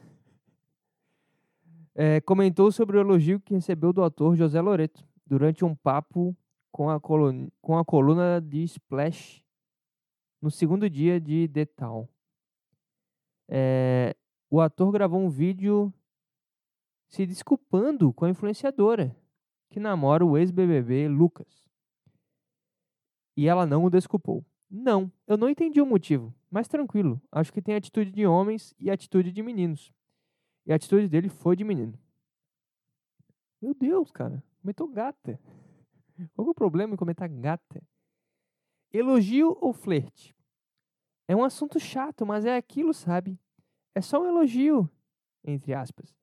É, 1.98 2.20
comentou 2.20 2.70
sobre 2.70 2.98
o 2.98 3.00
elogio 3.00 3.40
que 3.40 3.54
recebeu 3.54 3.90
do 3.90 4.04
ator 4.04 4.36
José 4.36 4.60
Loreto 4.60 5.02
durante 5.26 5.64
um 5.64 5.74
papo 5.74 6.36
com 6.76 6.90
a, 6.90 7.00
coluna, 7.00 7.50
com 7.62 7.78
a 7.78 7.82
coluna 7.82 8.38
de 8.38 8.62
Splash 8.64 9.42
no 10.42 10.50
segundo 10.50 10.90
dia 10.90 11.18
de 11.18 11.48
The 11.48 11.64
Town. 11.64 12.06
É, 13.48 14.14
o 14.50 14.60
ator 14.60 14.92
gravou 14.92 15.18
um 15.18 15.30
vídeo 15.30 15.90
se 17.08 17.24
desculpando 17.24 18.12
com 18.12 18.26
a 18.26 18.28
influenciadora 18.28 19.16
que 19.70 19.80
namora 19.80 20.22
o 20.22 20.36
ex-BBB 20.36 21.08
Lucas. 21.08 21.66
E 23.34 23.48
ela 23.48 23.64
não 23.64 23.82
o 23.86 23.90
desculpou. 23.90 24.44
Não, 24.68 25.10
eu 25.26 25.38
não 25.38 25.48
entendi 25.48 25.80
o 25.80 25.86
motivo, 25.86 26.34
mas 26.50 26.68
tranquilo. 26.68 27.18
Acho 27.32 27.54
que 27.54 27.62
tem 27.62 27.74
atitude 27.74 28.10
de 28.10 28.26
homens 28.26 28.74
e 28.78 28.90
atitude 28.90 29.32
de 29.32 29.42
meninos. 29.42 29.94
E 30.66 30.74
a 30.74 30.76
atitude 30.76 31.08
dele 31.08 31.30
foi 31.30 31.56
de 31.56 31.64
menino. 31.64 31.98
Meu 33.62 33.72
Deus, 33.72 34.10
cara, 34.10 34.44
comentou 34.60 34.86
gata. 34.88 35.40
Qual 36.34 36.48
é 36.48 36.50
o 36.50 36.54
problema 36.54 36.94
em 36.94 36.96
comentar 36.96 37.28
gata? 37.28 37.82
Elogio 38.92 39.56
ou 39.60 39.72
flerte? 39.72 40.34
É 41.28 41.34
um 41.34 41.44
assunto 41.44 41.78
chato, 41.80 42.24
mas 42.24 42.44
é 42.44 42.56
aquilo, 42.56 42.94
sabe? 42.94 43.38
É 43.94 44.00
só 44.00 44.22
um 44.22 44.26
elogio, 44.26 44.88
entre 45.44 45.74
aspas. 45.74 46.14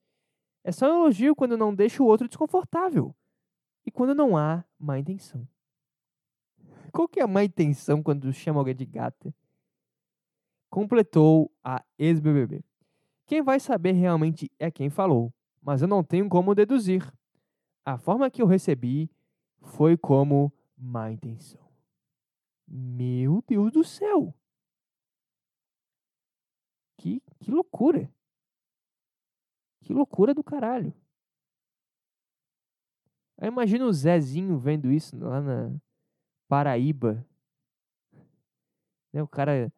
É 0.64 0.72
só 0.72 0.88
um 0.88 1.02
elogio 1.02 1.36
quando 1.36 1.58
não 1.58 1.76
deixa 1.76 2.02
o 2.02 2.06
outro 2.06 2.28
desconfortável. 2.28 3.14
E 3.86 3.92
quando 3.92 4.16
não 4.16 4.38
há 4.38 4.64
má 4.80 4.98
intenção. 4.98 5.48
Qual 6.92 7.08
que 7.08 7.20
é 7.20 7.24
a 7.24 7.28
má 7.28 7.44
intenção 7.44 8.02
quando 8.02 8.32
chama 8.32 8.60
alguém 8.60 8.76
de 8.76 8.86
gata? 8.86 9.36
Completou 10.70 11.52
a 11.64 11.84
ex-BBB. 11.98 12.64
Quem 13.26 13.42
vai 13.42 13.60
saber 13.60 13.92
realmente 13.92 14.52
é 14.58 14.72
quem 14.72 14.90
falou, 14.90 15.34
mas 15.62 15.82
eu 15.82 15.88
não 15.88 16.04
tenho 16.04 16.30
como 16.30 16.56
deduzir. 16.56 17.12
A 17.86 17.98
forma 17.98 18.30
que 18.30 18.42
eu 18.42 18.46
recebi 18.46 19.10
foi 19.64 19.98
como 19.98 20.52
má 20.78 21.12
intenção. 21.12 21.62
Meu 22.68 23.44
Deus 23.48 23.72
do 23.72 23.84
céu! 23.84 24.34
Que, 26.98 27.22
que 27.40 27.52
loucura! 27.52 28.12
Que 29.82 29.94
loucura 29.94 30.34
do 30.34 30.44
caralho! 30.44 30.94
Aí 33.38 33.48
imagina 33.48 33.86
o 33.86 33.92
Zezinho 33.92 34.58
vendo 34.58 34.92
isso 34.92 35.18
lá 35.18 35.42
na 35.42 35.76
Paraíba. 36.48 37.26
Né, 39.12 39.22
o 39.22 39.28
cara 39.28 39.72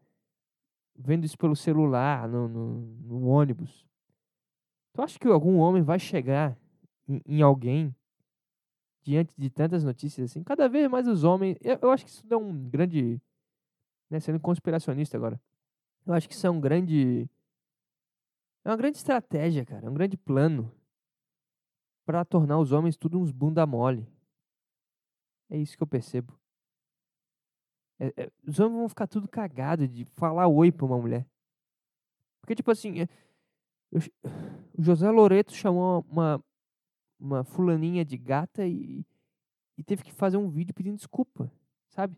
vendo 0.95 1.25
isso 1.25 1.37
pelo 1.37 1.55
celular, 1.55 2.27
no, 2.27 2.47
no, 2.47 2.79
no 3.01 3.27
ônibus. 3.27 3.85
Tu 4.93 5.01
acha 5.01 5.19
que 5.19 5.27
algum 5.27 5.57
homem 5.57 5.81
vai 5.81 5.99
chegar 5.99 6.57
em, 7.07 7.21
em 7.25 7.41
alguém 7.41 7.93
diante 9.05 9.31
de 9.37 9.51
tantas 9.51 9.83
notícias 9.83 10.31
assim, 10.31 10.43
cada 10.43 10.67
vez 10.67 10.89
mais 10.89 11.07
os 11.07 11.23
homens. 11.23 11.57
Eu, 11.61 11.77
eu 11.81 11.91
acho 11.91 12.03
que 12.03 12.09
isso 12.09 12.25
é 12.27 12.35
um 12.35 12.67
grande. 12.67 13.21
Né, 14.09 14.19
sendo 14.19 14.39
conspiracionista 14.39 15.15
agora. 15.15 15.39
Eu 16.05 16.13
acho 16.13 16.27
que 16.27 16.33
isso 16.33 16.45
é 16.45 16.49
um 16.49 16.59
grande. 16.59 17.29
É 18.63 18.69
uma 18.69 18.77
grande 18.77 18.97
estratégia, 18.97 19.63
cara. 19.63 19.85
É 19.85 19.89
um 19.89 19.93
grande 19.93 20.17
plano 20.17 20.71
para 22.03 22.25
tornar 22.25 22.59
os 22.59 22.71
homens 22.71 22.97
tudo 22.97 23.19
uns 23.19 23.31
bunda 23.31 23.65
mole. 23.65 24.07
É 25.49 25.57
isso 25.57 25.77
que 25.77 25.83
eu 25.83 25.87
percebo. 25.87 26.37
É, 27.99 28.07
é, 28.17 28.31
os 28.45 28.59
homens 28.59 28.79
vão 28.79 28.89
ficar 28.89 29.07
tudo 29.07 29.27
cagado 29.27 29.87
de 29.87 30.05
falar 30.15 30.47
oi 30.47 30.71
pra 30.71 30.85
uma 30.85 30.97
mulher. 30.97 31.27
Porque, 32.41 32.55
tipo 32.55 32.71
assim, 32.71 33.01
é, 33.01 33.07
eu, 33.91 33.99
o 34.77 34.83
José 34.83 35.09
Loreto 35.09 35.53
chamou 35.53 36.03
uma, 36.09 36.43
uma 37.19 37.43
fulaninha 37.43 38.03
de 38.03 38.17
gata 38.17 38.65
e, 38.65 39.05
e 39.77 39.83
teve 39.83 40.03
que 40.03 40.11
fazer 40.11 40.37
um 40.37 40.49
vídeo 40.49 40.73
pedindo 40.73 40.97
desculpa, 40.97 41.51
sabe? 41.89 42.17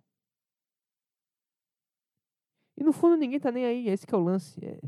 E 2.76 2.84
no 2.84 2.94
fundo 2.94 3.18
ninguém 3.18 3.40
tá 3.40 3.52
nem 3.52 3.66
aí, 3.66 3.88
esse 3.88 4.06
que 4.06 4.14
é 4.14 4.18
o 4.18 4.24
lance. 4.24 4.64
É, 4.64 4.80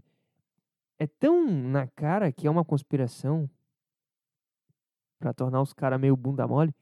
é 0.99 1.07
tão 1.07 1.49
na 1.49 1.87
cara 1.87 2.31
que 2.31 2.45
é 2.45 2.51
uma 2.51 2.65
conspiração 2.65 3.49
para 5.17 5.33
tornar 5.33 5.61
os 5.61 5.73
caras 5.73 5.99
meio 5.99 6.15
bunda 6.15 6.47
mole, 6.47 6.73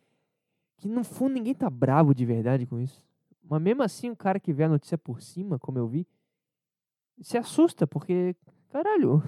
que 0.78 0.88
no 0.88 1.03
fundo 1.03 1.34
ninguém 1.34 1.55
tá 1.55 1.69
bravo 1.69 2.13
de 2.13 2.25
verdade 2.25 2.65
com 2.65 2.80
isso. 2.80 3.05
Mas 3.43 3.61
mesmo 3.61 3.82
assim, 3.82 4.09
o 4.09 4.15
cara 4.15 4.39
que 4.39 4.53
vê 4.53 4.65
a 4.65 4.69
notícia 4.69 4.97
por 4.97 5.21
cima, 5.21 5.57
como 5.57 5.80
eu 5.80 5.88
vi, 5.88 6.05
se 7.21 7.38
assusta, 7.38 7.88
porque, 7.88 8.36
caralho, 8.69 9.23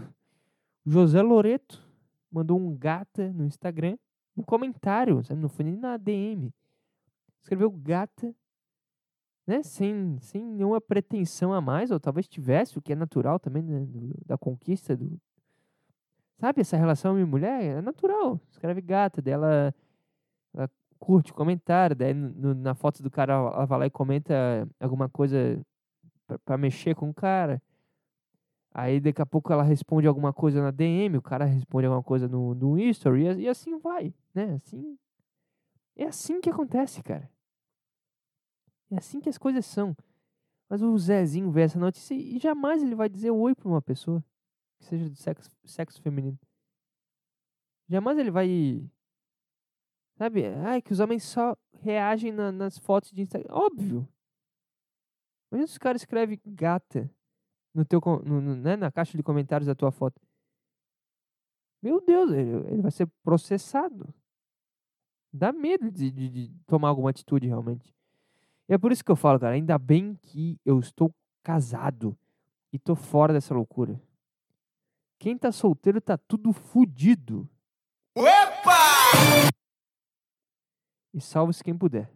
José 0.86 1.22
Loreto 1.22 1.89
mandou 2.32 2.60
um 2.60 2.76
gata 2.76 3.32
no 3.34 3.46
Instagram, 3.46 3.98
no 4.36 4.44
comentário, 4.44 5.24
sabe? 5.24 5.42
Não 5.42 5.50
foi 5.50 5.66
nem 5.66 5.76
na 5.76 5.98
DM. 5.98 6.54
Escreveu 7.42 7.72
gata, 7.72 8.34
né? 9.46 9.64
Sem, 9.64 10.18
sem 10.20 10.46
nenhuma 10.46 10.80
pretensão 10.80 11.54
a 11.54 11.62
mais, 11.62 11.92
ou 11.92 12.00
talvez 12.00 12.28
tivesse, 12.28 12.78
o 12.78 12.82
que 12.82 12.94
é 12.94 12.96
natural 12.96 13.40
também 13.40 13.64
né? 13.64 13.86
do, 13.86 14.14
da 14.26 14.38
conquista 14.38 14.96
do. 14.96 15.20
Sabe, 16.38 16.62
essa 16.62 16.78
relação 16.78 17.12
homem-mulher 17.14 17.62
é 17.64 17.82
natural. 17.82 18.40
Escreve 18.50 18.82
gata, 18.82 19.22
dela 19.22 19.74
ela 20.54 20.70
curte 20.98 21.32
o 21.32 21.36
comentário, 21.36 21.96
daí 21.96 22.14
no, 22.14 22.54
na 22.54 22.74
foto 22.74 23.02
do 23.04 23.10
cara 23.10 23.34
ela 23.34 23.66
vai 23.66 23.80
lá 23.80 23.86
e 23.88 23.90
comenta 23.90 24.68
alguma 24.80 25.10
coisa 25.10 25.60
para 26.46 26.58
mexer 26.58 26.96
com 26.96 27.10
o 27.10 27.14
cara. 27.14 27.62
Aí 28.72 29.00
daqui 29.00 29.22
a 29.22 29.26
pouco 29.26 29.52
ela 29.52 29.64
responde 29.64 30.08
alguma 30.08 30.32
coisa 30.32 30.62
na 30.62 30.72
DM, 30.72 31.18
o 31.18 31.22
cara 31.22 31.46
responde 31.46 31.88
alguma 31.88 32.04
coisa 32.04 32.28
no, 32.28 32.54
no 32.54 32.80
history, 32.80 33.26
e, 33.26 33.42
e 33.42 33.48
assim 33.48 33.78
vai, 33.80 34.14
né? 34.34 34.54
Assim, 34.54 34.98
é 35.96 36.06
assim 36.06 36.40
que 36.40 36.50
acontece, 36.50 37.02
cara. 37.02 37.30
É 38.92 38.98
assim 38.98 39.20
que 39.20 39.30
as 39.30 39.38
coisas 39.38 39.66
são. 39.66 39.96
Mas 40.70 40.82
o 40.82 40.98
Zezinho 40.98 41.52
vê 41.52 41.62
essa 41.62 41.80
notícia 41.80 42.14
e 42.14 42.38
jamais 42.38 42.84
ele 42.84 42.96
vai 42.96 43.10
dizer 43.10 43.32
oi 43.32 43.56
pra 43.56 43.68
uma 43.68 43.82
pessoa 43.82 44.24
que 44.78 44.86
seja 44.86 45.10
do 45.10 45.16
sexo, 45.16 45.50
sexo 45.66 46.02
feminino. 46.02 46.40
Jamais 47.90 48.20
ele 48.20 48.30
vai. 48.30 48.88
Sabe? 50.16 50.46
Ai, 50.46 50.82
que 50.82 50.92
os 50.92 51.00
homens 51.00 51.24
só 51.24 51.58
reagem 51.74 52.32
na, 52.32 52.52
nas 52.52 52.78
fotos 52.78 53.12
de 53.12 53.22
Instagram. 53.24 53.52
Óbvio. 53.52 54.08
Se 55.52 55.64
os 55.64 55.78
caras 55.80 56.04
escrevem 56.04 56.40
gata 56.46 57.10
no 57.74 57.86
teu, 57.86 58.02
no, 58.26 58.42
no, 58.42 58.56
né, 58.56 58.76
na 58.76 58.92
caixa 58.92 59.18
de 59.18 59.24
comentários 59.24 59.68
da 59.68 59.76
tua 59.76 59.92
foto. 59.92 60.22
Meu 61.82 62.02
Deus, 62.02 62.32
ele, 62.32 62.72
ele 62.72 62.82
vai 62.82 62.92
ser 62.92 63.08
processado. 63.24 64.14
Dá 65.32 65.52
medo 65.52 65.92
de, 65.92 66.12
de, 66.12 66.30
de, 66.30 66.54
tomar 66.66 66.90
alguma 66.90 67.12
atitude 67.12 67.48
realmente. 67.48 67.94
E 68.68 68.74
é 68.74 68.78
por 68.78 68.92
isso 68.92 69.04
que 69.04 69.12
eu 69.12 69.16
falo, 69.16 69.40
cara, 69.40 69.56
ainda 69.56 69.78
bem 69.78 70.16
que 70.16 70.60
eu 70.66 70.80
estou 70.80 71.14
casado 71.44 72.18
e 72.74 72.80
tô 72.80 72.96
fora 72.96 73.32
dessa 73.32 73.54
loucura. 73.54 74.02
Quem 75.18 75.38
tá 75.38 75.52
solteiro 75.52 76.02
tá 76.02 76.18
tudo 76.18 76.52
fudido. 76.52 77.48
Opa! 78.16 79.50
E 81.14 81.22
salve-se 81.22 81.64
quem 81.64 81.78
puder. 81.78 82.12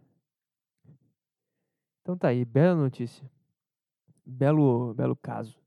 Então 2.02 2.16
tá 2.16 2.28
aí, 2.28 2.44
bela 2.44 2.74
notícia. 2.74 3.28
Belo, 4.24 4.94
belo 4.94 5.16
caso. 5.16 5.58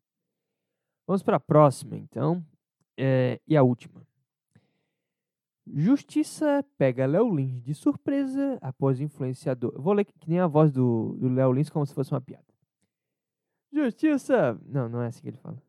Vamos 1.06 1.24
para 1.24 1.38
a 1.38 1.40
próxima, 1.40 1.96
então. 1.96 2.46
É, 2.98 3.40
e 3.48 3.56
a 3.56 3.64
última. 3.64 4.06
Justiça 5.74 6.66
pega 6.78 7.06
Léo 7.06 7.34
Lins 7.34 7.62
de 7.62 7.74
surpresa 7.74 8.58
após 8.62 9.00
influenciador. 9.00 9.74
Vou 9.80 9.94
ler 9.94 10.06
que 10.06 10.14
nem 10.28 10.40
a 10.40 10.48
voz 10.48 10.72
do, 10.72 11.18
do 11.20 11.28
Léo 11.28 11.52
Lins 11.52 11.70
como 11.70 11.86
se 11.86 11.94
fosse 11.94 12.12
uma 12.12 12.22
piada. 12.22 12.46
Justiça. 13.72 14.60
Não, 14.66 14.88
não 14.88 15.02
é 15.02 15.08
assim 15.08 15.22
que 15.22 15.30
ele 15.30 15.38
fala. 15.38 15.62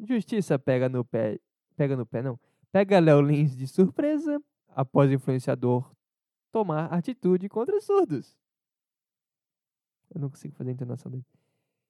Justiça 0.00 0.58
pega 0.58 0.88
no 0.88 1.04
pé. 1.04 1.38
Pega 1.76 1.96
no 1.96 2.06
pé, 2.06 2.22
não. 2.22 2.38
Pega 2.70 3.00
Léo 3.00 3.20
Lins 3.20 3.54
de 3.56 3.66
surpresa 3.66 4.40
após 4.68 5.10
influenciador 5.10 5.90
tomar 6.52 6.92
atitude 6.92 7.48
contra 7.48 7.80
surdos. 7.80 8.38
Eu 10.14 10.20
não 10.20 10.30
consigo 10.30 10.54
fazer 10.54 10.70
a 10.70 10.72
entonação 10.74 11.10
dele. 11.10 11.24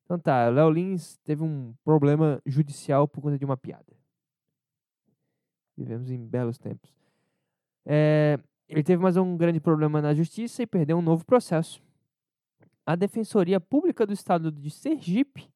Então 0.05 0.19
tá, 0.19 0.49
Léo 0.49 0.71
Lins 0.71 1.17
teve 1.25 1.43
um 1.43 1.75
problema 1.85 2.41
judicial 2.45 3.09
por 3.09 3.21
conta 3.23 3.39
de 3.39 3.45
uma 3.45 3.57
piada. 3.57 3.97
Vivemos 5.77 6.11
em 6.11 6.27
belos 6.27 6.59
tempos. 6.59 6.93
É, 7.85 8.39
ele 8.69 8.83
teve 8.83 9.03
mais 9.03 9.17
um 9.17 9.37
grande 9.37 9.61
problema 9.61 10.01
na 10.01 10.15
justiça 10.15 10.63
e 10.63 10.67
perdeu 10.67 10.99
um 10.99 11.03
novo 11.03 11.25
processo. 11.25 11.83
A 12.85 12.97
Defensoria 12.97 13.61
Pública 13.61 14.07
do 14.07 14.13
Estado 14.13 14.51
de 14.51 14.71
Sergipe 14.71 15.49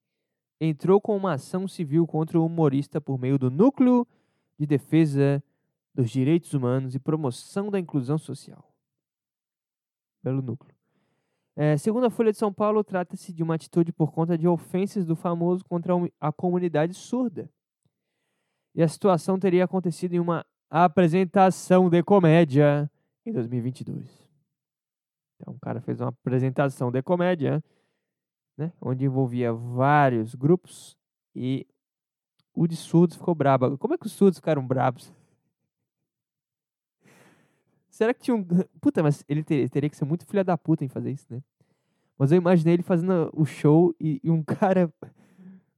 entrou 0.61 1.01
com 1.01 1.17
uma 1.17 1.35
ação 1.35 1.67
civil 1.67 2.07
contra 2.07 2.39
o 2.39 2.47
humorista 2.47 3.01
por 3.01 3.19
meio 3.19 3.39
do 3.39 3.51
Núcleo 3.51 4.07
de 4.59 4.67
Defesa 4.67 5.43
dos 5.95 6.11
Direitos 6.11 6.53
Humanos 6.55 6.95
e 6.95 6.99
Promoção 6.99 7.71
da 7.71 7.81
Inclusão 7.81 8.19
Social. 8.19 8.71
Belo 10.23 10.43
núcleo. 10.43 10.76
É, 11.59 11.75
segundo 11.79 12.05
a 12.05 12.11
Folha 12.11 12.31
de 12.31 12.37
São 12.37 12.53
Paulo, 12.53 12.85
trata-se 12.85 13.33
de 13.33 13.43
uma 13.43 13.55
atitude 13.55 13.91
por 13.91 14.13
conta 14.13 14.37
de 14.37 14.47
ofensas 14.47 15.07
do 15.07 15.17
famoso 15.17 15.65
contra 15.65 15.95
a 16.21 16.31
comunidade 16.31 16.93
surda. 16.93 17.51
E 18.75 18.83
a 18.83 18.89
situação 18.89 19.39
teria 19.39 19.65
acontecido 19.65 20.13
em 20.13 20.21
uma 20.21 20.45
apresentação 20.69 21.89
de 21.89 22.03
comédia 22.03 22.91
em 23.25 23.33
2022. 23.33 24.29
Então, 25.41 25.55
o 25.55 25.59
cara 25.59 25.81
fez 25.81 25.99
uma 25.99 26.11
apresentação 26.11 26.91
de 26.91 27.03
comédia, 27.03 27.65
né, 28.59 28.71
onde 28.79 29.07
envolvia 29.07 29.51
vários 29.51 30.35
grupos 30.35 30.95
e 31.35 31.67
o 32.55 32.67
de 32.67 32.77
surdos 32.77 33.17
ficou 33.17 33.35
brabo. 33.35 33.79
Como 33.79 33.95
é 33.95 33.99
que 33.99 34.07
os 34.07 34.13
surdos 34.13 34.39
ficaram 34.39 34.67
brabos? 34.67 35.11
Será 37.97 38.13
que 38.13 38.21
tinha 38.21 38.37
um. 38.37 38.45
Puta, 38.79 39.03
mas 39.03 39.25
ele 39.27 39.43
teria, 39.43 39.89
que 39.89 39.97
ser 39.97 40.05
muito 40.05 40.27
filha 40.27 40.45
da 40.45 40.59
puta 40.59 40.85
em 40.85 40.89
fazer 40.89 41.13
isso, 41.13 41.25
né? 41.31 41.43
Mas 42.19 42.31
eu 42.31 42.37
imaginei 42.37 42.75
ele 42.75 42.83
fazendo 42.83 43.31
o 43.33 43.47
show 43.47 43.95
e, 43.99 44.21
e 44.23 44.31
um 44.31 44.43
cara. 44.43 44.93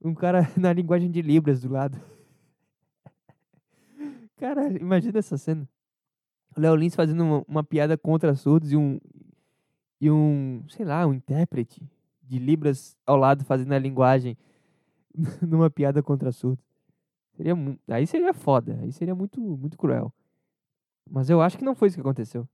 Um 0.03 0.13
cara 0.13 0.41
na 0.59 0.73
linguagem 0.73 1.13
de 1.13 1.23
Libras 1.23 1.61
do 1.61 1.69
lado. 1.71 1.97
Cara, 4.37 4.73
imagina 4.81 5.21
essa 5.21 5.39
cena. 5.39 5.69
O 6.57 6.61
Léo 6.61 6.75
Lins 6.75 6.97
fazendo 6.97 7.23
uma, 7.23 7.45
uma, 7.47 7.65
piada 7.65 7.97
contra 7.97 8.35
surdos 8.35 8.73
e 8.73 8.77
um. 8.77 8.99
E 10.01 10.11
um. 10.11 10.65
Sei 10.71 10.85
lá, 10.85 11.07
um 11.07 11.15
intérprete 11.15 11.81
de 12.21 12.41
Libras 12.41 12.97
ao 13.07 13.17
lado 13.17 13.45
fazendo 13.45 13.73
a 13.75 13.79
linguagem 13.79 14.37
numa 15.41 15.71
piada 15.71 16.03
contra 16.03 16.33
surdos. 16.33 16.65
Seria, 17.37 17.55
aí 17.87 18.09
seria 18.09 18.35
foda. 18.35 18.77
Aí 18.83 18.91
seria 18.91 19.15
muito, 19.15 19.41
muito 19.41 19.79
cruel. 19.79 20.13
Mas 21.11 21.31
eu 21.31 21.41
acho 21.41 21.57
que 21.57 21.65
não 21.65 21.75
foi 21.75 21.89
isso 21.89 21.97
que 21.97 22.01
aconteceu. 22.01 22.49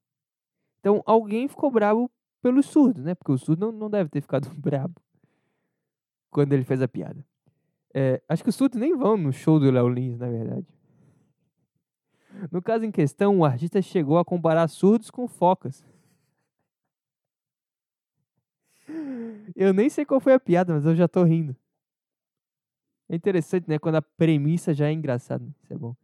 Então, 0.81 1.03
alguém 1.07 1.49
ficou 1.49 1.71
bravo 1.71 2.11
pelo 2.43 2.63
surdo, 2.63 3.03
né? 3.03 3.15
Porque 3.15 3.33
o 3.33 3.39
surdo 3.39 3.67
não, 3.67 3.73
não 3.73 3.91
deve 3.91 4.11
ter 4.11 4.21
ficado 4.21 4.49
bravo 4.59 4.95
quando 6.31 6.53
ele 6.53 6.65
fez 6.65 6.83
a 6.83 6.89
piada. 6.89 7.25
É, 7.95 8.21
acho 8.29 8.43
que 8.43 8.49
os 8.49 8.57
surdos 8.57 8.79
nem 8.79 8.97
vão 8.97 9.17
no 9.17 9.33
show 9.33 9.61
do 9.61 9.71
Léo 9.71 9.89
Lins, 9.89 10.19
na 10.19 10.29
verdade. 10.29 10.67
No 12.51 12.61
caso 12.61 12.85
em 12.85 12.91
questão, 12.91 13.39
o 13.39 13.45
artista 13.45 13.81
chegou 13.81 14.19
a 14.19 14.25
comparar 14.25 14.67
surdos 14.69 15.11
com 15.11 15.29
focas. 15.29 15.85
Eu 19.55 19.73
nem 19.73 19.89
sei 19.89 20.05
qual 20.05 20.21
foi 20.21 20.35
a 20.35 20.41
piada, 20.41 20.75
mas 20.75 20.85
eu 20.85 20.95
já 20.95 21.07
tô 21.07 21.23
rindo. 21.23 21.57
É 23.09 23.15
interessante, 23.15 23.69
né? 23.69 23.79
Quando 23.79 23.97
a 23.97 24.03
premissa 24.03 24.75
já 24.75 24.89
é 24.89 24.93
engraçada. 24.93 25.45
Isso 25.63 25.73
é 25.73 25.77
bom. 25.77 25.95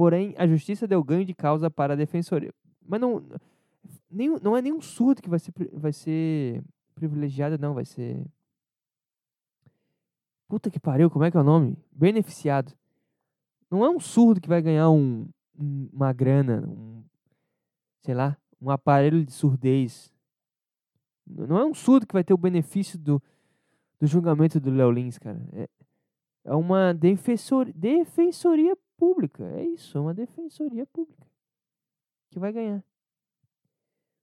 Porém, 0.00 0.34
a 0.38 0.46
justiça 0.46 0.88
deu 0.88 1.04
ganho 1.04 1.26
de 1.26 1.34
causa 1.34 1.70
para 1.70 1.92
a 1.92 1.96
defensoria. 1.96 2.54
Mas 2.88 2.98
não, 2.98 3.22
nem, 4.10 4.30
não 4.40 4.56
é 4.56 4.62
nenhum 4.62 4.80
surdo 4.80 5.20
que 5.20 5.28
vai 5.28 5.38
ser, 5.38 5.52
vai 5.74 5.92
ser 5.92 6.64
privilegiado, 6.94 7.58
não. 7.58 7.74
Vai 7.74 7.84
ser. 7.84 8.24
Puta 10.48 10.70
que 10.70 10.80
pariu, 10.80 11.10
como 11.10 11.26
é 11.26 11.30
que 11.30 11.36
é 11.36 11.40
o 11.40 11.44
nome? 11.44 11.76
Beneficiado. 11.92 12.72
Não 13.70 13.84
é 13.84 13.90
um 13.90 14.00
surdo 14.00 14.40
que 14.40 14.48
vai 14.48 14.62
ganhar 14.62 14.88
um, 14.88 15.28
um, 15.54 15.90
uma 15.92 16.14
grana, 16.14 16.66
um, 16.66 17.04
sei 18.00 18.14
lá, 18.14 18.38
um 18.58 18.70
aparelho 18.70 19.22
de 19.22 19.32
surdez. 19.32 20.10
Não 21.26 21.58
é 21.58 21.64
um 21.66 21.74
surdo 21.74 22.06
que 22.06 22.14
vai 22.14 22.24
ter 22.24 22.32
o 22.32 22.38
benefício 22.38 22.98
do, 22.98 23.22
do 24.00 24.06
julgamento 24.06 24.58
do 24.58 24.70
Léo 24.70 24.92
Lins, 24.92 25.18
cara. 25.18 25.46
É, 25.52 25.68
é 26.46 26.54
uma 26.54 26.94
defensor, 26.94 27.70
defensoria 27.74 28.74
pública. 29.00 29.42
É 29.56 29.64
isso, 29.64 29.96
é 29.96 30.00
uma 30.02 30.12
defensoria 30.12 30.86
pública 30.86 31.26
que 32.30 32.38
vai 32.38 32.52
ganhar. 32.52 32.84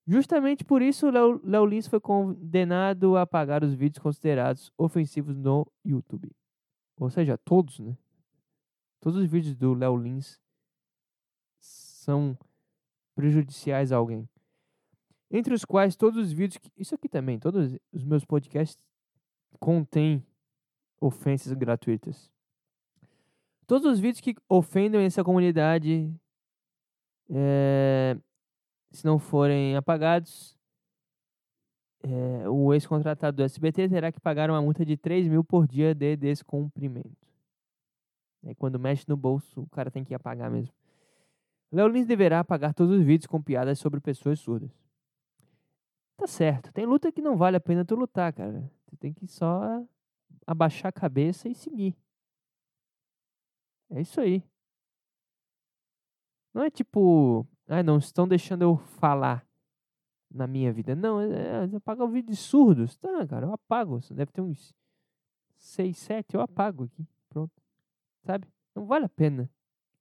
Justamente 0.05 0.63
por 0.63 0.82
isso, 0.82 1.09
Léo, 1.09 1.65
Lins 1.65 1.88
foi 1.88 1.99
condenado 1.99 3.17
a 3.17 3.23
apagar 3.23 3.63
os 3.63 3.73
vídeos 3.73 4.01
considerados 4.01 4.71
ofensivos 4.78 5.36
no 5.36 5.67
YouTube. 5.84 6.32
Ou 6.97 7.09
seja, 7.09 7.38
todos, 7.39 7.80
né? 7.80 7.97
Todos 9.01 9.19
os 9.19 9.28
vídeos 9.28 9.55
do 9.55 9.73
Léo 9.73 9.97
Lins 9.97 10.39
são 11.59 12.38
prejudiciais 13.15 13.91
a 13.91 13.97
alguém. 13.97 14.30
Entre 15.30 15.53
os 15.53 15.65
quais 15.65 15.95
todos 15.95 16.23
os 16.23 16.32
vídeos. 16.32 16.57
Que, 16.57 16.71
isso 16.78 16.95
aqui 16.95 17.09
também, 17.09 17.38
todos 17.38 17.78
os 17.91 18.03
meus 18.05 18.23
podcasts 18.23 18.80
contêm 19.59 20.25
ofensas 21.01 21.51
gratuitas. 21.53 22.32
Todos 23.68 23.86
os 23.86 23.99
vídeos 23.99 24.22
que 24.22 24.34
ofendem 24.47 25.03
essa 25.03 25.26
comunidade, 25.26 26.09
é, 27.30 28.18
se 28.91 29.05
não 29.05 29.20
forem 29.20 29.76
apagados, 29.76 30.57
é, 32.01 32.47
o 32.47 32.74
ex-contratado 32.74 33.36
do 33.36 33.43
SBT 33.43 33.89
terá 33.89 34.09
que 34.09 34.22
pagar 34.22 34.49
uma 34.49 34.61
multa 34.61 34.86
de 34.86 34.95
3 34.95 35.28
mil 35.28 35.43
por 35.43 35.68
dia 35.68 35.93
de 35.93 36.15
descumprimento. 36.15 37.28
Aí 38.45 38.55
quando 38.55 38.80
mexe 38.80 39.03
no 39.05 39.18
bolso, 39.18 39.61
o 39.61 39.70
cara 39.70 39.91
tem 39.91 40.05
que 40.05 40.15
apagar 40.15 40.49
mesmo. 40.49 40.74
Léo 41.70 41.89
Lins 41.89 42.07
deverá 42.07 42.39
apagar 42.39 42.74
todos 42.74 42.97
os 42.97 43.03
vídeos 43.03 43.28
com 43.28 43.41
piadas 43.41 43.78
sobre 43.80 43.99
pessoas 43.99 44.39
surdas. 44.39 44.72
Tá 46.15 46.26
certo. 46.26 46.72
Tem 46.72 46.86
luta 46.86 47.11
que 47.11 47.22
não 47.22 47.36
vale 47.36 47.57
a 47.57 47.59
pena 47.59 47.84
tu 47.84 47.95
lutar, 47.95 48.32
cara. 48.32 48.72
Tu 48.86 48.95
tem 48.95 49.11
que 49.11 49.28
só 49.28 49.84
abaixar 50.45 50.88
a 50.88 50.93
cabeça 50.93 51.49
e 51.49 51.53
seguir. 51.53 51.93
É 53.90 54.02
isso 54.02 54.20
aí. 54.20 54.44
Não 56.54 56.64
é 56.64 56.70
tipo, 56.70 57.48
ah, 57.68 57.84
não 57.84 57.98
estão 57.98 58.28
deixando 58.28 58.64
eu 58.64 58.78
falar 58.78 59.46
na 60.32 60.48
minha 60.48 60.72
vida. 60.72 60.96
Não, 60.96 61.22
é, 61.22 61.66
é 61.72 61.76
apagar 61.76 62.08
o 62.08 62.12
vídeo 62.12 62.32
de 62.32 62.36
surdos. 62.36 62.98
Tá, 62.98 63.26
cara, 63.28 63.46
eu 63.46 63.54
apago. 63.54 64.00
Deve 64.12 64.32
ter 64.32 64.42
uns 64.42 64.74
6, 65.58 65.98
7, 65.98 66.36
eu 66.36 66.42
apago 66.42 66.86
aqui. 66.86 67.08
Pronto. 67.30 67.54
Sabe? 68.24 68.48
Não 68.76 68.86
vale 68.86 69.06
a 69.06 69.10
pena 69.10 69.50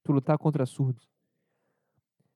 tu 0.03 0.13
lutar 0.13 0.39
contra 0.39 0.67
surdos. 0.67 1.09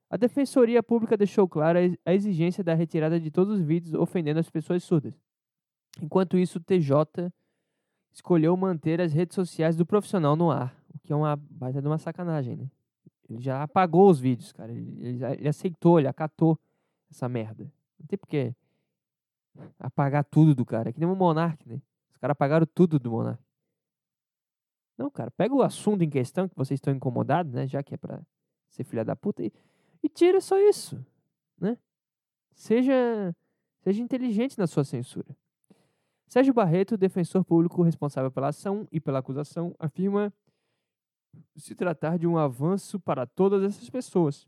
A 0.09 0.17
Defensoria 0.17 0.83
Pública 0.83 1.15
deixou 1.15 1.47
clara 1.47 1.79
a 2.05 2.13
exigência 2.13 2.63
da 2.63 2.73
retirada 2.73 3.19
de 3.19 3.31
todos 3.31 3.59
os 3.59 3.65
vídeos 3.65 3.93
ofendendo 3.93 4.39
as 4.39 4.49
pessoas 4.49 4.83
surdas. 4.83 5.13
Enquanto 6.01 6.37
isso, 6.37 6.57
o 6.57 6.61
TJ 6.61 7.31
escolheu 8.11 8.55
manter 8.57 8.99
as 8.99 9.13
redes 9.13 9.35
sociais 9.35 9.77
do 9.77 9.85
profissional 9.85 10.35
no 10.35 10.51
ar, 10.51 10.75
o 10.93 10.99
que 10.99 11.13
é 11.13 11.15
uma 11.15 11.35
baita 11.35 11.81
de 11.81 11.87
uma 11.87 11.97
sacanagem, 11.97 12.55
né? 12.55 12.69
Ele 13.29 13.41
já 13.41 13.63
apagou 13.63 14.09
os 14.09 14.19
vídeos, 14.19 14.51
cara. 14.51 14.71
Ele, 14.71 15.23
ele, 15.23 15.47
aceitou, 15.47 15.99
ele 15.99 16.07
acatou 16.07 16.59
essa 17.09 17.29
merda. 17.29 17.63
Não 17.99 18.05
tem 18.07 18.17
porque 18.17 18.53
apagar 19.79 20.23
tudo 20.25 20.53
do 20.53 20.65
cara. 20.65 20.89
É 20.89 20.93
que 20.93 20.99
nem 20.99 21.07
um 21.07 21.15
monarca, 21.15 21.63
né? 21.65 21.81
Os 22.11 22.17
caras 22.17 22.33
apagaram 22.33 22.65
tudo 22.65 22.99
do 22.99 23.11
monarca. 23.11 23.43
Não, 24.97 25.09
cara, 25.09 25.31
pega 25.31 25.55
o 25.55 25.61
assunto 25.61 26.03
em 26.03 26.09
questão 26.09 26.47
que 26.47 26.55
vocês 26.55 26.77
estão 26.77 26.93
incomodados, 26.93 27.53
né? 27.53 27.67
Já 27.67 27.81
que 27.81 27.93
é 27.93 27.97
pra 27.97 28.21
ser 28.69 28.83
filha 28.83 29.05
da 29.05 29.15
puta. 29.15 29.43
E, 29.43 29.51
e 30.03 30.09
tira 30.09 30.41
só 30.41 30.59
isso, 30.59 31.03
né? 31.59 31.77
Seja, 32.53 33.35
seja 33.79 34.01
inteligente 34.01 34.57
na 34.57 34.67
sua 34.67 34.83
censura. 34.83 35.35
Sérgio 36.27 36.53
Barreto, 36.53 36.97
defensor 36.97 37.43
público 37.43 37.81
responsável 37.81 38.31
pela 38.31 38.49
ação 38.49 38.87
e 38.91 38.99
pela 38.99 39.19
acusação, 39.19 39.75
afirma 39.79 40.33
se 41.55 41.75
tratar 41.75 42.17
de 42.17 42.27
um 42.27 42.37
avanço 42.37 42.99
para 42.99 43.25
todas 43.25 43.63
essas 43.63 43.89
pessoas. 43.89 44.47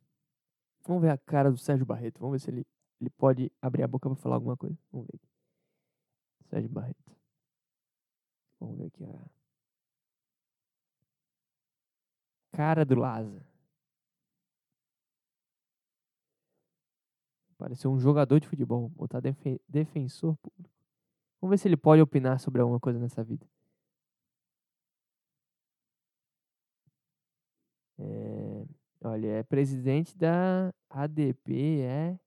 Vamos 0.85 1.01
ver 1.01 1.09
a 1.09 1.17
cara 1.17 1.51
do 1.51 1.57
Sérgio 1.57 1.85
Barreto. 1.85 2.19
Vamos 2.19 2.33
ver 2.33 2.39
se 2.39 2.49
ele, 2.51 2.65
ele 2.99 3.09
pode 3.09 3.51
abrir 3.61 3.83
a 3.83 3.87
boca 3.87 4.09
para 4.09 4.15
falar 4.17 4.35
alguma 4.35 4.57
coisa. 4.57 4.77
Vamos 4.91 5.07
ver. 5.07 5.19
Sérgio 6.49 6.69
Barreto. 6.69 7.15
Vamos 8.59 8.77
ver 8.77 8.85
aqui 8.87 9.03
a 9.05 9.33
cara 12.53 12.85
do 12.85 12.95
Laza. 12.95 13.45
Pareceu 17.57 17.91
um 17.91 17.99
jogador 17.99 18.39
de 18.39 18.47
futebol. 18.47 18.89
Botar 18.89 19.19
defen 19.19 19.59
defensor 19.67 20.35
público. 20.37 20.69
Vamos 21.41 21.51
ver 21.51 21.57
se 21.57 21.67
ele 21.67 21.77
pode 21.77 22.01
opinar 22.01 22.39
sobre 22.39 22.61
alguma 22.61 22.79
coisa 22.79 22.99
nessa 22.99 23.23
vida. 23.23 23.45
É, 27.97 28.65
olha, 29.13 29.27
é 29.27 29.43
presidente 29.43 30.17
da 30.17 30.73
ADP-SE. 30.89 32.19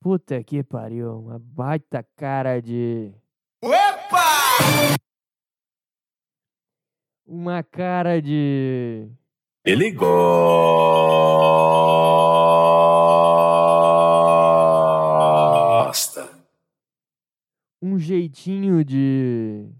Puta 0.00 0.44
que 0.44 0.62
pariu, 0.62 1.18
uma 1.18 1.38
baita 1.38 2.06
cara 2.16 2.60
de. 2.60 3.10
Opa! 3.62 4.98
Uma 7.24 7.62
cara 7.62 8.20
de. 8.20 9.08
Ele 9.64 9.90
gosta. 9.92 10.28
Um 17.80 17.98
jeitinho 17.98 18.84
de. 18.84 19.70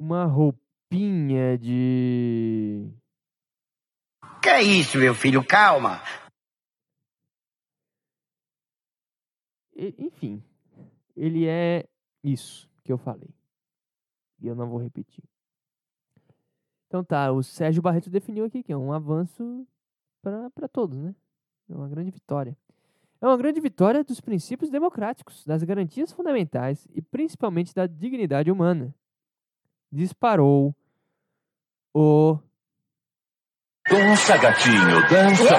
Uma 0.00 0.24
roupinha 0.24 1.58
de. 1.58 2.90
Que 4.42 4.48
é 4.48 4.62
isso, 4.62 4.96
meu 4.96 5.14
filho? 5.14 5.46
Calma. 5.46 6.00
E- 9.76 9.94
Enfim, 9.98 10.42
ele 11.14 11.46
é 11.46 11.86
isso 12.24 12.66
que 12.82 12.90
eu 12.90 12.96
falei. 12.96 13.28
E 14.40 14.46
eu 14.46 14.54
não 14.54 14.70
vou 14.70 14.78
repetir. 14.78 15.22
Então 16.86 17.04
tá, 17.04 17.30
o 17.30 17.42
Sérgio 17.42 17.82
Barreto 17.82 18.08
definiu 18.08 18.46
aqui 18.46 18.62
que 18.62 18.72
é 18.72 18.76
um 18.76 18.94
avanço 18.94 19.66
para 20.22 20.66
todos, 20.66 20.98
né? 20.98 21.14
É 21.68 21.74
uma 21.74 21.88
grande 21.90 22.10
vitória. 22.10 22.56
É 23.20 23.26
uma 23.26 23.36
grande 23.36 23.60
vitória 23.60 24.02
dos 24.02 24.18
princípios 24.18 24.70
democráticos, 24.70 25.44
das 25.44 25.62
garantias 25.62 26.10
fundamentais 26.10 26.88
e 26.94 27.02
principalmente 27.02 27.74
da 27.74 27.86
dignidade 27.86 28.50
humana. 28.50 28.94
Disparou 29.92 30.74
o 31.92 32.38
Dança, 33.90 34.36
gatinho, 34.36 35.08
dança. 35.08 35.58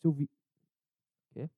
seu 0.00 0.12
vi... 0.12 0.30
Quê? 1.34 1.50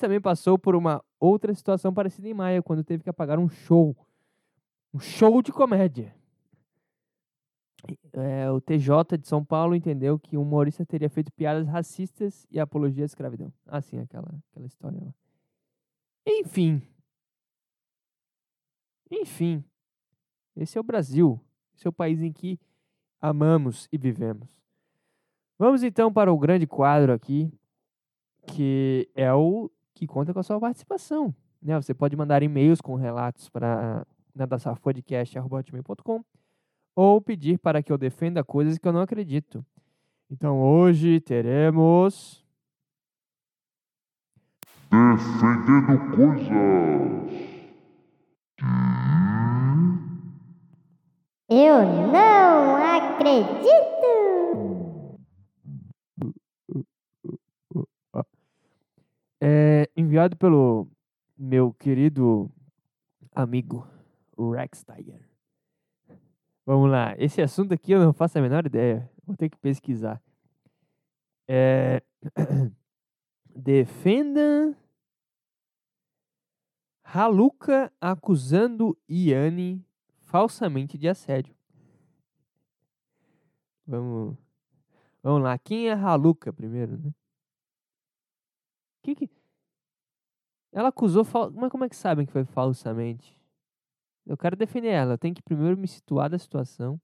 Também 0.00 0.20
passou 0.20 0.58
por 0.58 0.74
uma 0.74 1.04
outra 1.20 1.54
situação 1.54 1.94
parecida 1.94 2.28
em 2.28 2.34
maio, 2.34 2.62
quando 2.64 2.82
teve 2.82 3.04
que 3.04 3.10
apagar 3.10 3.38
um 3.38 3.48
show. 3.48 3.96
Um 4.92 4.98
show 4.98 5.40
de 5.40 5.52
comédia. 5.52 6.17
É, 8.12 8.50
o 8.50 8.60
TJ 8.60 9.16
de 9.18 9.28
São 9.28 9.44
Paulo 9.44 9.74
entendeu 9.74 10.18
que 10.18 10.36
o 10.36 10.42
humorista 10.42 10.84
teria 10.84 11.08
feito 11.08 11.32
piadas 11.32 11.66
racistas 11.68 12.46
e 12.50 12.58
apologia 12.58 13.04
à 13.04 13.06
escravidão. 13.06 13.52
Ah, 13.66 13.80
sim, 13.80 13.98
aquela, 14.00 14.28
aquela 14.50 14.66
história 14.66 14.98
lá. 15.00 15.14
Enfim. 16.26 16.82
Enfim. 19.10 19.64
Esse 20.56 20.76
é 20.76 20.80
o 20.80 20.84
Brasil. 20.84 21.40
Esse 21.74 21.86
é 21.86 21.90
o 21.90 21.92
país 21.92 22.20
em 22.20 22.32
que 22.32 22.58
amamos 23.20 23.88
e 23.92 23.98
vivemos. 23.98 24.48
Vamos 25.58 25.82
então 25.82 26.12
para 26.12 26.32
o 26.32 26.38
grande 26.38 26.66
quadro 26.66 27.12
aqui, 27.12 27.52
que 28.46 29.08
é 29.14 29.32
o 29.32 29.70
que 29.94 30.06
conta 30.06 30.32
com 30.32 30.40
a 30.40 30.42
sua 30.42 30.60
participação. 30.60 31.34
Né? 31.60 31.74
Você 31.80 31.94
pode 31.94 32.16
mandar 32.16 32.42
e-mails 32.42 32.80
com 32.80 32.94
relatos 32.94 33.48
para 33.48 34.06
nadasafpodcast.com 34.34 36.24
ou 37.00 37.20
pedir 37.20 37.60
para 37.60 37.80
que 37.80 37.92
eu 37.92 37.96
defenda 37.96 38.42
coisas 38.42 38.76
que 38.76 38.88
eu 38.88 38.92
não 38.92 39.02
acredito. 39.02 39.64
Então 40.28 40.60
hoje 40.60 41.20
teremos. 41.20 42.44
defendendo 44.90 46.16
coisas 46.16 46.48
Eu 51.48 51.86
não 52.10 52.74
acredito! 52.96 53.68
É, 59.40 59.88
enviado 59.96 60.36
pelo 60.36 60.88
meu 61.38 61.72
querido 61.74 62.50
amigo 63.36 63.86
Rex 64.36 64.84
Tiger. 64.84 65.27
Vamos 66.68 66.90
lá. 66.90 67.14
Esse 67.16 67.40
assunto 67.40 67.72
aqui 67.72 67.92
eu 67.92 67.98
não 67.98 68.12
faço 68.12 68.36
a 68.36 68.42
menor 68.42 68.66
ideia. 68.66 69.10
Vou 69.24 69.34
ter 69.34 69.48
que 69.48 69.56
pesquisar. 69.56 70.22
É... 71.48 72.02
Defenda 73.56 74.76
Haluca 77.02 77.90
acusando 77.98 78.98
Iane 79.08 79.82
falsamente 80.24 80.98
de 80.98 81.08
assédio. 81.08 81.56
Vamos, 83.86 84.36
vamos 85.22 85.42
lá. 85.42 85.56
Quem 85.56 85.88
é 85.88 85.94
Haluca 85.94 86.52
primeiro, 86.52 86.98
né? 86.98 87.14
Que 89.02 89.14
que... 89.14 89.30
Ela 90.70 90.90
acusou, 90.90 91.24
fal... 91.24 91.50
mas 91.50 91.72
como 91.72 91.84
é 91.84 91.88
que 91.88 91.96
sabem 91.96 92.26
que 92.26 92.32
foi 92.32 92.44
falsamente? 92.44 93.37
Eu 94.28 94.36
quero 94.36 94.54
defender 94.54 94.88
ela. 94.90 95.14
Eu 95.14 95.18
tenho 95.18 95.34
que 95.34 95.40
primeiro 95.40 95.74
me 95.78 95.88
situar 95.88 96.28
da 96.28 96.38
situação 96.38 97.00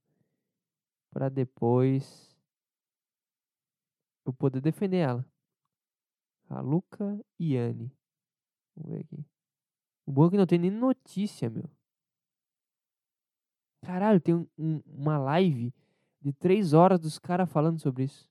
para 1.10 1.30
depois 1.30 2.36
eu 4.26 4.32
poder 4.34 4.60
defender 4.60 4.98
ela. 4.98 5.26
A 6.50 6.60
Luca 6.60 7.18
Iane. 7.40 7.90
Vamos 8.76 8.92
ver 8.92 9.04
aqui. 9.04 9.24
O 10.04 10.12
bom 10.12 10.26
é 10.26 10.30
que 10.32 10.36
não 10.36 10.46
tem 10.46 10.58
nem 10.58 10.70
notícia, 10.70 11.48
meu. 11.48 11.64
Caralho, 13.80 14.20
tem 14.20 14.34
um- 14.34 14.46
um- 14.58 14.82
uma 14.86 15.16
live 15.16 15.72
de 16.20 16.30
três 16.30 16.74
horas 16.74 17.00
dos 17.00 17.18
caras 17.18 17.50
falando 17.50 17.80
sobre 17.80 18.04
isso. 18.04 18.28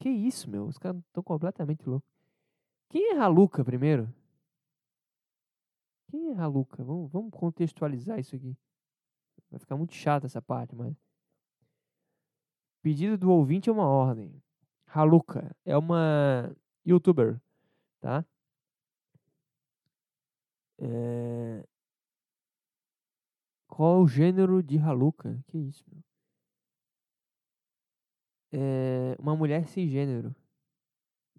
Que 0.00 0.08
isso, 0.08 0.50
meu? 0.50 0.66
Os 0.66 0.76
caras 0.76 1.00
estão 1.04 1.22
completamente 1.22 1.88
loucos. 1.88 2.10
Quem 2.88 3.12
é 3.12 3.14
Raluca 3.14 3.64
primeiro? 3.64 4.12
Quem 6.10 6.30
é 6.30 6.32
Raluca? 6.32 6.82
Vamos, 6.82 7.10
vamos 7.10 7.30
contextualizar 7.30 8.18
isso 8.18 8.34
aqui. 8.34 8.56
Vai 9.50 9.60
ficar 9.60 9.76
muito 9.76 9.94
chato 9.94 10.24
essa 10.24 10.42
parte, 10.42 10.74
mas. 10.74 10.94
Pedido 12.82 13.16
do 13.16 13.30
ouvinte 13.30 13.68
é 13.68 13.72
uma 13.72 13.86
ordem. 13.86 14.42
Raluca 14.86 15.54
é 15.64 15.76
uma 15.76 16.54
youtuber, 16.84 17.40
tá? 18.00 18.24
É... 20.78 21.64
Qual 23.68 24.00
é 24.00 24.02
o 24.02 24.08
gênero 24.08 24.62
de 24.62 24.78
Haluca? 24.78 25.38
Que 25.46 25.58
isso, 25.58 25.84
meu? 25.88 26.02
É 28.52 29.16
uma 29.20 29.36
mulher 29.36 29.68
cisgênero. 29.68 30.34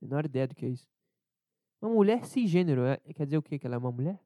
Menor 0.02 0.26
ideia 0.26 0.48
do 0.48 0.56
que 0.56 0.66
é 0.66 0.70
isso. 0.70 0.88
Uma 1.82 1.92
mulher 1.94 2.24
cisgênero, 2.26 2.86
é- 2.86 2.98
quer 3.14 3.26
dizer 3.26 3.38
o 3.38 3.44
quê? 3.44 3.60
Que 3.60 3.68
ela 3.68 3.76
é 3.76 3.80
uma 3.80 3.92
mulher? 3.92 4.20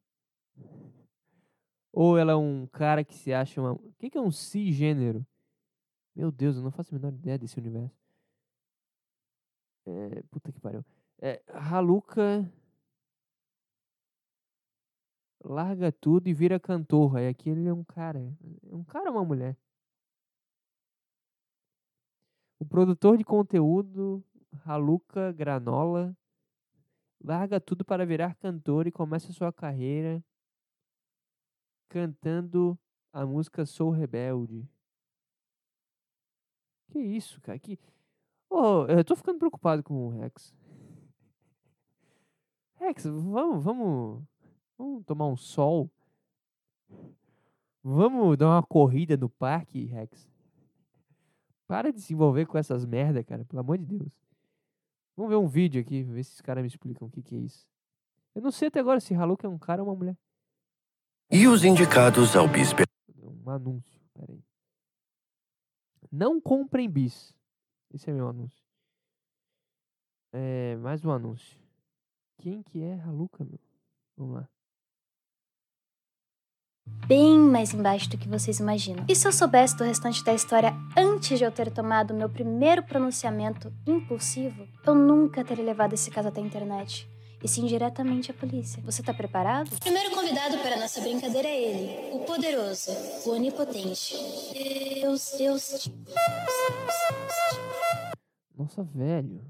Ou 1.92 2.18
ela 2.18 2.34
é 2.34 2.36
um 2.36 2.68
cara 2.68 3.04
que 3.06 3.16
se 3.16 3.34
acha 3.34 3.62
uma. 3.62 3.72
O 3.72 3.94
que 3.98 4.18
é 4.18 4.22
um 4.22 4.32
cisgênero? 4.32 5.26
Meu 6.14 6.32
Deus, 6.32 6.58
eu 6.58 6.64
não 6.64 6.72
faço 6.72 6.94
a 6.94 6.98
menor 6.98 7.14
ideia 7.14 7.38
desse 7.38 7.58
universo. 7.58 7.96
É, 9.86 10.22
puta 10.24 10.52
que 10.52 10.60
pariu. 10.60 10.84
É, 11.22 11.42
Haluca 11.48 12.52
larga 15.46 15.92
tudo 15.92 16.28
e 16.28 16.34
vira 16.34 16.60
cantor. 16.60 17.18
Aí 17.18 17.28
aqui 17.28 17.50
ele 17.50 17.68
é 17.68 17.74
um 17.74 17.84
cara. 17.84 18.20
É 18.70 18.76
um 18.76 18.84
cara 18.84 19.10
ou 19.10 19.18
uma 19.18 19.26
mulher? 19.26 19.58
O 22.60 22.66
produtor 22.66 23.18
de 23.18 23.24
conteúdo, 23.24 24.24
Haluca 24.66 25.32
Granola, 25.32 26.18
larga 27.24 27.60
tudo 27.60 27.86
para 27.86 28.06
virar 28.06 28.36
cantor 28.36 28.88
e 28.88 28.92
começa 28.92 29.32
sua 29.32 29.54
carreira 29.54 30.24
cantando 31.90 32.78
a 33.12 33.26
música 33.26 33.66
Sou 33.66 33.90
Rebelde. 33.90 34.68
Que 36.90 37.00
isso, 37.00 37.42
cara? 37.42 37.58
Que... 37.60 37.80
Oh, 38.50 38.86
eu 38.88 39.04
tô 39.04 39.16
ficando 39.16 39.40
preocupado 39.40 39.84
com 39.84 40.08
o 40.08 40.10
Rex. 40.10 40.54
Rex, 42.76 43.06
vamos, 43.06 43.64
vamos, 43.64 44.24
vamos 44.78 45.06
tomar 45.06 45.28
um 45.28 45.36
sol? 45.36 45.90
Vamos 47.84 48.38
dar 48.38 48.48
uma 48.48 48.64
corrida 48.64 49.16
no 49.16 49.30
parque, 49.30 49.86
Rex? 49.86 50.30
Para 51.68 51.92
de 51.92 52.02
se 52.02 52.14
envolver 52.14 52.46
com 52.46 52.58
essas 52.58 52.86
merda, 52.86 53.24
cara, 53.24 53.44
pelo 53.46 53.60
amor 53.60 53.78
de 53.78 53.86
Deus. 53.86 54.14
Vamos 55.16 55.30
ver 55.30 55.38
um 55.38 55.48
vídeo 55.48 55.82
aqui, 55.82 56.04
ver 56.04 56.24
se 56.24 56.34
os 56.34 56.42
caras 56.42 56.62
me 56.62 56.68
explicam 56.68 57.08
o 57.08 57.12
que, 57.12 57.22
que 57.22 57.36
é 57.36 57.40
isso. 57.40 57.66
Eu 58.36 58.42
não 58.42 58.52
sei 58.52 58.68
até 58.68 58.80
agora 58.80 59.00
se 59.00 59.16
Haluca 59.16 59.48
é 59.48 59.50
um 59.50 59.58
cara 59.58 59.82
ou 59.82 59.88
uma 59.88 59.96
mulher. 59.96 60.18
E 61.32 61.48
os 61.48 61.64
indicados 61.64 62.36
ao 62.36 62.48
bispo 62.48 62.84
Um 63.18 63.50
anúncio, 63.50 64.00
peraí. 64.14 64.44
Não 66.12 66.40
comprem 66.40 66.90
bis. 66.90 67.34
Esse 67.94 68.10
é 68.10 68.14
meu 68.14 68.28
anúncio. 68.28 68.64
É, 70.34 70.76
mais 70.78 71.04
um 71.04 71.12
anúncio. 71.12 71.58
Quem 72.38 72.62
que 72.62 72.82
é 72.84 73.00
Haluca, 73.02 73.44
meu? 73.44 73.60
Vamos 74.18 74.36
lá. 74.36 74.50
bem 77.08 77.40
mais 77.40 77.74
embaixo 77.74 78.10
do 78.10 78.18
que 78.18 78.28
vocês 78.28 78.60
imaginam. 78.60 79.06
E 79.10 79.16
se 79.16 79.28
eu 79.28 79.32
soubesse 79.32 79.76
do 79.76 79.84
restante 79.84 80.24
da 80.24 80.34
história 80.34 80.74
antes 80.96 81.38
de 81.40 81.44
eu 81.44 81.52
ter 81.52 81.72
tomado 81.72 82.14
meu 82.14 82.30
primeiro 82.30 82.84
pronunciamento 82.84 83.74
impulsivo, 83.88 84.68
eu 84.86 84.94
nunca 84.94 85.44
teria 85.44 85.66
levado 85.66 85.94
esse 85.94 86.12
caso 86.12 86.28
até 86.28 86.42
a 86.42 86.46
internet. 86.46 87.10
E 87.44 87.48
sim 87.48 87.66
diretamente 87.66 88.32
à 88.32 88.34
polícia. 88.34 88.82
Você 88.84 89.04
tá 89.04 89.14
preparado? 89.14 89.72
O 89.74 89.80
primeiro 89.80 90.14
convidado 90.16 90.58
para 90.60 90.76
a 90.76 90.80
nossa 90.80 91.00
brincadeira 91.02 91.48
é 91.48 91.62
ele, 91.62 92.16
o 92.16 92.26
poderoso, 92.26 92.92
o 93.26 93.32
onipotente. 93.32 94.16
Deus, 95.02 95.32
Deus. 95.38 95.90
Nossa, 98.58 98.84
velho. 98.84 99.46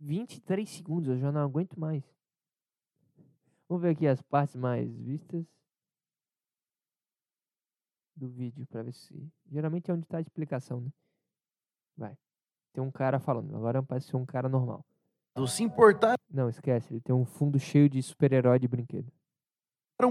23 0.00 0.68
segundos, 0.68 1.08
eu 1.08 1.18
já 1.18 1.32
não 1.32 1.42
aguento 1.42 1.78
mais. 1.78 2.02
Vamos 3.68 3.82
ver 3.82 3.90
aqui 3.90 4.06
as 4.06 4.22
partes 4.22 4.54
mais 4.54 4.88
vistas 4.98 5.44
do 8.14 8.28
vídeo 8.28 8.66
pra 8.66 8.82
ver 8.82 8.94
se. 8.94 9.30
Geralmente 9.50 9.90
é 9.90 9.94
onde 9.94 10.06
tá 10.06 10.18
a 10.18 10.20
explicação, 10.20 10.80
né? 10.80 10.90
Vai. 11.96 12.16
Tem 12.72 12.82
um 12.82 12.90
cara 12.90 13.18
falando, 13.18 13.54
agora 13.56 13.82
parece 13.82 14.08
ser 14.08 14.16
um 14.16 14.26
cara 14.26 14.48
normal. 14.48 14.84
Se 15.44 15.64
importaram 15.64 16.16
Não, 16.30 16.48
esquece, 16.48 16.94
ele 16.94 17.00
tem 17.00 17.12
um 17.14 17.24
fundo 17.24 17.58
cheio 17.58 17.88
de 17.88 18.00
super-herói 18.00 18.60
de 18.60 18.68
brinquedo. 18.68 19.10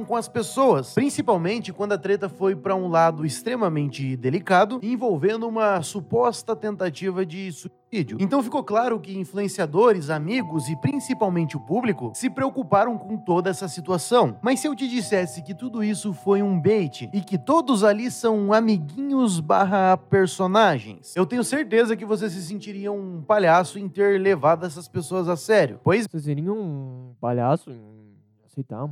Com 0.03 0.15
as 0.15 0.27
pessoas, 0.27 0.93
principalmente 0.93 1.71
quando 1.71 1.91
a 1.91 1.97
treta 1.97 2.27
foi 2.27 2.55
para 2.55 2.75
um 2.75 2.87
lado 2.87 3.23
extremamente 3.23 4.17
delicado, 4.17 4.79
envolvendo 4.81 5.47
uma 5.47 5.79
suposta 5.83 6.55
tentativa 6.55 7.23
de 7.23 7.51
suicídio. 7.51 8.17
Então 8.19 8.41
ficou 8.41 8.63
claro 8.63 8.99
que 8.99 9.15
influenciadores, 9.15 10.09
amigos 10.09 10.67
e 10.69 10.75
principalmente 10.77 11.55
o 11.55 11.59
público 11.59 12.11
se 12.15 12.31
preocuparam 12.31 12.97
com 12.97 13.15
toda 13.15 13.51
essa 13.51 13.67
situação. 13.67 14.39
Mas 14.41 14.59
se 14.59 14.67
eu 14.67 14.75
te 14.75 14.87
dissesse 14.87 15.43
que 15.43 15.53
tudo 15.53 15.83
isso 15.83 16.13
foi 16.13 16.41
um 16.41 16.59
bait 16.59 17.07
e 17.13 17.21
que 17.21 17.37
todos 17.37 17.83
ali 17.83 18.09
são 18.09 18.51
amiguinhos 18.51 19.39
barra 19.39 19.95
personagens, 19.97 21.15
eu 21.15 21.27
tenho 21.27 21.43
certeza 21.43 21.95
que 21.95 22.05
você 22.05 22.27
se 22.27 22.41
sentiria 22.41 22.91
um 22.91 23.21
palhaço 23.21 23.77
em 23.77 23.87
ter 23.87 24.19
levado 24.19 24.65
essas 24.65 24.87
pessoas 24.87 25.29
a 25.29 25.37
sério. 25.37 25.79
Pois 25.83 26.07
Vocês 26.09 26.23
seriam 26.23 26.57
um 26.57 27.15
palhaço 27.21 27.69
em 27.69 28.17
aceitar 28.43 28.83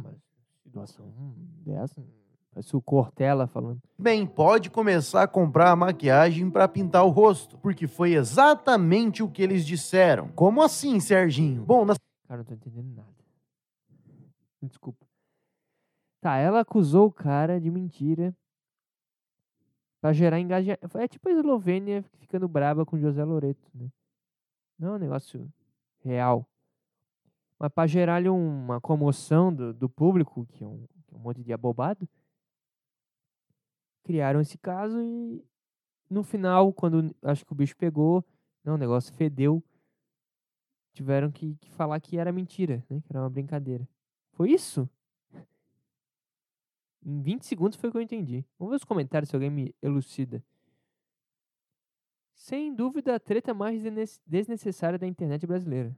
uma 0.75 0.87
situação 0.87 1.35
dessa? 1.65 2.03
Parece 2.51 2.75
o 2.75 2.81
Cortella 2.81 3.47
falando. 3.47 3.81
Bem, 3.97 4.27
pode 4.27 4.69
começar 4.69 5.23
a 5.23 5.27
comprar 5.27 5.71
a 5.71 5.75
maquiagem 5.75 6.51
para 6.51 6.67
pintar 6.67 7.03
o 7.03 7.09
rosto, 7.09 7.57
porque 7.57 7.87
foi 7.87 8.13
exatamente 8.13 9.23
o 9.23 9.29
que 9.29 9.41
eles 9.41 9.65
disseram. 9.65 10.27
Como 10.29 10.61
assim, 10.61 10.99
Serginho? 10.99 11.65
Bom, 11.65 11.83
na 11.83 11.95
Cara, 12.27 12.37
não 12.37 12.45
tô 12.45 12.53
entendendo 12.53 12.95
nada. 12.95 13.13
Desculpa. 14.61 15.05
Tá, 16.21 16.37
ela 16.37 16.61
acusou 16.61 17.07
o 17.07 17.11
cara 17.11 17.59
de 17.59 17.69
mentira 17.69 18.35
pra 19.99 20.13
gerar 20.13 20.39
engajamento. 20.39 20.97
É 20.97 21.07
tipo 21.07 21.27
a 21.27 21.31
Eslovênia 21.31 22.03
ficando 22.19 22.47
braba 22.47 22.85
com 22.85 22.97
José 22.97 23.23
Loreto, 23.23 23.69
né? 23.73 23.89
Não 24.79 24.93
é 24.93 24.95
um 24.95 24.99
negócio 24.99 25.51
real. 26.03 26.47
Mas 27.63 27.71
pra 27.71 27.87
gerar 27.87 28.17
ali 28.17 28.27
uma 28.27 28.81
comoção 28.81 29.55
do, 29.55 29.73
do 29.73 29.87
público, 29.87 30.45
que 30.51 30.65
é, 30.65 30.67
um, 30.67 30.85
é 31.09 31.15
um 31.15 31.19
monte 31.19 31.41
de 31.41 31.53
abobado, 31.53 32.05
criaram 34.03 34.41
esse 34.41 34.57
caso 34.57 34.99
e 35.01 35.41
no 36.09 36.23
final, 36.23 36.73
quando 36.73 37.15
acho 37.21 37.45
que 37.45 37.53
o 37.53 37.55
bicho 37.55 37.73
pegou, 37.77 38.21
não, 38.65 38.73
o 38.73 38.77
negócio 38.77 39.13
fedeu, 39.13 39.63
tiveram 40.91 41.31
que, 41.31 41.55
que 41.55 41.71
falar 41.71 42.01
que 42.01 42.17
era 42.17 42.33
mentira, 42.33 42.85
né? 42.89 42.99
Que 42.99 43.13
era 43.13 43.21
uma 43.21 43.29
brincadeira. 43.29 43.87
Foi 44.33 44.51
isso? 44.51 44.89
Em 47.01 47.21
20 47.21 47.45
segundos 47.45 47.77
foi 47.77 47.87
o 47.87 47.93
que 47.93 47.97
eu 47.97 48.01
entendi. 48.01 48.43
Vamos 48.59 48.71
ver 48.71 48.75
os 48.75 48.83
comentários 48.83 49.29
se 49.29 49.37
alguém 49.37 49.49
me 49.49 49.73
elucida. 49.81 50.43
Sem 52.33 52.75
dúvida, 52.75 53.15
a 53.15 53.19
treta 53.21 53.53
mais 53.53 53.81
desnecessária 54.27 54.99
da 54.99 55.07
internet 55.07 55.47
brasileira. 55.47 55.95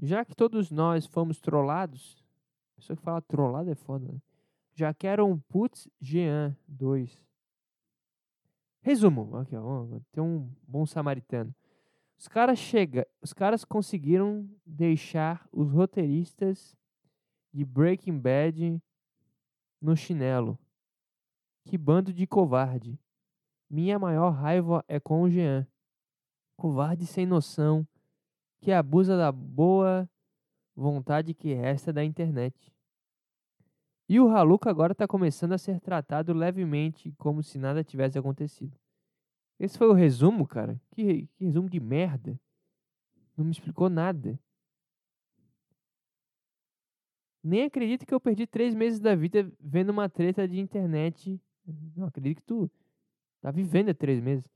Já 0.00 0.24
que 0.24 0.34
todos 0.34 0.70
nós 0.70 1.06
fomos 1.06 1.40
trollados, 1.40 2.24
a 2.72 2.76
pessoa 2.76 2.96
que 2.96 3.02
fala 3.02 3.20
trollado 3.20 3.70
é 3.70 3.74
foda, 3.74 4.12
né? 4.12 4.20
Já 4.74 4.94
quero 4.94 5.26
um 5.26 5.38
putz 5.38 5.88
Jean 6.00 6.56
2. 6.68 7.26
Resumo, 8.80 9.36
aqui, 9.36 9.56
ó, 9.56 9.86
tem 10.12 10.22
um 10.22 10.48
bom 10.62 10.86
samaritano. 10.86 11.52
Os 12.16 12.28
caras 12.28 12.58
chega, 12.58 13.06
os 13.20 13.32
caras 13.32 13.64
conseguiram 13.64 14.48
deixar 14.64 15.48
os 15.52 15.70
roteiristas 15.70 16.76
de 17.52 17.64
Breaking 17.64 18.18
Bad 18.18 18.80
no 19.80 19.96
chinelo. 19.96 20.56
Que 21.64 21.76
bando 21.76 22.12
de 22.12 22.26
covarde. 22.26 22.98
Minha 23.68 23.98
maior 23.98 24.30
raiva 24.30 24.84
é 24.88 24.98
com 24.98 25.22
o 25.22 25.30
Jean. 25.30 25.66
Covarde 26.56 27.04
sem 27.04 27.26
noção, 27.26 27.86
que 28.60 28.72
abusa 28.72 29.16
da 29.16 29.30
boa 29.30 30.08
vontade 30.74 31.34
que 31.34 31.54
resta 31.54 31.92
da 31.92 32.04
internet. 32.04 32.72
E 34.08 34.18
o 34.18 34.28
Haluca 34.28 34.70
agora 34.70 34.92
está 34.92 35.06
começando 35.06 35.52
a 35.52 35.58
ser 35.58 35.80
tratado 35.80 36.32
levemente 36.32 37.12
como 37.18 37.42
se 37.42 37.58
nada 37.58 37.84
tivesse 37.84 38.18
acontecido. 38.18 38.76
Esse 39.60 39.76
foi 39.76 39.88
o 39.88 39.92
resumo, 39.92 40.46
cara. 40.46 40.80
Que, 40.92 41.26
que 41.34 41.44
resumo 41.44 41.68
de 41.68 41.78
merda. 41.78 42.40
Não 43.36 43.44
me 43.44 43.50
explicou 43.50 43.90
nada. 43.90 44.38
Nem 47.42 47.64
acredito 47.64 48.06
que 48.06 48.14
eu 48.14 48.20
perdi 48.20 48.46
três 48.46 48.74
meses 48.74 48.98
da 48.98 49.14
vida 49.14 49.50
vendo 49.60 49.90
uma 49.90 50.08
treta 50.08 50.46
de 50.48 50.58
internet. 50.58 51.40
Não 51.96 52.06
acredito 52.06 52.38
que 52.38 52.46
tu 52.46 52.70
tá 53.40 53.50
vivendo 53.50 53.90
há 53.90 53.94
três 53.94 54.20
meses. 54.20 54.50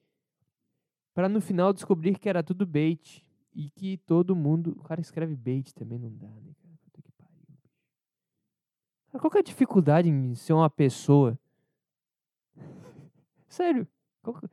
Pra 1.15 1.29
no 1.29 1.41
final 1.41 1.73
descobrir 1.73 2.19
que 2.19 2.29
era 2.29 2.43
tudo 2.43 2.67
bait. 2.67 3.23
E 3.55 3.69
que 3.71 3.99
todo 3.99 4.35
mundo. 4.35 4.75
O 4.79 4.83
cara 4.83 5.01
escreve 5.01 5.37
bait 5.37 5.73
também, 5.75 5.99
não 5.99 6.11
dá, 6.11 6.29
né, 6.29 6.53
cara? 6.63 6.75
Puta 6.85 7.03
que 7.03 7.13
pariu, 7.13 7.41
bicho. 7.49 7.69
Qual 9.19 9.31
que 9.31 9.37
é 9.39 9.41
a 9.41 9.45
dificuldade 9.45 10.09
em 10.09 10.35
ser 10.35 10.53
uma 10.55 10.71
pessoa? 10.71 11.39
Sério. 13.49 13.87
Qual 14.23 14.37
que, 14.37 14.49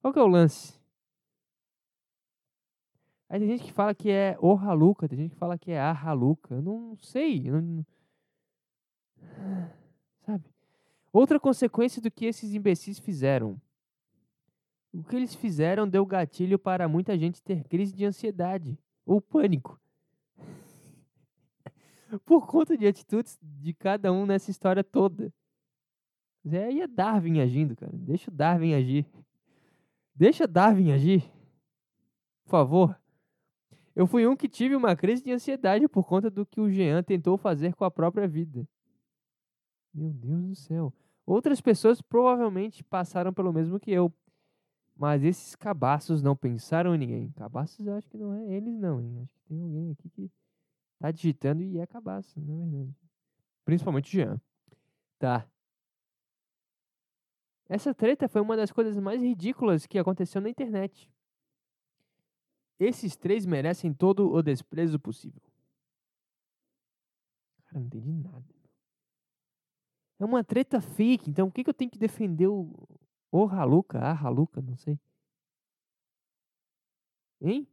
qual 0.00 0.12
que 0.12 0.18
é 0.18 0.22
o 0.22 0.26
lance? 0.26 0.80
Aí 3.28 3.38
tem 3.38 3.48
gente 3.48 3.64
que 3.64 3.72
fala 3.72 3.94
que 3.94 4.10
é 4.10 4.36
o 4.40 4.54
Haluca, 4.54 5.08
tem 5.08 5.16
gente 5.16 5.30
que 5.30 5.38
fala 5.38 5.56
que 5.56 5.70
é 5.70 5.80
a 5.80 5.90
Haluca. 5.92 6.54
Eu 6.56 6.60
não 6.62 6.96
sei. 6.96 7.48
eu 7.48 7.62
não- 7.62 7.86
Sabe? 10.26 10.44
Outra 11.12 11.40
consequência 11.40 12.02
do 12.02 12.10
que 12.10 12.26
esses 12.26 12.52
imbecis 12.54 12.98
fizeram. 12.98 13.60
O 14.92 15.02
que 15.02 15.16
eles 15.16 15.34
fizeram 15.34 15.88
deu 15.88 16.04
gatilho 16.04 16.58
para 16.58 16.88
muita 16.88 17.16
gente 17.16 17.42
ter 17.42 17.64
crise 17.64 17.94
de 17.94 18.04
ansiedade 18.04 18.78
ou 19.06 19.20
pânico. 19.20 19.80
Por 22.26 22.46
conta 22.46 22.76
de 22.76 22.86
atitudes 22.86 23.38
de 23.42 23.72
cada 23.72 24.12
um 24.12 24.26
nessa 24.26 24.50
história 24.50 24.84
toda. 24.84 25.32
É, 26.44 26.64
aí 26.64 26.80
é 26.80 26.86
Darwin 26.86 27.40
agindo, 27.40 27.74
cara. 27.76 27.92
Deixa 27.94 28.30
o 28.30 28.34
Darwin 28.34 28.74
agir. 28.74 29.06
Deixa 30.14 30.46
Darwin 30.46 30.92
agir. 30.92 31.22
Por 32.44 32.50
favor. 32.50 33.00
Eu 33.94 34.06
fui 34.06 34.26
um 34.26 34.36
que 34.36 34.48
tive 34.48 34.74
uma 34.74 34.96
crise 34.96 35.22
de 35.22 35.32
ansiedade 35.32 35.86
por 35.86 36.04
conta 36.04 36.30
do 36.30 36.46
que 36.46 36.60
o 36.60 36.70
Jean 36.70 37.02
tentou 37.02 37.36
fazer 37.36 37.74
com 37.74 37.84
a 37.84 37.90
própria 37.90 38.26
vida. 38.26 38.66
Meu 39.94 40.10
Deus 40.10 40.44
do 40.44 40.54
céu. 40.54 40.92
Outras 41.26 41.60
pessoas 41.60 42.00
provavelmente 42.00 42.82
passaram 42.82 43.32
pelo 43.32 43.52
mesmo 43.52 43.78
que 43.78 43.90
eu. 43.90 44.12
Mas 45.02 45.24
esses 45.24 45.56
cabaços 45.56 46.22
não 46.22 46.36
pensaram 46.36 46.94
em 46.94 46.98
ninguém. 46.98 47.32
Cabaços 47.32 47.84
eu 47.84 47.92
acho 47.96 48.08
que 48.08 48.16
não 48.16 48.32
é 48.34 48.54
eles 48.54 48.72
não, 48.78 49.00
hein? 49.00 49.18
Acho 49.20 49.34
que 49.34 49.40
tem 49.48 49.60
alguém 49.60 49.90
aqui 49.90 50.08
que 50.08 50.30
tá 50.96 51.10
digitando 51.10 51.60
e 51.60 51.80
é 51.80 51.86
cabaço, 51.88 52.40
na 52.40 52.54
verdade. 52.54 52.94
Principalmente 53.64 54.06
o 54.06 54.12
Jean. 54.12 54.40
Tá. 55.18 55.44
Essa 57.68 57.92
treta 57.92 58.28
foi 58.28 58.40
uma 58.40 58.56
das 58.56 58.70
coisas 58.70 58.96
mais 58.96 59.20
ridículas 59.20 59.86
que 59.86 59.98
aconteceu 59.98 60.40
na 60.40 60.48
internet. 60.48 61.10
Esses 62.78 63.16
três 63.16 63.44
merecem 63.44 63.92
todo 63.92 64.32
o 64.32 64.40
desprezo 64.40 65.00
possível. 65.00 65.42
Cara, 67.64 67.80
não 67.80 67.86
entendi 67.88 68.12
nada. 68.12 68.44
É 70.20 70.24
uma 70.24 70.44
treta 70.44 70.80
fake, 70.80 71.28
então 71.28 71.48
por 71.48 71.54
que, 71.56 71.64
que 71.64 71.70
eu 71.70 71.74
tenho 71.74 71.90
que 71.90 71.98
defender 71.98 72.46
o, 72.46 72.72
o 73.32 73.46
Haluca? 73.48 73.98
A 73.98 74.12
Haluca, 74.12 74.60
não 74.60 74.76
sei. 74.76 75.00
Hein? 77.40 77.66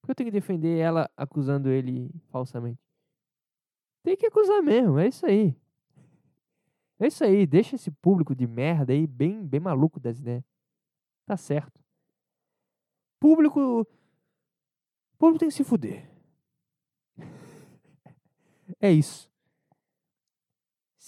Por 0.00 0.06
que 0.06 0.10
eu 0.12 0.14
tenho 0.14 0.28
que 0.28 0.40
defender 0.40 0.78
ela 0.78 1.10
acusando 1.16 1.68
ele 1.68 2.10
falsamente? 2.30 2.80
Tem 4.02 4.16
que 4.16 4.26
acusar 4.26 4.62
mesmo, 4.62 4.98
é 4.98 5.08
isso 5.08 5.26
aí. 5.26 5.54
É 6.98 7.06
isso 7.06 7.24
aí, 7.24 7.46
deixa 7.46 7.76
esse 7.76 7.90
público 7.90 8.34
de 8.34 8.46
merda 8.46 8.92
aí 8.92 9.06
bem, 9.06 9.44
bem 9.44 9.60
maluco 9.60 9.98
das 9.98 10.20
ideias. 10.20 10.44
Tá 11.26 11.36
certo. 11.36 11.80
Público. 13.18 13.86
Público 15.18 15.38
tem 15.40 15.48
que 15.48 15.54
se 15.54 15.64
fuder. 15.64 16.08
É 18.80 18.90
isso. 18.90 19.29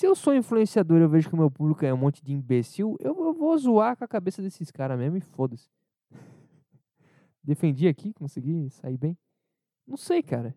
Se 0.03 0.07
eu 0.09 0.17
sou 0.17 0.35
influenciador 0.35 0.99
e 0.99 1.03
eu 1.05 1.09
vejo 1.09 1.29
que 1.29 1.35
o 1.37 1.39
meu 1.39 1.49
público 1.49 1.85
é 1.85 1.95
um 1.95 1.97
monte 1.97 2.25
de 2.25 2.33
imbecil, 2.33 2.97
eu, 2.99 3.17
eu 3.25 3.33
vou 3.33 3.57
zoar 3.57 3.97
com 3.97 4.03
a 4.03 4.09
cabeça 4.09 4.43
desses 4.43 4.69
caras 4.69 4.99
mesmo 4.99 5.17
e 5.17 5.21
foda-se. 5.21 5.71
Defendi 7.41 7.87
aqui, 7.87 8.13
consegui 8.13 8.69
sair 8.71 8.97
bem. 8.97 9.17
Não 9.87 9.97
sei, 9.97 10.21
cara. 10.21 10.57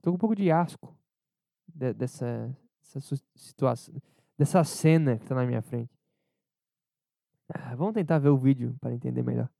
Tô 0.00 0.12
com 0.12 0.14
um 0.14 0.18
pouco 0.18 0.36
de 0.36 0.48
asco 0.48 0.96
de- 1.66 1.92
dessa, 1.92 2.56
dessa 2.94 3.16
situação, 3.34 3.92
dessa 4.38 4.62
cena 4.62 5.18
que 5.18 5.26
tá 5.26 5.34
na 5.34 5.44
minha 5.44 5.60
frente. 5.60 5.90
Ah, 7.52 7.74
vamos 7.74 7.94
tentar 7.94 8.20
ver 8.20 8.28
o 8.28 8.38
vídeo 8.38 8.76
para 8.80 8.94
entender 8.94 9.24
melhor. 9.24 9.50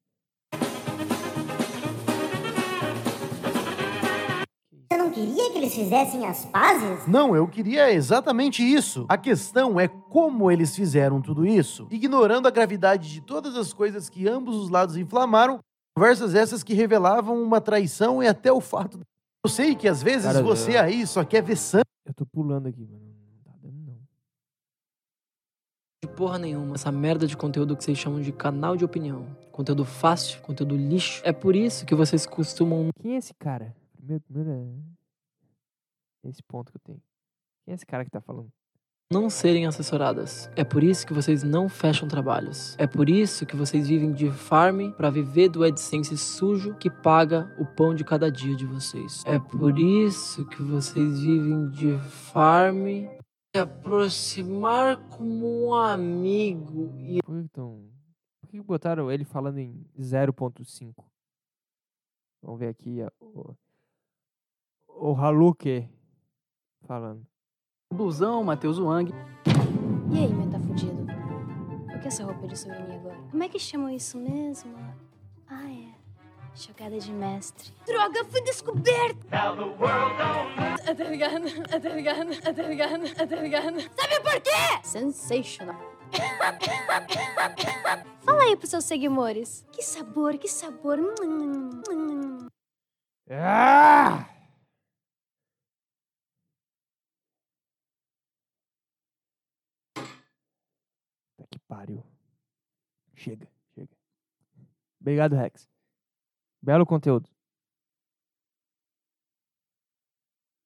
Você 4.71 4.97
não 4.97 5.11
queria 5.11 5.48
que 5.59 5.65
eles 5.65 5.75
fizessem 5.75 6.25
as 6.25 6.45
pazes? 6.47 7.07
Não, 7.09 7.35
eu 7.35 7.49
queria 7.49 7.93
exatamente 7.93 8.63
isso. 8.63 9.05
A 9.09 9.19
questão 9.19 9.79
é 9.81 9.89
como 9.89 10.51
eles 10.51 10.75
fizeram 10.77 11.21
tudo 11.21 11.45
isso, 11.45 11.89
ignorando 11.91 12.47
a 12.47 12.51
gravidade 12.51 13.11
de 13.13 13.21
todas 13.21 13.57
as 13.57 13.73
coisas 13.73 14.09
que 14.09 14.29
ambos 14.29 14.57
os 14.57 14.71
lados 14.71 14.97
inflamaram, 14.97 15.59
conversas 15.97 16.35
essas 16.35 16.63
que 16.63 16.75
revelavam 16.75 17.43
uma 17.43 17.61
traição 17.61 18.23
e 18.23 18.29
até 18.29 18.53
o 18.53 18.61
fato. 18.61 19.01
Eu 19.45 19.51
sei 19.51 19.75
que 19.75 19.89
às 19.89 20.01
vezes 20.03 20.25
Cara, 20.33 20.43
você 20.43 20.77
eu- 20.77 20.81
aí 20.83 21.07
só 21.07 21.25
quer 21.25 21.43
ver 21.43 21.57
sangue. 21.57 21.85
Eu 22.07 22.15
tô 22.15 22.25
pulando 22.25 22.69
aqui, 22.69 22.81
mano. 22.87 23.03
Não 23.35 23.43
tá 23.45 23.59
dando, 23.61 23.79
não. 23.87 23.97
de 26.05 26.09
porra 26.15 26.39
nenhuma. 26.39 26.75
Essa 26.77 26.93
merda 26.93 27.27
de 27.27 27.37
conteúdo 27.37 27.77
que 27.77 27.83
vocês 27.85 27.99
chamam 27.99 28.21
de 28.21 28.31
canal 28.33 28.77
de 28.77 28.85
opinião. 28.85 29.27
Conteúdo 29.51 29.85
fácil, 29.85 30.41
conteúdo 30.43 30.77
lixo. 30.77 31.21
É 31.25 31.33
por 31.33 31.57
isso 31.57 31.85
que 31.85 31.95
vocês 31.95 32.25
costumam 32.27 32.91
Quem 33.01 33.15
é 33.15 33.19
esse 33.19 33.35
cara? 33.35 33.75
Primeiro, 33.97 34.23
primeiro 34.23 34.51
é 34.51 34.98
esse 36.31 36.43
ponto 36.43 36.71
que 36.71 36.77
eu 36.77 36.83
tenho. 36.85 37.03
Quem 37.65 37.73
é 37.73 37.75
esse 37.75 37.87
cara 37.87 38.05
que 38.05 38.11
tá 38.11 38.21
falando? 38.21 38.51
não 39.11 39.31
serem 39.31 39.65
assessoradas. 39.65 40.51
É 40.55 40.63
por 40.63 40.85
isso 40.85 41.07
que 41.07 41.15
vocês 41.15 41.43
não 41.43 41.67
fecham 41.67 42.07
trabalhos. 42.07 42.77
É 42.79 42.87
por 42.87 43.09
isso 43.09 43.47
que 43.47 43.57
vocês 43.57 43.89
vivem 43.89 44.13
de 44.13 44.31
farm 44.31 44.91
pra 44.93 45.09
viver 45.09 45.49
do 45.49 45.65
AdSense 45.65 46.17
sujo 46.19 46.75
que 46.75 46.91
paga 46.91 47.51
o 47.59 47.65
pão 47.65 47.95
de 47.95 48.05
cada 48.05 48.31
dia 48.31 48.55
de 48.55 48.67
vocês. 48.67 49.25
É 49.25 49.39
por 49.39 49.79
isso 49.79 50.45
que 50.47 50.63
vocês 50.63 51.21
vivem 51.21 51.71
de 51.71 51.97
farm 52.31 53.07
se 53.57 53.63
aproximar 53.63 54.99
como 55.09 55.69
um 55.69 55.75
amigo 55.75 56.93
e 56.99 57.19
então, 57.27 57.89
por 58.43 58.51
que 58.51 58.61
botaram 58.61 59.11
ele 59.11 59.25
falando 59.25 59.57
em 59.57 59.87
0.5? 59.99 60.93
Vamos 62.43 62.61
ver 62.61 62.69
aqui 62.69 62.99
o, 63.19 63.55
o 64.87 65.15
Haluke 65.15 65.89
falando. 66.89 67.23
Blusão, 67.93 68.43
Matheus 68.43 68.79
Wang. 68.79 69.13
E 70.11 70.19
aí, 70.19 70.29
meu 70.33 70.51
tá 70.51 70.59
fudido? 70.59 71.07
Por 71.87 72.01
que 72.01 72.09
essa 72.09 72.25
roupa 72.25 72.45
é 72.47 72.49
de 72.49 72.59
sobre 72.59 72.79
mim 72.83 72.95
agora? 72.97 73.17
Como 73.31 73.43
é 73.43 73.49
que 73.49 73.59
chamam 73.59 73.91
isso 73.91 74.17
mesmo? 74.19 74.75
Ah, 75.49 75.71
é. 75.71 75.89
Jogada 76.55 76.99
de 76.99 77.13
mestre. 77.13 77.73
Droga, 77.87 78.25
fui 78.25 78.41
descoberta! 78.43 79.27
Ah, 79.31 80.95
Tá 80.95 81.05
ligado? 81.05 81.45
Ah, 81.71 81.79
Tá 81.81 81.89
ligado? 81.91 82.31
Ah, 82.45 82.53
Tá 82.55 82.63
ligado? 82.63 83.15
Tá 83.27 83.37
ligado? 83.37 83.81
Sabe 83.81 84.21
por 84.23 84.41
quê? 84.41 84.81
Sensational. 84.83 85.77
Fala 88.23 88.43
aí 88.45 88.57
pros 88.57 88.71
seus 88.71 88.85
seguidores. 88.85 89.65
Que 89.71 89.83
sabor, 89.83 90.39
que 90.39 90.49
sabor. 90.49 90.99
Hum, 90.99 92.49
Ah! 93.31 94.27
Pariu. 101.69 102.03
Chega, 103.15 103.47
chega. 103.75 103.95
Obrigado, 105.01 105.37
Rex. 105.37 105.69
Belo 106.61 106.87
conteúdo. 106.87 107.29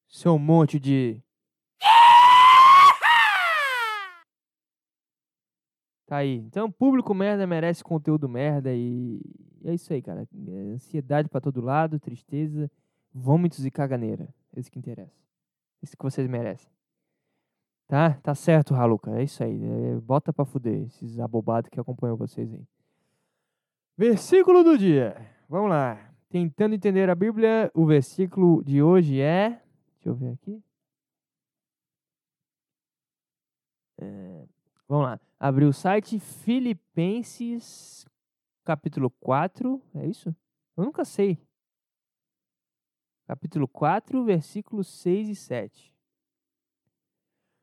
Seu 0.08 0.38
monte 0.38 0.78
de. 0.78 1.20
Tá 6.06 6.18
aí. 6.18 6.36
Então, 6.36 6.70
público 6.70 7.14
merda 7.14 7.46
merece 7.46 7.82
conteúdo 7.82 8.28
merda 8.28 8.70
e 8.74 9.18
é 9.64 9.72
isso 9.72 9.90
aí, 9.94 10.02
cara. 10.02 10.28
É 10.46 10.58
ansiedade 10.74 11.26
pra 11.26 11.40
todo 11.40 11.62
lado, 11.62 11.98
tristeza, 11.98 12.70
vômitos 13.14 13.64
e 13.64 13.70
caganeira. 13.70 14.28
Esse 14.54 14.70
que 14.70 14.78
interessa. 14.78 15.18
Esse 15.82 15.96
que 15.96 16.02
vocês 16.02 16.28
merecem. 16.28 16.70
Tá? 17.86 18.14
Tá 18.22 18.34
certo, 18.34 18.74
Haluca. 18.74 19.10
É 19.18 19.22
isso 19.22 19.42
aí. 19.42 19.60
É, 19.62 19.96
bota 20.00 20.32
pra 20.32 20.44
fuder 20.44 20.82
esses 20.86 21.18
abobados 21.18 21.68
que 21.70 21.78
acompanham 21.80 22.16
vocês 22.16 22.52
aí. 22.52 22.66
Versículo 23.96 24.64
do 24.64 24.78
dia. 24.78 25.14
Vamos 25.48 25.70
lá. 25.70 26.10
Tentando 26.30 26.74
entender 26.74 27.10
a 27.10 27.14
Bíblia, 27.14 27.70
o 27.74 27.84
versículo 27.84 28.64
de 28.64 28.82
hoje 28.82 29.20
é. 29.20 29.62
Deixa 29.96 30.08
eu 30.08 30.14
ver 30.14 30.32
aqui. 30.32 30.62
É, 34.00 34.44
Vamos 34.88 35.04
lá. 35.04 35.20
abrir 35.38 35.66
o 35.66 35.72
site 35.72 36.18
Filipenses, 36.18 38.06
capítulo 38.64 39.10
4. 39.10 39.80
É 39.94 40.06
isso? 40.06 40.34
Eu 40.76 40.84
nunca 40.84 41.04
sei. 41.04 41.38
Capítulo 43.26 43.68
4, 43.68 44.24
versículos 44.24 44.88
6 44.88 45.28
e 45.28 45.34
7. 45.36 45.91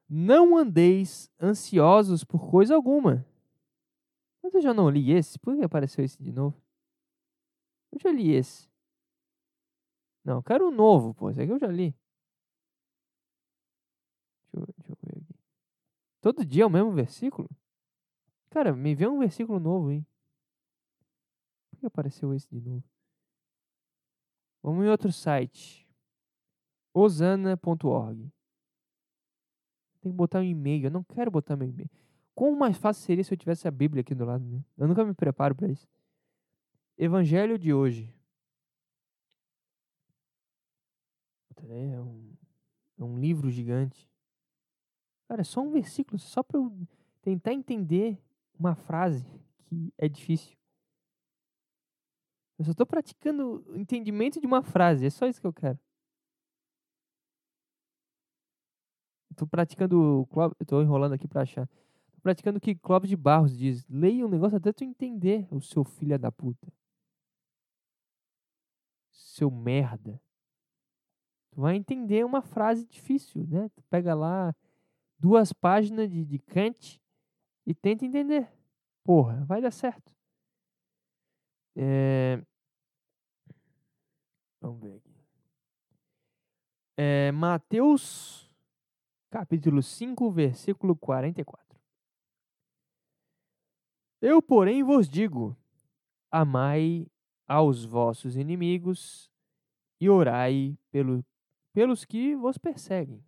Não 0.10 0.57
andeis 0.57 1.30
ansiosos 1.39 2.24
por 2.24 2.49
coisa 2.49 2.74
alguma. 2.74 3.24
Mas 4.41 4.55
eu 4.55 4.62
já 4.62 4.74
não 4.74 4.89
li 4.89 5.12
esse. 5.12 5.38
Por 5.38 5.55
que 5.55 5.64
apareceu 5.64 6.03
esse 6.03 6.22
de 6.22 6.32
novo? 6.32 6.60
Eu 7.91 7.99
já 7.99 8.12
li 8.12 8.32
esse. 8.32 8.68
Não, 10.24 10.41
quero 10.41 10.68
um 10.68 10.72
novo, 10.72 11.14
pô. 11.14 11.30
Esse 11.30 11.41
aqui 11.41 11.51
eu 11.51 11.60
já 11.60 11.68
li. 11.68 11.95
Deixa 14.51 14.57
eu, 14.57 14.74
deixa 14.78 14.91
eu 14.91 14.97
ver 15.03 15.18
aqui. 15.22 15.36
Todo 16.22 16.45
dia 16.45 16.64
é 16.64 16.66
o 16.66 16.72
mesmo 16.72 16.91
versículo? 16.91 17.47
Cara, 18.49 18.76
me 18.76 18.95
vê 18.95 19.07
um 19.07 19.20
versículo 19.20 19.60
novo, 19.60 19.91
hein? 19.91 20.03
Por 21.70 21.80
que 21.80 21.86
apareceu 21.86 22.34
esse 22.34 22.49
de 22.49 22.60
novo? 22.60 22.84
Vamos 24.64 24.84
em 24.84 24.89
outro 24.89 25.12
site. 25.12 25.88
osana.org. 26.93 28.32
Tem 30.01 30.11
que 30.11 30.17
botar 30.17 30.39
um 30.39 30.43
e-mail. 30.43 30.85
Eu 30.85 30.91
não 30.91 31.03
quero 31.03 31.29
botar 31.29 31.55
meu 31.55 31.67
e-mail. 31.67 31.89
Quão 32.33 32.55
mais 32.55 32.77
fácil 32.77 33.03
seria 33.03 33.23
se 33.23 33.33
eu 33.33 33.37
tivesse 33.37 33.67
a 33.67 33.71
Bíblia 33.71 34.01
aqui 34.01 34.15
do 34.15 34.25
lado, 34.25 34.43
né? 34.45 34.63
Eu 34.77 34.87
nunca 34.87 35.03
me 35.03 35.13
preparo 35.13 35.53
para 35.53 35.67
isso. 35.67 35.87
Evangelho 36.97 37.57
de 37.57 37.73
hoje. 37.73 38.13
É 41.67 41.99
um, 41.99 42.33
é 42.97 43.03
um 43.03 43.19
livro 43.19 43.49
gigante. 43.49 44.09
Cara, 45.27 45.41
é 45.41 45.43
só 45.43 45.61
um 45.61 45.71
versículo, 45.71 46.17
só 46.17 46.41
para 46.41 46.57
eu 46.57 46.73
tentar 47.21 47.53
entender 47.53 48.17
uma 48.57 48.73
frase 48.73 49.25
que 49.65 49.93
é 49.97 50.07
difícil. 50.07 50.57
Eu 52.57 52.65
só 52.65 52.71
estou 52.71 52.85
praticando 52.85 53.63
o 53.67 53.77
entendimento 53.77 54.39
de 54.39 54.47
uma 54.47 54.61
frase, 54.61 55.05
é 55.05 55.09
só 55.09 55.27
isso 55.27 55.39
que 55.39 55.47
eu 55.47 55.53
quero. 55.53 55.79
Estou 59.39 59.47
praticando, 59.47 60.27
estou 60.59 60.81
enrolando 60.81 61.13
aqui 61.13 61.25
para 61.25 61.43
achar. 61.43 61.65
Tô 62.11 62.19
praticando 62.21 62.57
o 62.57 62.61
que 62.61 62.75
Clóvis 62.75 63.09
de 63.09 63.15
Barros 63.15 63.57
diz. 63.57 63.87
Leia 63.87 64.25
um 64.25 64.29
negócio 64.29 64.57
até 64.57 64.73
tu 64.73 64.83
entender, 64.83 65.47
o 65.49 65.61
seu 65.61 65.85
filho 65.85 66.19
da 66.19 66.29
puta. 66.29 66.67
Seu 69.09 69.49
merda. 69.49 70.21
Tu 71.51 71.61
vai 71.61 71.77
entender 71.77 72.25
uma 72.25 72.41
frase 72.41 72.85
difícil, 72.85 73.47
né? 73.47 73.69
Tu 73.69 73.81
pega 73.83 74.13
lá 74.13 74.53
duas 75.17 75.53
páginas 75.53 76.11
de, 76.11 76.25
de 76.25 76.39
Kant 76.39 77.01
e 77.65 77.73
tenta 77.73 78.03
entender. 78.03 78.51
Porra, 79.05 79.45
vai 79.45 79.61
dar 79.61 79.71
certo. 79.71 80.13
É... 81.77 82.43
Vamos 84.59 84.81
ver 84.81 84.97
aqui. 84.97 85.15
É, 86.97 87.31
Mateus, 87.31 88.48
capítulo 89.30 89.82
5, 89.82 90.32
versículo 90.32 90.95
44. 90.95 91.80
Eu, 94.21 94.41
porém, 94.41 94.84
vos 94.84 95.07
digo: 95.07 95.55
amai 96.32 97.07
aos 97.47 97.86
vossos 97.86 98.36
inimigos 98.36 99.32
e 99.99 100.09
orai 100.09 100.77
pelo, 100.91 101.23
pelos 101.73 102.05
que 102.05 102.36
vos 102.36 102.57
perseguem. 102.57 103.23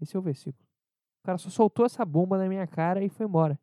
Esse 0.00 0.16
é 0.16 0.18
o 0.18 0.22
versículo. 0.22 0.66
O 1.20 1.26
cara 1.26 1.38
só 1.38 1.50
soltou 1.50 1.84
essa 1.84 2.04
bomba 2.04 2.38
na 2.38 2.48
minha 2.48 2.66
cara 2.66 3.04
e 3.04 3.08
foi 3.08 3.26
embora. 3.26 3.58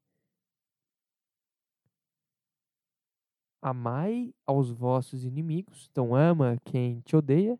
Amai 3.59 4.33
aos 4.45 4.69
vossos 4.69 5.25
inimigos. 5.25 5.87
Então 5.91 6.15
ama 6.15 6.57
quem 6.63 7.01
te 7.01 7.15
odeia. 7.15 7.59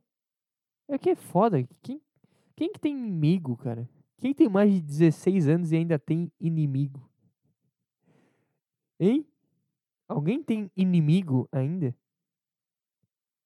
É 0.88 0.98
que 0.98 1.10
é 1.10 1.16
foda. 1.16 1.58
Quem, 1.82 2.00
quem 2.58 2.74
que 2.74 2.80
tem 2.80 2.91
inimigo, 2.91 3.55
cara? 3.55 3.88
Quem 4.18 4.34
tem 4.34 4.49
mais 4.49 4.74
de 4.74 4.82
16 4.82 5.47
anos 5.47 5.72
e 5.72 5.76
ainda 5.76 5.99
tem 5.99 6.32
inimigo? 6.39 7.08
Hein? 8.99 9.26
Alguém 10.08 10.43
tem 10.43 10.72
inimigo 10.76 11.47
ainda? 11.51 11.95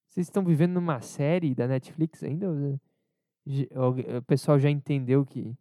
Vocês 0.08 0.28
estão 0.28 0.46
vivendo 0.46 0.72
numa 0.72 1.02
série 1.02 1.54
da 1.54 1.68
Netflix 1.68 2.24
ainda? 2.24 2.48
O 2.50 4.22
pessoal 4.26 4.58
já 4.58 4.70
entendeu 4.70 5.26
que 5.26 5.54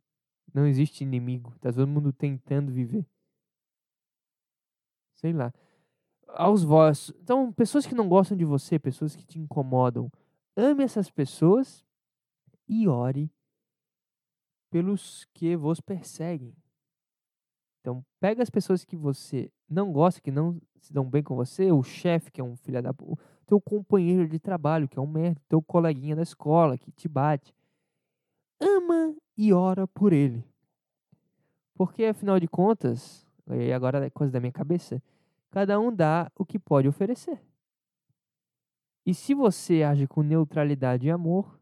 não 0.54 0.64
existe 0.64 1.02
inimigo. 1.02 1.52
Tá 1.58 1.72
todo 1.72 1.88
mundo 1.88 2.12
tentando 2.12 2.70
viver. 2.70 3.04
Sei 5.14 5.32
lá. 5.32 5.52
Aos 6.28 6.62
vossos. 6.62 7.12
Então, 7.20 7.52
pessoas 7.52 7.84
que 7.84 7.96
não 7.96 8.08
gostam 8.08 8.36
de 8.36 8.44
você, 8.44 8.78
pessoas 8.78 9.16
que 9.16 9.26
te 9.26 9.40
incomodam, 9.40 10.08
ame 10.56 10.84
essas 10.84 11.10
pessoas 11.10 11.84
e 12.68 12.86
ore 12.86 13.28
pelos 14.70 15.26
que 15.34 15.56
vos 15.56 15.80
perseguem. 15.80 16.54
Então, 17.80 18.04
pega 18.20 18.42
as 18.42 18.50
pessoas 18.50 18.84
que 18.84 18.96
você 18.96 19.50
não 19.68 19.92
gosta, 19.92 20.20
que 20.20 20.30
não 20.30 20.60
se 20.80 20.92
dão 20.92 21.04
bem 21.04 21.22
com 21.22 21.34
você, 21.34 21.70
o 21.72 21.82
chefe, 21.82 22.30
que 22.30 22.40
é 22.40 22.44
um 22.44 22.56
filho 22.56 22.82
da 22.82 22.94
puta, 22.94 23.22
teu 23.46 23.60
companheiro 23.60 24.28
de 24.28 24.38
trabalho, 24.38 24.88
que 24.88 24.98
é 24.98 25.02
um 25.02 25.06
merda, 25.06 25.40
teu 25.48 25.60
coleguinha 25.60 26.16
da 26.16 26.22
escola, 26.22 26.78
que 26.78 26.90
te 26.92 27.08
bate. 27.08 27.54
Ama 28.60 29.14
e 29.36 29.52
ora 29.52 29.86
por 29.86 30.12
ele. 30.12 30.44
Porque, 31.74 32.04
afinal 32.04 32.38
de 32.38 32.46
contas, 32.46 33.26
e 33.48 33.72
agora 33.72 34.04
é 34.04 34.10
coisa 34.10 34.32
da 34.32 34.40
minha 34.40 34.52
cabeça, 34.52 35.02
cada 35.50 35.80
um 35.80 35.94
dá 35.94 36.30
o 36.36 36.44
que 36.44 36.58
pode 36.58 36.86
oferecer. 36.86 37.42
E 39.04 39.14
se 39.14 39.34
você 39.34 39.82
age 39.82 40.06
com 40.06 40.22
neutralidade 40.22 41.06
e 41.06 41.10
amor, 41.10 41.59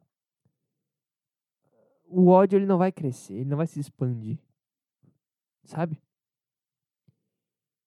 o 2.10 2.28
ódio 2.28 2.56
ele 2.56 2.66
não 2.66 2.78
vai 2.78 2.90
crescer, 2.90 3.34
ele 3.34 3.48
não 3.48 3.56
vai 3.56 3.66
se 3.66 3.78
expandir. 3.78 4.38
Sabe? 5.64 6.00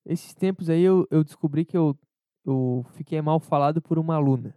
Esses 0.06 0.34
tempos 0.34 0.70
aí 0.70 0.82
eu, 0.82 1.08
eu 1.12 1.24
descobri 1.24 1.66
que 1.66 1.78
eu, 1.78 1.98
eu 2.46 2.86
fiquei 2.94 3.22
mal 3.22 3.40
falado 3.40 3.82
por 3.82 4.00
uma 4.00 4.16
aluna. 4.16 4.56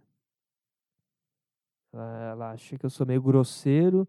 Ela, 1.93 2.23
ela 2.31 2.51
acha 2.51 2.77
que 2.77 2.85
eu 2.85 2.89
sou 2.89 3.05
meio 3.05 3.21
grosseiro 3.21 4.07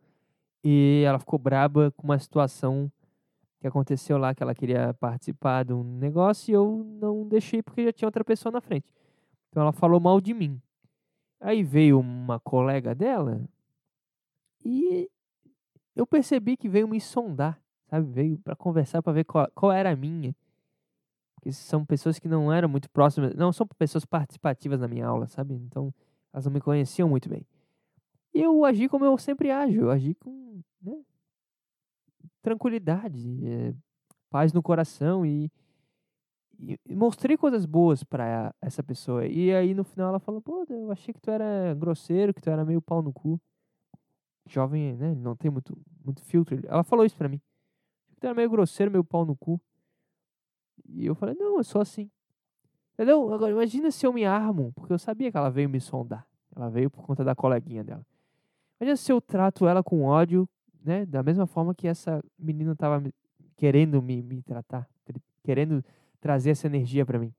e 0.65 1.03
ela 1.07 1.19
ficou 1.19 1.39
braba 1.39 1.91
com 1.93 2.05
uma 2.05 2.19
situação 2.19 2.91
que 3.61 3.67
aconteceu 3.67 4.19
lá, 4.19 4.35
que 4.35 4.43
ela 4.43 4.55
queria 4.55 4.93
participar 4.95 5.65
de 5.65 5.73
um 5.73 5.83
negócio 5.83 6.51
e 6.51 6.55
eu 6.55 6.85
não 7.01 7.27
deixei 7.27 7.63
porque 7.63 7.85
já 7.85 7.93
tinha 7.93 8.09
outra 8.09 8.25
pessoa 8.25 8.53
na 8.53 8.61
frente. 8.61 8.87
Então 9.49 9.63
ela 9.63 9.73
falou 9.73 10.01
mal 10.01 10.21
de 10.21 10.35
mim. 10.35 10.61
Aí 11.41 11.63
veio 11.63 12.01
uma 12.01 12.41
colega 12.41 12.95
dela 12.95 13.49
e 14.65 15.09
eu 15.97 16.07
percebi 16.07 16.57
que 16.57 16.69
veio 16.69 16.87
me 16.87 17.01
sondar, 17.01 17.61
sabe? 17.89 18.07
Veio 18.13 18.39
para 18.39 18.55
conversar, 18.55 19.03
para 19.03 19.13
ver 19.13 19.25
qual, 19.25 19.51
qual 19.55 19.73
era 19.73 19.91
a 19.91 19.97
minha 19.97 20.35
que 21.43 21.53
são 21.53 21.85
pessoas 21.85 22.19
que 22.19 22.29
não 22.29 22.53
eram 22.53 22.69
muito 22.69 22.91
próximas, 22.91 23.35
não 23.35 23.53
são 23.53 23.67
pessoas 23.79 24.05
participativas 24.05 24.81
na 24.81 24.89
minha 24.89 25.07
aula, 25.07 25.29
sabe? 25.29 25.55
Então, 25.55 25.95
elas 26.33 26.45
não 26.45 26.53
me 26.53 26.61
conheciam 26.61 27.09
muito 27.09 27.29
bem. 27.29 27.47
E 28.35 28.43
eu 28.43 28.65
agi 28.65 28.89
como 28.89 29.05
eu 29.05 29.17
sempre 29.17 29.51
ajo, 29.51 29.81
eu 29.81 29.91
agi 29.91 30.15
com 30.15 30.61
né, 30.83 31.01
tranquilidade, 32.43 33.47
é, 33.47 33.75
paz 34.29 34.53
no 34.53 34.63
coração 34.63 35.25
e, 35.25 35.51
e 36.59 36.95
mostrei 36.95 37.37
coisas 37.37 37.65
boas 37.65 38.03
para 38.03 38.53
essa 38.61 38.83
pessoa. 38.83 39.25
E 39.27 39.55
aí 39.55 39.73
no 39.73 39.85
final 39.85 40.09
ela 40.09 40.19
falou: 40.19 40.43
pô, 40.43 40.67
eu 40.69 40.91
achei 40.91 41.15
que 41.15 41.21
tu 41.21 41.31
era 41.31 41.75
grosseiro, 41.75 42.35
que 42.35 42.41
tu 42.41 42.51
era 42.51 42.65
meio 42.65 42.83
pau 42.83 43.03
no 43.03 43.13
cu. 43.13 43.41
Jovem, 44.49 44.97
né? 44.97 45.15
Não 45.15 45.37
tem 45.37 45.51
muito, 45.51 45.77
muito 46.05 46.23
filtro. 46.23 46.59
Ela 46.67 46.83
falou 46.83 47.05
isso 47.05 47.17
pra 47.17 47.29
mim. 47.29 47.41
Tu 48.21 48.25
era 48.27 48.35
meio 48.35 48.49
grosseiro, 48.49 48.91
meio 48.91 49.05
pau 49.05 49.25
no 49.25 49.37
cu. 49.37 49.61
E 50.89 51.07
eu 51.07 51.15
falei, 51.15 51.35
não, 51.35 51.57
eu 51.57 51.65
sou 51.65 51.81
assim. 51.81 52.11
Entendeu? 52.95 53.33
Agora, 53.33 53.53
imagina 53.53 53.91
se 53.91 54.07
eu 54.07 54.13
me 54.13 54.25
armo, 54.25 54.73
porque 54.75 54.93
eu 54.93 54.99
sabia 54.99 55.31
que 55.31 55.37
ela 55.37 55.51
veio 55.51 55.69
me 55.69 55.81
sondar. 55.81 56.27
Ela 56.55 56.71
veio 56.71 56.91
por 56.91 57.05
conta 57.05 57.23
da 57.23 57.35
coleguinha 57.35 57.85
dela. 57.85 58.07
Imagina 58.81 58.97
se 58.97 59.13
eu 59.13 59.21
trato 59.21 59.67
ela 59.67 59.83
com 59.83 60.05
ódio, 60.05 60.49
né? 60.83 61.05
Da 61.05 61.23
mesma 61.23 61.47
forma 61.47 61.75
que 61.75 61.87
essa 61.87 62.23
menina 62.39 62.73
estava 62.73 63.03
querendo 63.57 64.01
me, 64.01 64.23
me 64.23 64.43
tratar, 64.43 64.89
querendo 65.43 65.85
trazer 66.21 66.51
essa 66.51 66.67
energia 66.67 67.05
para 67.05 67.19
mim. 67.19 67.35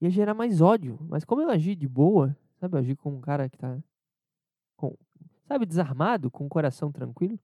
Ia 0.00 0.10
gerar 0.10 0.34
mais 0.34 0.60
ódio. 0.60 0.98
Mas 1.08 1.24
como 1.24 1.42
eu 1.42 1.50
agi 1.50 1.74
de 1.74 1.88
boa, 1.88 2.36
sabe? 2.60 2.76
Eu 2.76 2.78
agi 2.80 2.96
com 2.96 3.10
um 3.10 3.20
cara 3.20 3.48
que 3.48 3.58
tá, 3.58 3.78
com, 4.76 4.96
sabe, 5.48 5.66
desarmado, 5.66 6.30
com 6.30 6.46
o 6.46 6.48
coração 6.48 6.92
tranquilo 6.92 7.38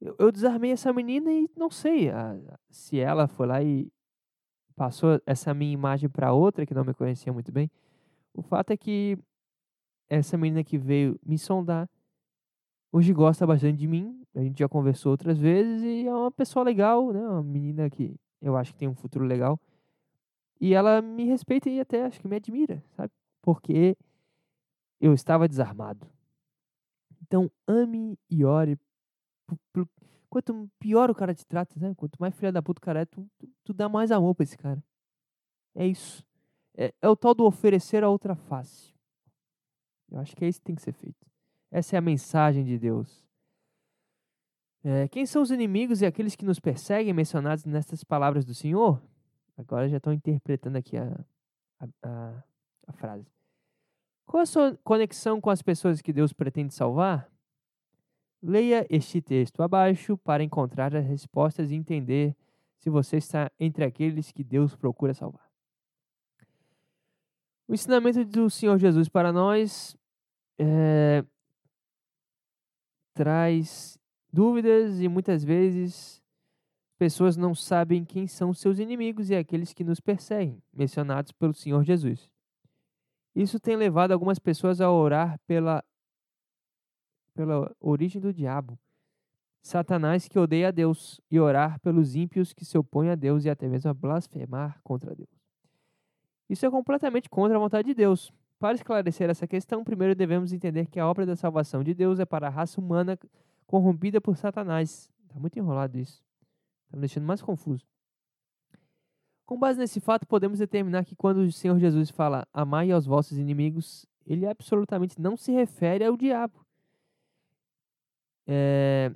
eu, 0.00 0.14
eu 0.18 0.32
desarmei 0.32 0.72
essa 0.72 0.92
menina 0.92 1.30
e 1.32 1.48
não 1.56 1.70
sei 1.70 2.10
a, 2.10 2.36
se 2.70 2.98
ela 2.98 3.26
foi 3.26 3.46
lá 3.46 3.62
e 3.62 3.90
passou 4.76 5.20
essa 5.26 5.52
minha 5.52 5.72
imagem 5.72 6.08
para 6.08 6.32
outra 6.32 6.64
que 6.64 6.74
não 6.74 6.84
me 6.84 6.94
conhecia 6.94 7.32
muito 7.32 7.50
bem. 7.50 7.70
O 8.32 8.42
fato 8.42 8.70
é 8.70 8.76
que 8.76 9.18
essa 10.08 10.38
menina 10.38 10.62
que 10.62 10.78
veio 10.78 11.18
me 11.24 11.36
sondar 11.36 11.88
hoje 12.92 13.12
gosta 13.12 13.46
bastante 13.46 13.76
de 13.76 13.88
mim. 13.88 14.22
A 14.34 14.40
gente 14.40 14.60
já 14.60 14.68
conversou 14.68 15.10
outras 15.10 15.36
vezes 15.36 15.82
e 15.82 16.06
é 16.06 16.14
uma 16.14 16.30
pessoa 16.30 16.64
legal, 16.64 17.12
né? 17.12 17.20
Uma 17.20 17.42
menina 17.42 17.90
que 17.90 18.14
eu 18.40 18.56
acho 18.56 18.72
que 18.72 18.78
tem 18.78 18.88
um 18.88 18.94
futuro 18.94 19.24
legal. 19.24 19.60
E 20.60 20.74
ela 20.74 21.02
me 21.02 21.24
respeita 21.24 21.68
e 21.68 21.80
até 21.80 22.04
acho 22.04 22.20
que 22.20 22.28
me 22.28 22.36
admira, 22.36 22.82
sabe? 22.96 23.12
Porque 23.42 23.96
eu 25.00 25.12
estava 25.12 25.48
desarmado. 25.48 26.06
Então, 27.28 27.50
ame 27.66 28.18
e 28.30 28.44
ore. 28.44 28.78
Quanto 30.30 30.68
pior 30.78 31.10
o 31.10 31.14
cara 31.14 31.34
te 31.34 31.46
trata, 31.46 31.78
né? 31.78 31.94
Quanto 31.94 32.16
mais 32.18 32.34
filha 32.34 32.50
da 32.50 32.62
puta 32.62 32.78
o 32.78 32.82
cara 32.82 33.00
é, 33.00 33.04
tu, 33.04 33.30
tu, 33.38 33.48
tu 33.64 33.74
dá 33.74 33.88
mais 33.88 34.10
amor 34.10 34.34
pra 34.34 34.44
esse 34.44 34.56
cara. 34.56 34.82
É 35.74 35.86
isso. 35.86 36.26
É, 36.76 36.92
é 37.00 37.08
o 37.08 37.16
tal 37.16 37.34
do 37.34 37.44
oferecer 37.44 38.02
a 38.02 38.08
outra 38.08 38.34
face. 38.34 38.94
Eu 40.10 40.18
acho 40.18 40.34
que 40.34 40.44
é 40.44 40.48
isso 40.48 40.58
que 40.58 40.64
tem 40.64 40.74
que 40.74 40.82
ser 40.82 40.92
feito. 40.92 41.26
Essa 41.70 41.96
é 41.96 41.98
a 41.98 42.02
mensagem 42.02 42.64
de 42.64 42.78
Deus. 42.78 43.26
É, 44.82 45.06
quem 45.08 45.26
são 45.26 45.42
os 45.42 45.50
inimigos 45.50 46.00
e 46.00 46.06
aqueles 46.06 46.34
que 46.34 46.44
nos 46.44 46.58
perseguem 46.58 47.12
mencionados 47.12 47.64
nestas 47.66 48.02
palavras 48.02 48.44
do 48.44 48.54
Senhor? 48.54 49.02
Agora 49.56 49.88
já 49.88 49.98
estou 49.98 50.12
interpretando 50.12 50.76
aqui 50.76 50.96
a, 50.96 51.24
a, 51.80 51.88
a, 52.02 52.44
a 52.86 52.92
frase. 52.92 53.26
Qual 54.28 54.42
a 54.42 54.46
sua 54.46 54.78
conexão 54.84 55.40
com 55.40 55.48
as 55.48 55.62
pessoas 55.62 56.02
que 56.02 56.12
Deus 56.12 56.34
pretende 56.34 56.74
salvar? 56.74 57.32
Leia 58.42 58.86
este 58.90 59.22
texto 59.22 59.62
abaixo 59.62 60.18
para 60.18 60.44
encontrar 60.44 60.94
as 60.94 61.04
respostas 61.04 61.70
e 61.70 61.74
entender 61.74 62.36
se 62.76 62.90
você 62.90 63.16
está 63.16 63.50
entre 63.58 63.86
aqueles 63.86 64.30
que 64.30 64.44
Deus 64.44 64.76
procura 64.76 65.14
salvar. 65.14 65.50
O 67.66 67.72
ensinamento 67.72 68.22
do 68.22 68.50
Senhor 68.50 68.78
Jesus 68.78 69.08
para 69.08 69.32
nós 69.32 69.96
é, 70.58 71.24
traz 73.14 73.98
dúvidas 74.30 75.00
e 75.00 75.08
muitas 75.08 75.42
vezes 75.42 76.22
pessoas 76.98 77.34
não 77.34 77.54
sabem 77.54 78.04
quem 78.04 78.26
são 78.26 78.52
seus 78.52 78.78
inimigos 78.78 79.30
e 79.30 79.34
aqueles 79.34 79.72
que 79.72 79.82
nos 79.82 80.00
perseguem, 80.00 80.62
mencionados 80.70 81.32
pelo 81.32 81.54
Senhor 81.54 81.82
Jesus. 81.82 82.28
Isso 83.38 83.60
tem 83.60 83.76
levado 83.76 84.10
algumas 84.10 84.40
pessoas 84.40 84.80
a 84.80 84.90
orar 84.90 85.38
pela, 85.46 85.84
pela 87.36 87.72
origem 87.78 88.20
do 88.20 88.34
diabo, 88.34 88.76
Satanás 89.62 90.26
que 90.26 90.36
odeia 90.36 90.68
a 90.68 90.70
Deus, 90.72 91.20
e 91.30 91.38
orar 91.38 91.78
pelos 91.78 92.16
ímpios 92.16 92.52
que 92.52 92.64
se 92.64 92.76
opõem 92.76 93.10
a 93.10 93.14
Deus 93.14 93.44
e 93.44 93.48
até 93.48 93.68
mesmo 93.68 93.88
a 93.88 93.94
blasfemar 93.94 94.80
contra 94.82 95.14
Deus. 95.14 95.30
Isso 96.50 96.66
é 96.66 96.70
completamente 96.70 97.30
contra 97.30 97.56
a 97.56 97.60
vontade 97.60 97.86
de 97.86 97.94
Deus. 97.94 98.32
Para 98.58 98.74
esclarecer 98.74 99.30
essa 99.30 99.46
questão, 99.46 99.84
primeiro 99.84 100.16
devemos 100.16 100.52
entender 100.52 100.86
que 100.86 100.98
a 100.98 101.06
obra 101.06 101.24
da 101.24 101.36
salvação 101.36 101.84
de 101.84 101.94
Deus 101.94 102.18
é 102.18 102.24
para 102.24 102.48
a 102.48 102.50
raça 102.50 102.80
humana 102.80 103.16
corrompida 103.68 104.20
por 104.20 104.36
Satanás. 104.36 105.12
Está 105.22 105.38
muito 105.38 105.56
enrolado 105.56 105.96
isso. 105.96 106.24
Está 106.86 106.96
me 106.96 107.02
deixando 107.02 107.24
mais 107.24 107.40
confuso. 107.40 107.86
Com 109.48 109.58
base 109.58 109.78
nesse 109.78 109.98
fato, 109.98 110.26
podemos 110.26 110.58
determinar 110.58 111.06
que 111.06 111.16
quando 111.16 111.38
o 111.38 111.50
Senhor 111.50 111.78
Jesus 111.78 112.10
fala 112.10 112.46
amai 112.52 112.90
aos 112.90 113.06
vossos 113.06 113.38
inimigos, 113.38 114.04
ele 114.26 114.46
absolutamente 114.46 115.18
não 115.18 115.38
se 115.38 115.50
refere 115.50 116.04
ao 116.04 116.18
diabo. 116.18 116.66
É... 118.46 119.10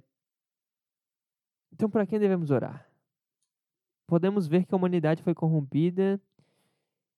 Então, 1.71 1.91
para 1.91 2.07
quem 2.07 2.19
devemos 2.19 2.51
orar? 2.51 2.89
Podemos 4.07 4.49
ver 4.49 4.65
que 4.65 4.75
a 4.75 4.79
humanidade 4.79 5.23
foi 5.23 5.35
corrompida, 5.35 6.19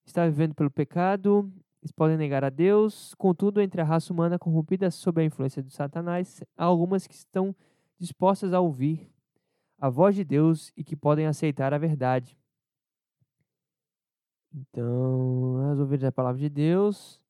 está 0.05 0.27
vivendo 0.27 0.53
pelo 0.53 0.69
pecado, 0.69 1.49
eles 1.83 1.93
podem 1.93 2.17
negar 2.17 2.43
a 2.43 2.51
Deus. 2.51 3.15
Contudo, 3.15 3.61
entre 3.61 3.81
a 3.81 3.85
raça 3.85 4.12
humana 4.12 4.41
corrompida 4.41 4.91
sob 4.91 5.23
a 5.23 5.25
influência 5.25 5.62
de 5.62 5.73
Satanás, 5.73 6.43
há 6.57 6.65
algumas 6.65 7.07
que 7.07 7.15
estão 7.15 7.55
dispostas 7.97 8.53
a 8.53 8.59
ouvir 8.59 9.09
a 9.79 9.89
voz 9.89 10.17
de 10.17 10.25
Deus 10.25 10.73
e 10.77 10.83
que 10.83 10.97
podem 10.97 11.27
aceitar 11.27 11.73
a 11.73 11.79
verdade. 11.79 12.37
Então, 14.55 15.73
as 15.73 15.79
ovelhas 15.81 16.03
da 16.03 16.13
palavra 16.13 16.41
de 16.41 16.49
Deus 16.49 17.21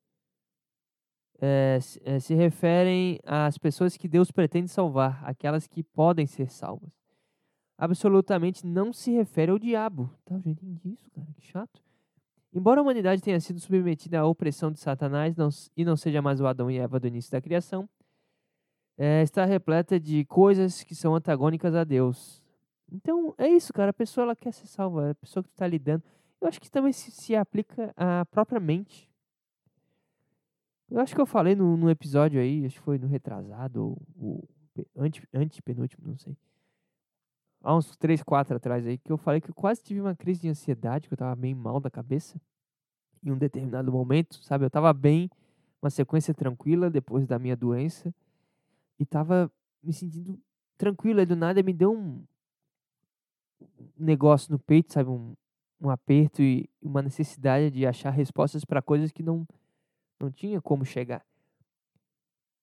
é, 1.40 1.78
é, 2.04 2.20
se 2.20 2.34
referem 2.34 3.18
às 3.24 3.56
pessoas 3.56 3.96
que 3.96 4.06
Deus 4.06 4.30
pretende 4.30 4.68
salvar, 4.68 5.22
aquelas 5.24 5.66
que 5.66 5.82
podem 5.82 6.26
ser 6.26 6.50
salvas. 6.50 6.92
Absolutamente 7.78 8.66
não 8.66 8.92
se 8.92 9.10
refere 9.10 9.50
ao 9.50 9.58
diabo. 9.58 10.10
Tá, 10.24 10.38
já 10.38 10.50
entendi 10.50 10.92
isso, 10.92 11.10
cara, 11.10 11.26
que 11.36 11.46
chato. 11.46 11.82
Embora 12.52 12.80
a 12.80 12.82
humanidade 12.82 13.20
tenha 13.20 13.40
sido 13.40 13.58
submetida 13.58 14.20
à 14.20 14.26
opressão 14.26 14.70
de 14.70 14.78
Satanás 14.78 15.34
não, 15.34 15.48
e 15.76 15.84
não 15.84 15.96
seja 15.96 16.22
mais 16.22 16.40
o 16.40 16.46
Adão 16.46 16.70
e 16.70 16.78
Eva 16.78 17.00
do 17.00 17.08
início 17.08 17.32
da 17.32 17.40
criação, 17.40 17.88
é, 18.96 19.22
está 19.22 19.44
repleta 19.44 19.98
de 19.98 20.24
coisas 20.26 20.84
que 20.84 20.94
são 20.94 21.16
antagônicas 21.16 21.74
a 21.74 21.82
Deus. 21.82 22.44
Então, 22.92 23.34
é 23.36 23.48
isso, 23.48 23.72
cara. 23.72 23.90
A 23.90 23.94
pessoa 23.94 24.24
ela 24.24 24.36
quer 24.36 24.52
ser 24.52 24.66
salva, 24.66 25.10
a 25.10 25.14
pessoa 25.16 25.42
que 25.42 25.50
está 25.50 25.66
lidando. 25.66 26.04
Eu 26.44 26.48
acho 26.48 26.60
que 26.60 26.70
também 26.70 26.92
se, 26.92 27.10
se 27.10 27.34
aplica 27.34 27.90
à 27.96 28.26
própria 28.26 28.60
mente. 28.60 29.10
Eu 30.90 31.00
acho 31.00 31.14
que 31.14 31.20
eu 31.20 31.24
falei 31.24 31.54
no, 31.54 31.74
no 31.74 31.88
episódio 31.88 32.38
aí, 32.38 32.66
acho 32.66 32.76
que 32.76 32.84
foi 32.84 32.98
no 32.98 33.06
retrasado, 33.06 33.82
ou, 33.82 34.02
ou 34.14 34.48
ante, 34.94 35.26
antepenúltimo, 35.32 36.06
não 36.06 36.18
sei. 36.18 36.36
Há 37.62 37.74
uns 37.74 37.96
3, 37.96 38.22
4 38.22 38.56
atrás 38.56 38.86
aí, 38.86 38.98
que 38.98 39.10
eu 39.10 39.16
falei 39.16 39.40
que 39.40 39.48
eu 39.48 39.54
quase 39.54 39.82
tive 39.82 40.02
uma 40.02 40.14
crise 40.14 40.42
de 40.42 40.50
ansiedade, 40.50 41.08
que 41.08 41.14
eu 41.14 41.16
tava 41.16 41.34
bem 41.34 41.54
mal 41.54 41.80
da 41.80 41.90
cabeça. 41.90 42.38
Em 43.24 43.30
um 43.30 43.38
determinado 43.38 43.90
momento, 43.90 44.34
sabe? 44.44 44.66
Eu 44.66 44.70
tava 44.70 44.92
bem, 44.92 45.30
uma 45.80 45.88
sequência 45.88 46.34
tranquila 46.34 46.90
depois 46.90 47.26
da 47.26 47.38
minha 47.38 47.56
doença. 47.56 48.14
E 48.98 49.06
tava 49.06 49.50
me 49.82 49.94
sentindo 49.94 50.38
tranquilo. 50.76 51.20
Aí 51.20 51.26
do 51.26 51.36
nada 51.36 51.62
me 51.62 51.72
deu 51.72 51.94
um 51.94 52.22
negócio 53.98 54.52
no 54.52 54.58
peito, 54.58 54.92
sabe? 54.92 55.08
Um, 55.08 55.34
um 55.80 55.90
aperto 55.90 56.42
e 56.42 56.68
uma 56.80 57.02
necessidade 57.02 57.70
de 57.70 57.86
achar 57.86 58.10
respostas 58.10 58.64
para 58.64 58.82
coisas 58.82 59.12
que 59.12 59.22
não, 59.22 59.46
não 60.20 60.30
tinha 60.30 60.60
como 60.60 60.84
chegar. 60.84 61.24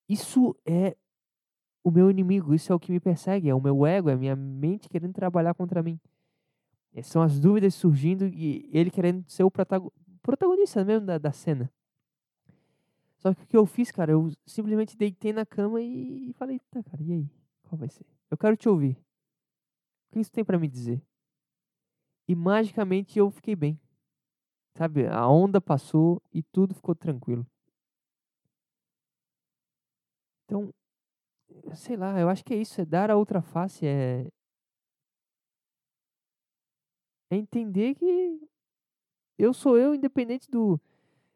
Isso 0.07 0.55
é 0.65 0.95
o 1.83 1.91
meu 1.91 2.09
inimigo, 2.09 2.53
isso 2.53 2.71
é 2.71 2.75
o 2.75 2.79
que 2.79 2.91
me 2.91 2.99
persegue, 2.99 3.49
é 3.49 3.55
o 3.55 3.61
meu 3.61 3.85
ego, 3.85 4.09
é 4.09 4.13
a 4.13 4.17
minha 4.17 4.35
mente 4.35 4.89
querendo 4.89 5.13
trabalhar 5.13 5.53
contra 5.53 5.81
mim. 5.81 5.99
E 6.93 7.01
são 7.01 7.21
as 7.21 7.39
dúvidas 7.39 7.73
surgindo 7.73 8.27
e 8.27 8.69
ele 8.71 8.91
querendo 8.91 9.23
ser 9.29 9.43
o 9.43 9.51
protagonista 10.21 10.83
mesmo 10.83 11.05
da, 11.05 11.17
da 11.17 11.31
cena. 11.31 11.71
Só 13.17 13.33
que 13.33 13.43
o 13.43 13.47
que 13.47 13.57
eu 13.57 13.65
fiz, 13.65 13.91
cara, 13.91 14.11
eu 14.11 14.31
simplesmente 14.45 14.97
deitei 14.97 15.31
na 15.31 15.45
cama 15.45 15.79
e 15.79 16.33
falei, 16.33 16.59
tá, 16.71 16.83
cara, 16.83 17.01
e 17.03 17.13
aí? 17.13 17.29
Qual 17.63 17.77
vai 17.77 17.87
ser? 17.87 18.05
Eu 18.29 18.37
quero 18.37 18.57
te 18.57 18.67
ouvir. 18.67 18.97
O 20.09 20.13
que 20.13 20.19
isso 20.19 20.31
tem 20.31 20.43
para 20.43 20.57
me 20.57 20.67
dizer? 20.67 21.01
E 22.31 22.35
magicamente 22.35 23.19
eu 23.19 23.29
fiquei 23.29 23.57
bem. 23.57 23.77
Sabe, 24.77 25.05
a 25.05 25.27
onda 25.27 25.59
passou 25.59 26.21
e 26.33 26.41
tudo 26.41 26.73
ficou 26.73 26.95
tranquilo. 26.95 27.45
Então, 30.45 30.73
sei 31.75 31.97
lá, 31.97 32.17
eu 32.17 32.29
acho 32.29 32.41
que 32.45 32.53
é 32.53 32.57
isso, 32.57 32.79
é 32.79 32.85
dar 32.85 33.11
a 33.11 33.17
outra 33.17 33.41
face, 33.41 33.85
é 33.85 34.29
é 37.29 37.35
entender 37.35 37.95
que 37.95 38.39
eu 39.37 39.53
sou 39.53 39.77
eu, 39.77 39.93
independente 39.93 40.49
do 40.49 40.79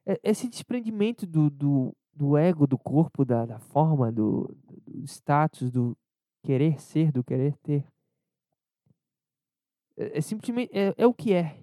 é, 0.05 0.17
esse 0.23 0.47
desprendimento 0.47 1.25
do, 1.27 1.49
do, 1.49 1.93
do 2.13 2.37
ego, 2.37 2.65
do 2.65 2.77
corpo, 2.77 3.25
da, 3.25 3.45
da 3.45 3.59
forma, 3.59 4.13
do, 4.13 4.49
do 4.63 5.03
status, 5.03 5.69
do 5.69 5.97
querer 6.41 6.79
ser, 6.79 7.11
do 7.11 7.21
querer 7.21 7.57
ter. 7.57 7.85
É, 9.97 10.17
é 10.17 10.21
simplesmente 10.21 10.71
é, 10.73 10.93
é 10.97 11.07
o 11.07 11.13
que 11.13 11.33
é. 11.33 11.57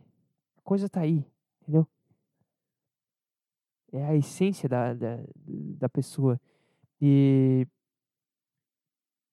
A 0.58 0.62
coisa 0.62 0.88
tá 0.88 1.00
aí, 1.00 1.24
entendeu? 1.60 1.86
É 3.92 4.04
a 4.04 4.14
essência 4.14 4.68
da, 4.68 4.94
da, 4.94 5.18
da 5.44 5.88
pessoa. 5.88 6.40
E 7.00 7.66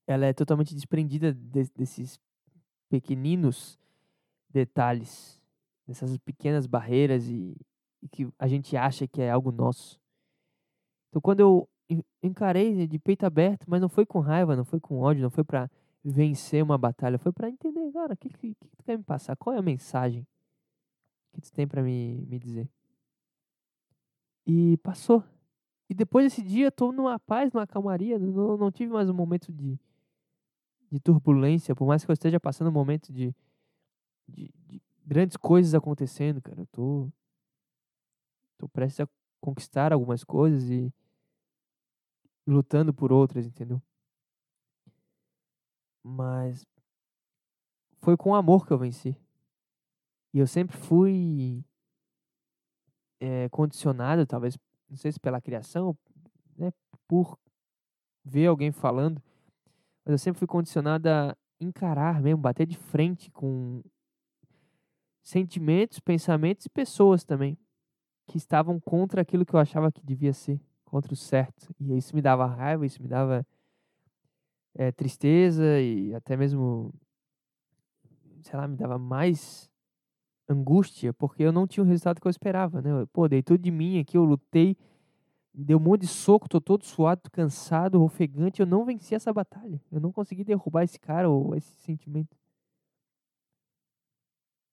ela 0.07 0.25
é 0.25 0.33
totalmente 0.33 0.73
desprendida 0.73 1.33
de, 1.33 1.65
desses 1.75 2.19
pequeninos 2.89 3.79
detalhes, 4.49 5.39
dessas 5.87 6.17
pequenas 6.17 6.65
barreiras 6.65 7.27
e, 7.27 7.55
e, 8.01 8.09
que 8.09 8.27
a 8.39 8.47
gente 8.47 8.75
acha 8.75 9.07
que 9.07 9.21
é 9.21 9.29
algo 9.29 9.51
nosso. 9.51 9.99
Então, 11.09 11.21
quando 11.21 11.39
eu 11.39 11.69
encarei 12.21 12.87
de 12.87 12.99
peito 12.99 13.25
aberto, 13.25 13.65
mas 13.67 13.81
não 13.81 13.89
foi 13.89 14.05
com 14.05 14.19
raiva, 14.19 14.55
não 14.55 14.65
foi 14.65 14.79
com 14.79 14.99
ódio, 14.99 15.23
não 15.23 15.29
foi 15.29 15.43
para 15.43 15.69
vencer 16.03 16.63
uma 16.63 16.77
batalha, 16.77 17.17
foi 17.17 17.31
para 17.31 17.49
entender, 17.49 17.91
cara, 17.91 18.13
o 18.13 18.17
que, 18.17 18.29
que, 18.29 18.55
que, 18.55 18.67
tu 18.77 18.83
quer 18.83 18.97
me 18.97 19.03
passar? 19.03 19.35
Qual 19.35 19.55
é 19.55 19.59
a 19.59 19.61
mensagem 19.61 20.25
que 21.33 21.41
tu 21.41 21.51
tem 21.51 21.67
para 21.67 21.83
me, 21.83 22.25
me 22.27 22.39
dizer? 22.39 22.69
E 24.45 24.77
passou. 24.77 25.23
E 25.89 25.93
depois 25.93 26.25
desse 26.25 26.41
dia, 26.41 26.67
eu 26.67 26.71
tô 26.71 26.91
numa 26.91 27.19
paz, 27.19 27.51
numa 27.51 27.67
calmaria, 27.67 28.17
não, 28.17 28.57
não 28.57 28.71
tive 28.71 28.91
mais 28.91 29.09
um 29.09 29.13
momento 29.13 29.51
de, 29.51 29.79
de 30.91 30.99
turbulência, 30.99 31.75
por 31.75 31.87
mais 31.87 32.05
que 32.05 32.11
eu 32.11 32.13
esteja 32.13 32.39
passando 32.39 32.69
um 32.69 32.73
momento 32.73 33.11
de, 33.11 33.33
de, 34.27 34.51
de 34.67 34.81
grandes 35.05 35.35
coisas 35.35 35.73
acontecendo, 35.73 36.41
cara, 36.41 36.61
eu 36.61 36.67
tô, 36.67 37.09
tô 38.57 38.69
prestes 38.69 39.01
a 39.01 39.09
conquistar 39.41 39.91
algumas 39.91 40.23
coisas 40.23 40.69
e 40.69 40.93
lutando 42.45 42.93
por 42.93 43.11
outras, 43.11 43.45
entendeu? 43.45 43.81
Mas 46.09 46.65
foi 47.99 48.17
com 48.17 48.33
amor 48.33 48.65
que 48.65 48.73
eu 48.73 48.77
venci. 48.77 49.15
E 50.33 50.39
eu 50.39 50.47
sempre 50.47 50.75
fui 50.75 51.63
é, 53.19 53.47
condicionado, 53.49 54.25
talvez, 54.25 54.57
não 54.89 54.97
sei 54.97 55.11
se 55.11 55.19
pela 55.19 55.41
criação, 55.41 55.95
né, 56.57 56.71
por 57.07 57.37
ver 58.23 58.47
alguém 58.47 58.71
falando, 58.71 59.21
mas 60.03 60.13
eu 60.13 60.17
sempre 60.17 60.39
fui 60.39 60.47
condicionado 60.47 61.07
a 61.07 61.35
encarar 61.59 62.21
mesmo, 62.21 62.41
bater 62.41 62.65
de 62.65 62.77
frente 62.77 63.29
com 63.31 63.83
sentimentos, 65.21 65.99
pensamentos 65.99 66.65
e 66.65 66.69
pessoas 66.69 67.23
também 67.23 67.57
que 68.27 68.37
estavam 68.37 68.79
contra 68.79 69.21
aquilo 69.21 69.45
que 69.45 69.53
eu 69.53 69.59
achava 69.59 69.91
que 69.91 70.01
devia 70.03 70.33
ser, 70.33 70.59
contra 70.85 71.13
o 71.13 71.15
certo. 71.15 71.73
E 71.79 71.97
isso 71.97 72.15
me 72.15 72.21
dava 72.21 72.45
raiva, 72.45 72.85
isso 72.85 73.01
me 73.01 73.07
dava 73.07 73.45
é, 74.79 74.93
tristeza 74.93 75.81
e 75.81 76.15
até 76.15 76.37
mesmo, 76.37 76.93
sei 78.41 78.57
lá, 78.57 78.65
me 78.65 78.77
dava 78.77 78.97
mais 78.97 79.69
angústia, 80.47 81.13
porque 81.13 81.43
eu 81.43 81.51
não 81.51 81.67
tinha 81.67 81.83
o 81.83 81.85
resultado 81.85 82.21
que 82.21 82.25
eu 82.25 82.29
esperava, 82.29 82.81
né? 82.81 82.89
Pô, 83.11 83.27
dei 83.27 83.43
tudo 83.43 83.61
de 83.61 83.69
mim 83.69 83.99
aqui, 83.99 84.15
eu 84.15 84.23
lutei, 84.23 84.77
dei 85.53 85.75
um 85.75 85.81
monte 85.81 86.03
de 86.03 86.07
soco, 86.07 86.47
tô 86.47 86.61
todo 86.61 86.85
suado, 86.85 87.29
cansado, 87.29 88.01
ofegante, 88.01 88.61
eu 88.61 88.65
não 88.65 88.85
venci 88.85 89.13
essa 89.13 89.33
batalha. 89.33 89.81
Eu 89.91 89.99
não 89.99 90.13
consegui 90.13 90.45
derrubar 90.45 90.83
esse 90.83 90.97
cara 90.97 91.29
ou 91.29 91.53
esse 91.57 91.75
sentimento. 91.81 92.37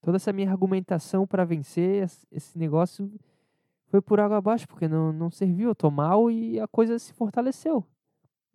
Toda 0.00 0.18
essa 0.18 0.32
minha 0.32 0.48
argumentação 0.48 1.26
para 1.26 1.44
vencer 1.44 2.08
esse 2.30 2.56
negócio 2.56 3.12
foi 3.86 4.00
por 4.00 4.20
água 4.20 4.36
abaixo, 4.36 4.68
porque 4.68 4.86
não, 4.86 5.12
não 5.12 5.32
serviu, 5.32 5.70
eu 5.70 5.74
tô 5.74 5.90
mal 5.90 6.30
e 6.30 6.60
a 6.60 6.68
coisa 6.68 6.96
se 6.96 7.12
fortaleceu. 7.12 7.84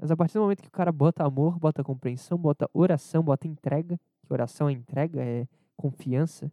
Mas 0.02 0.10
a 0.10 0.18
partir 0.18 0.34
do 0.34 0.42
momento 0.42 0.64
que 0.64 0.68
o 0.68 0.72
cara 0.72 0.92
bota 0.92 1.24
amor, 1.24 1.60
bota 1.60 1.84
compreensão, 1.84 2.36
bota 2.36 2.68
oração, 2.74 3.22
bota 3.22 3.48
entrega, 3.48 4.00
que 4.26 4.34
oração 4.34 4.68
é 4.68 4.72
entrega, 4.72 5.24
é 5.24 5.48
confiança, 5.78 6.52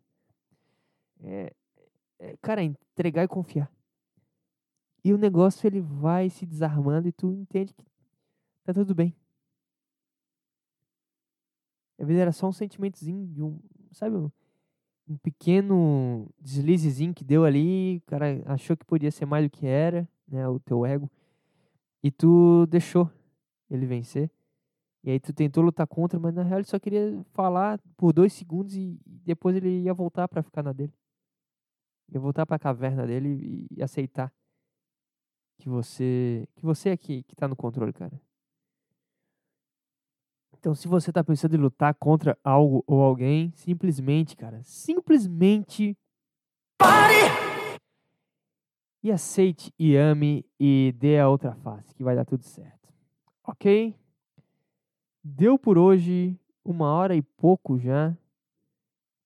é, 1.23 1.55
é, 2.19 2.37
cara, 2.43 2.63
entregar 2.63 3.25
e 3.25 3.29
confiar. 3.29 3.73
E 5.03 5.15
o 5.15 5.19
negócio 5.19 5.67
ele 5.67 5.81
vai 5.81 6.29
se 6.29 6.45
desarmando 6.45 7.09
e 7.09 7.13
tu 7.13 7.33
entende 7.33 7.73
que 7.73 7.87
tá 8.65 8.75
tudo 8.75 8.95
bem. 8.95 9.17
Às 11.99 12.07
vezes 12.07 12.21
era 12.21 12.33
só 12.33 12.49
um 12.49 12.53
sentimentozinho 12.53 13.27
de 13.29 13.43
um, 13.43 13.59
sabe, 13.93 14.15
um, 14.15 14.31
um 15.09 15.17
pequeno 15.17 16.29
deslizezinho 16.39 17.15
que 17.15 17.25
deu 17.25 17.47
ali, 17.47 17.97
o 17.97 18.11
cara 18.11 18.43
achou 18.45 18.77
que 18.77 18.85
podia 18.85 19.11
ser 19.11 19.25
mais 19.25 19.43
do 19.47 19.51
que 19.51 19.67
era, 19.67 20.07
né, 20.29 20.47
o 20.47 20.61
teu 20.61 20.85
ego, 20.85 21.11
e 22.03 22.11
tu 22.11 22.67
deixou 22.67 23.11
ele 23.71 23.87
vencer. 23.87 24.31
E 25.05 25.11
aí 25.11 25.21
tu 25.21 25.33
tentou 25.33 25.63
lutar 25.63 25.87
contra, 25.87 26.19
mas 26.19 26.35
na 26.35 26.43
real 26.43 26.59
ele 26.59 26.67
só 26.67 26.79
queria 26.79 27.25
falar 27.33 27.81
por 27.97 28.13
dois 28.13 28.33
segundos 28.33 28.75
e 28.77 28.99
depois 29.07 29.57
ele 29.57 29.83
ia 29.83 29.95
voltar 29.95 30.27
para 30.29 30.43
ficar 30.43 30.63
na 30.63 30.73
dele. 30.73 30.93
Ia 32.13 32.21
voltar 32.21 32.47
para 32.47 32.57
a 32.57 32.59
caverna 32.59 33.07
dele 33.07 33.67
e 33.71 33.83
aceitar 33.83 34.33
que 35.59 35.69
você 35.69 36.49
que 36.55 36.65
você 36.65 36.91
é 36.91 36.97
que, 36.97 37.23
que 37.23 37.37
tá 37.37 37.47
no 37.47 37.57
controle, 37.57 37.93
cara. 37.93 38.21
Então, 40.59 40.75
se 40.75 40.89
você 40.89 41.13
tá 41.13 41.23
pensando 41.23 41.55
em 41.55 41.59
lutar 41.59 41.95
contra 41.95 42.37
algo 42.43 42.83
ou 42.87 43.01
alguém, 43.01 43.53
simplesmente, 43.55 44.37
cara, 44.37 44.61
simplesmente 44.65 45.97
pare 46.77 47.15
e 49.03 49.13
aceite 49.13 49.73
e 49.79 49.97
ame 49.97 50.45
e 50.59 50.93
dê 50.99 51.19
a 51.19 51.29
outra 51.29 51.55
face, 51.55 51.95
que 51.95 52.03
vai 52.03 52.17
dar 52.17 52.25
tudo 52.25 52.43
certo. 52.43 52.78
OK? 53.49 53.95
Deu 55.25 55.59
por 55.59 55.79
hoje 55.79 56.39
uma 56.63 56.93
hora 56.93 57.17
e 57.17 57.23
pouco 57.23 57.79
já. 57.79 58.15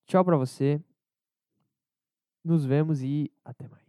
Tchau 0.06 0.24
para 0.24 0.36
você. 0.36 0.80
Nos 2.44 2.64
vemos 2.64 3.02
e 3.02 3.32
até 3.44 3.66
mais. 3.66 3.81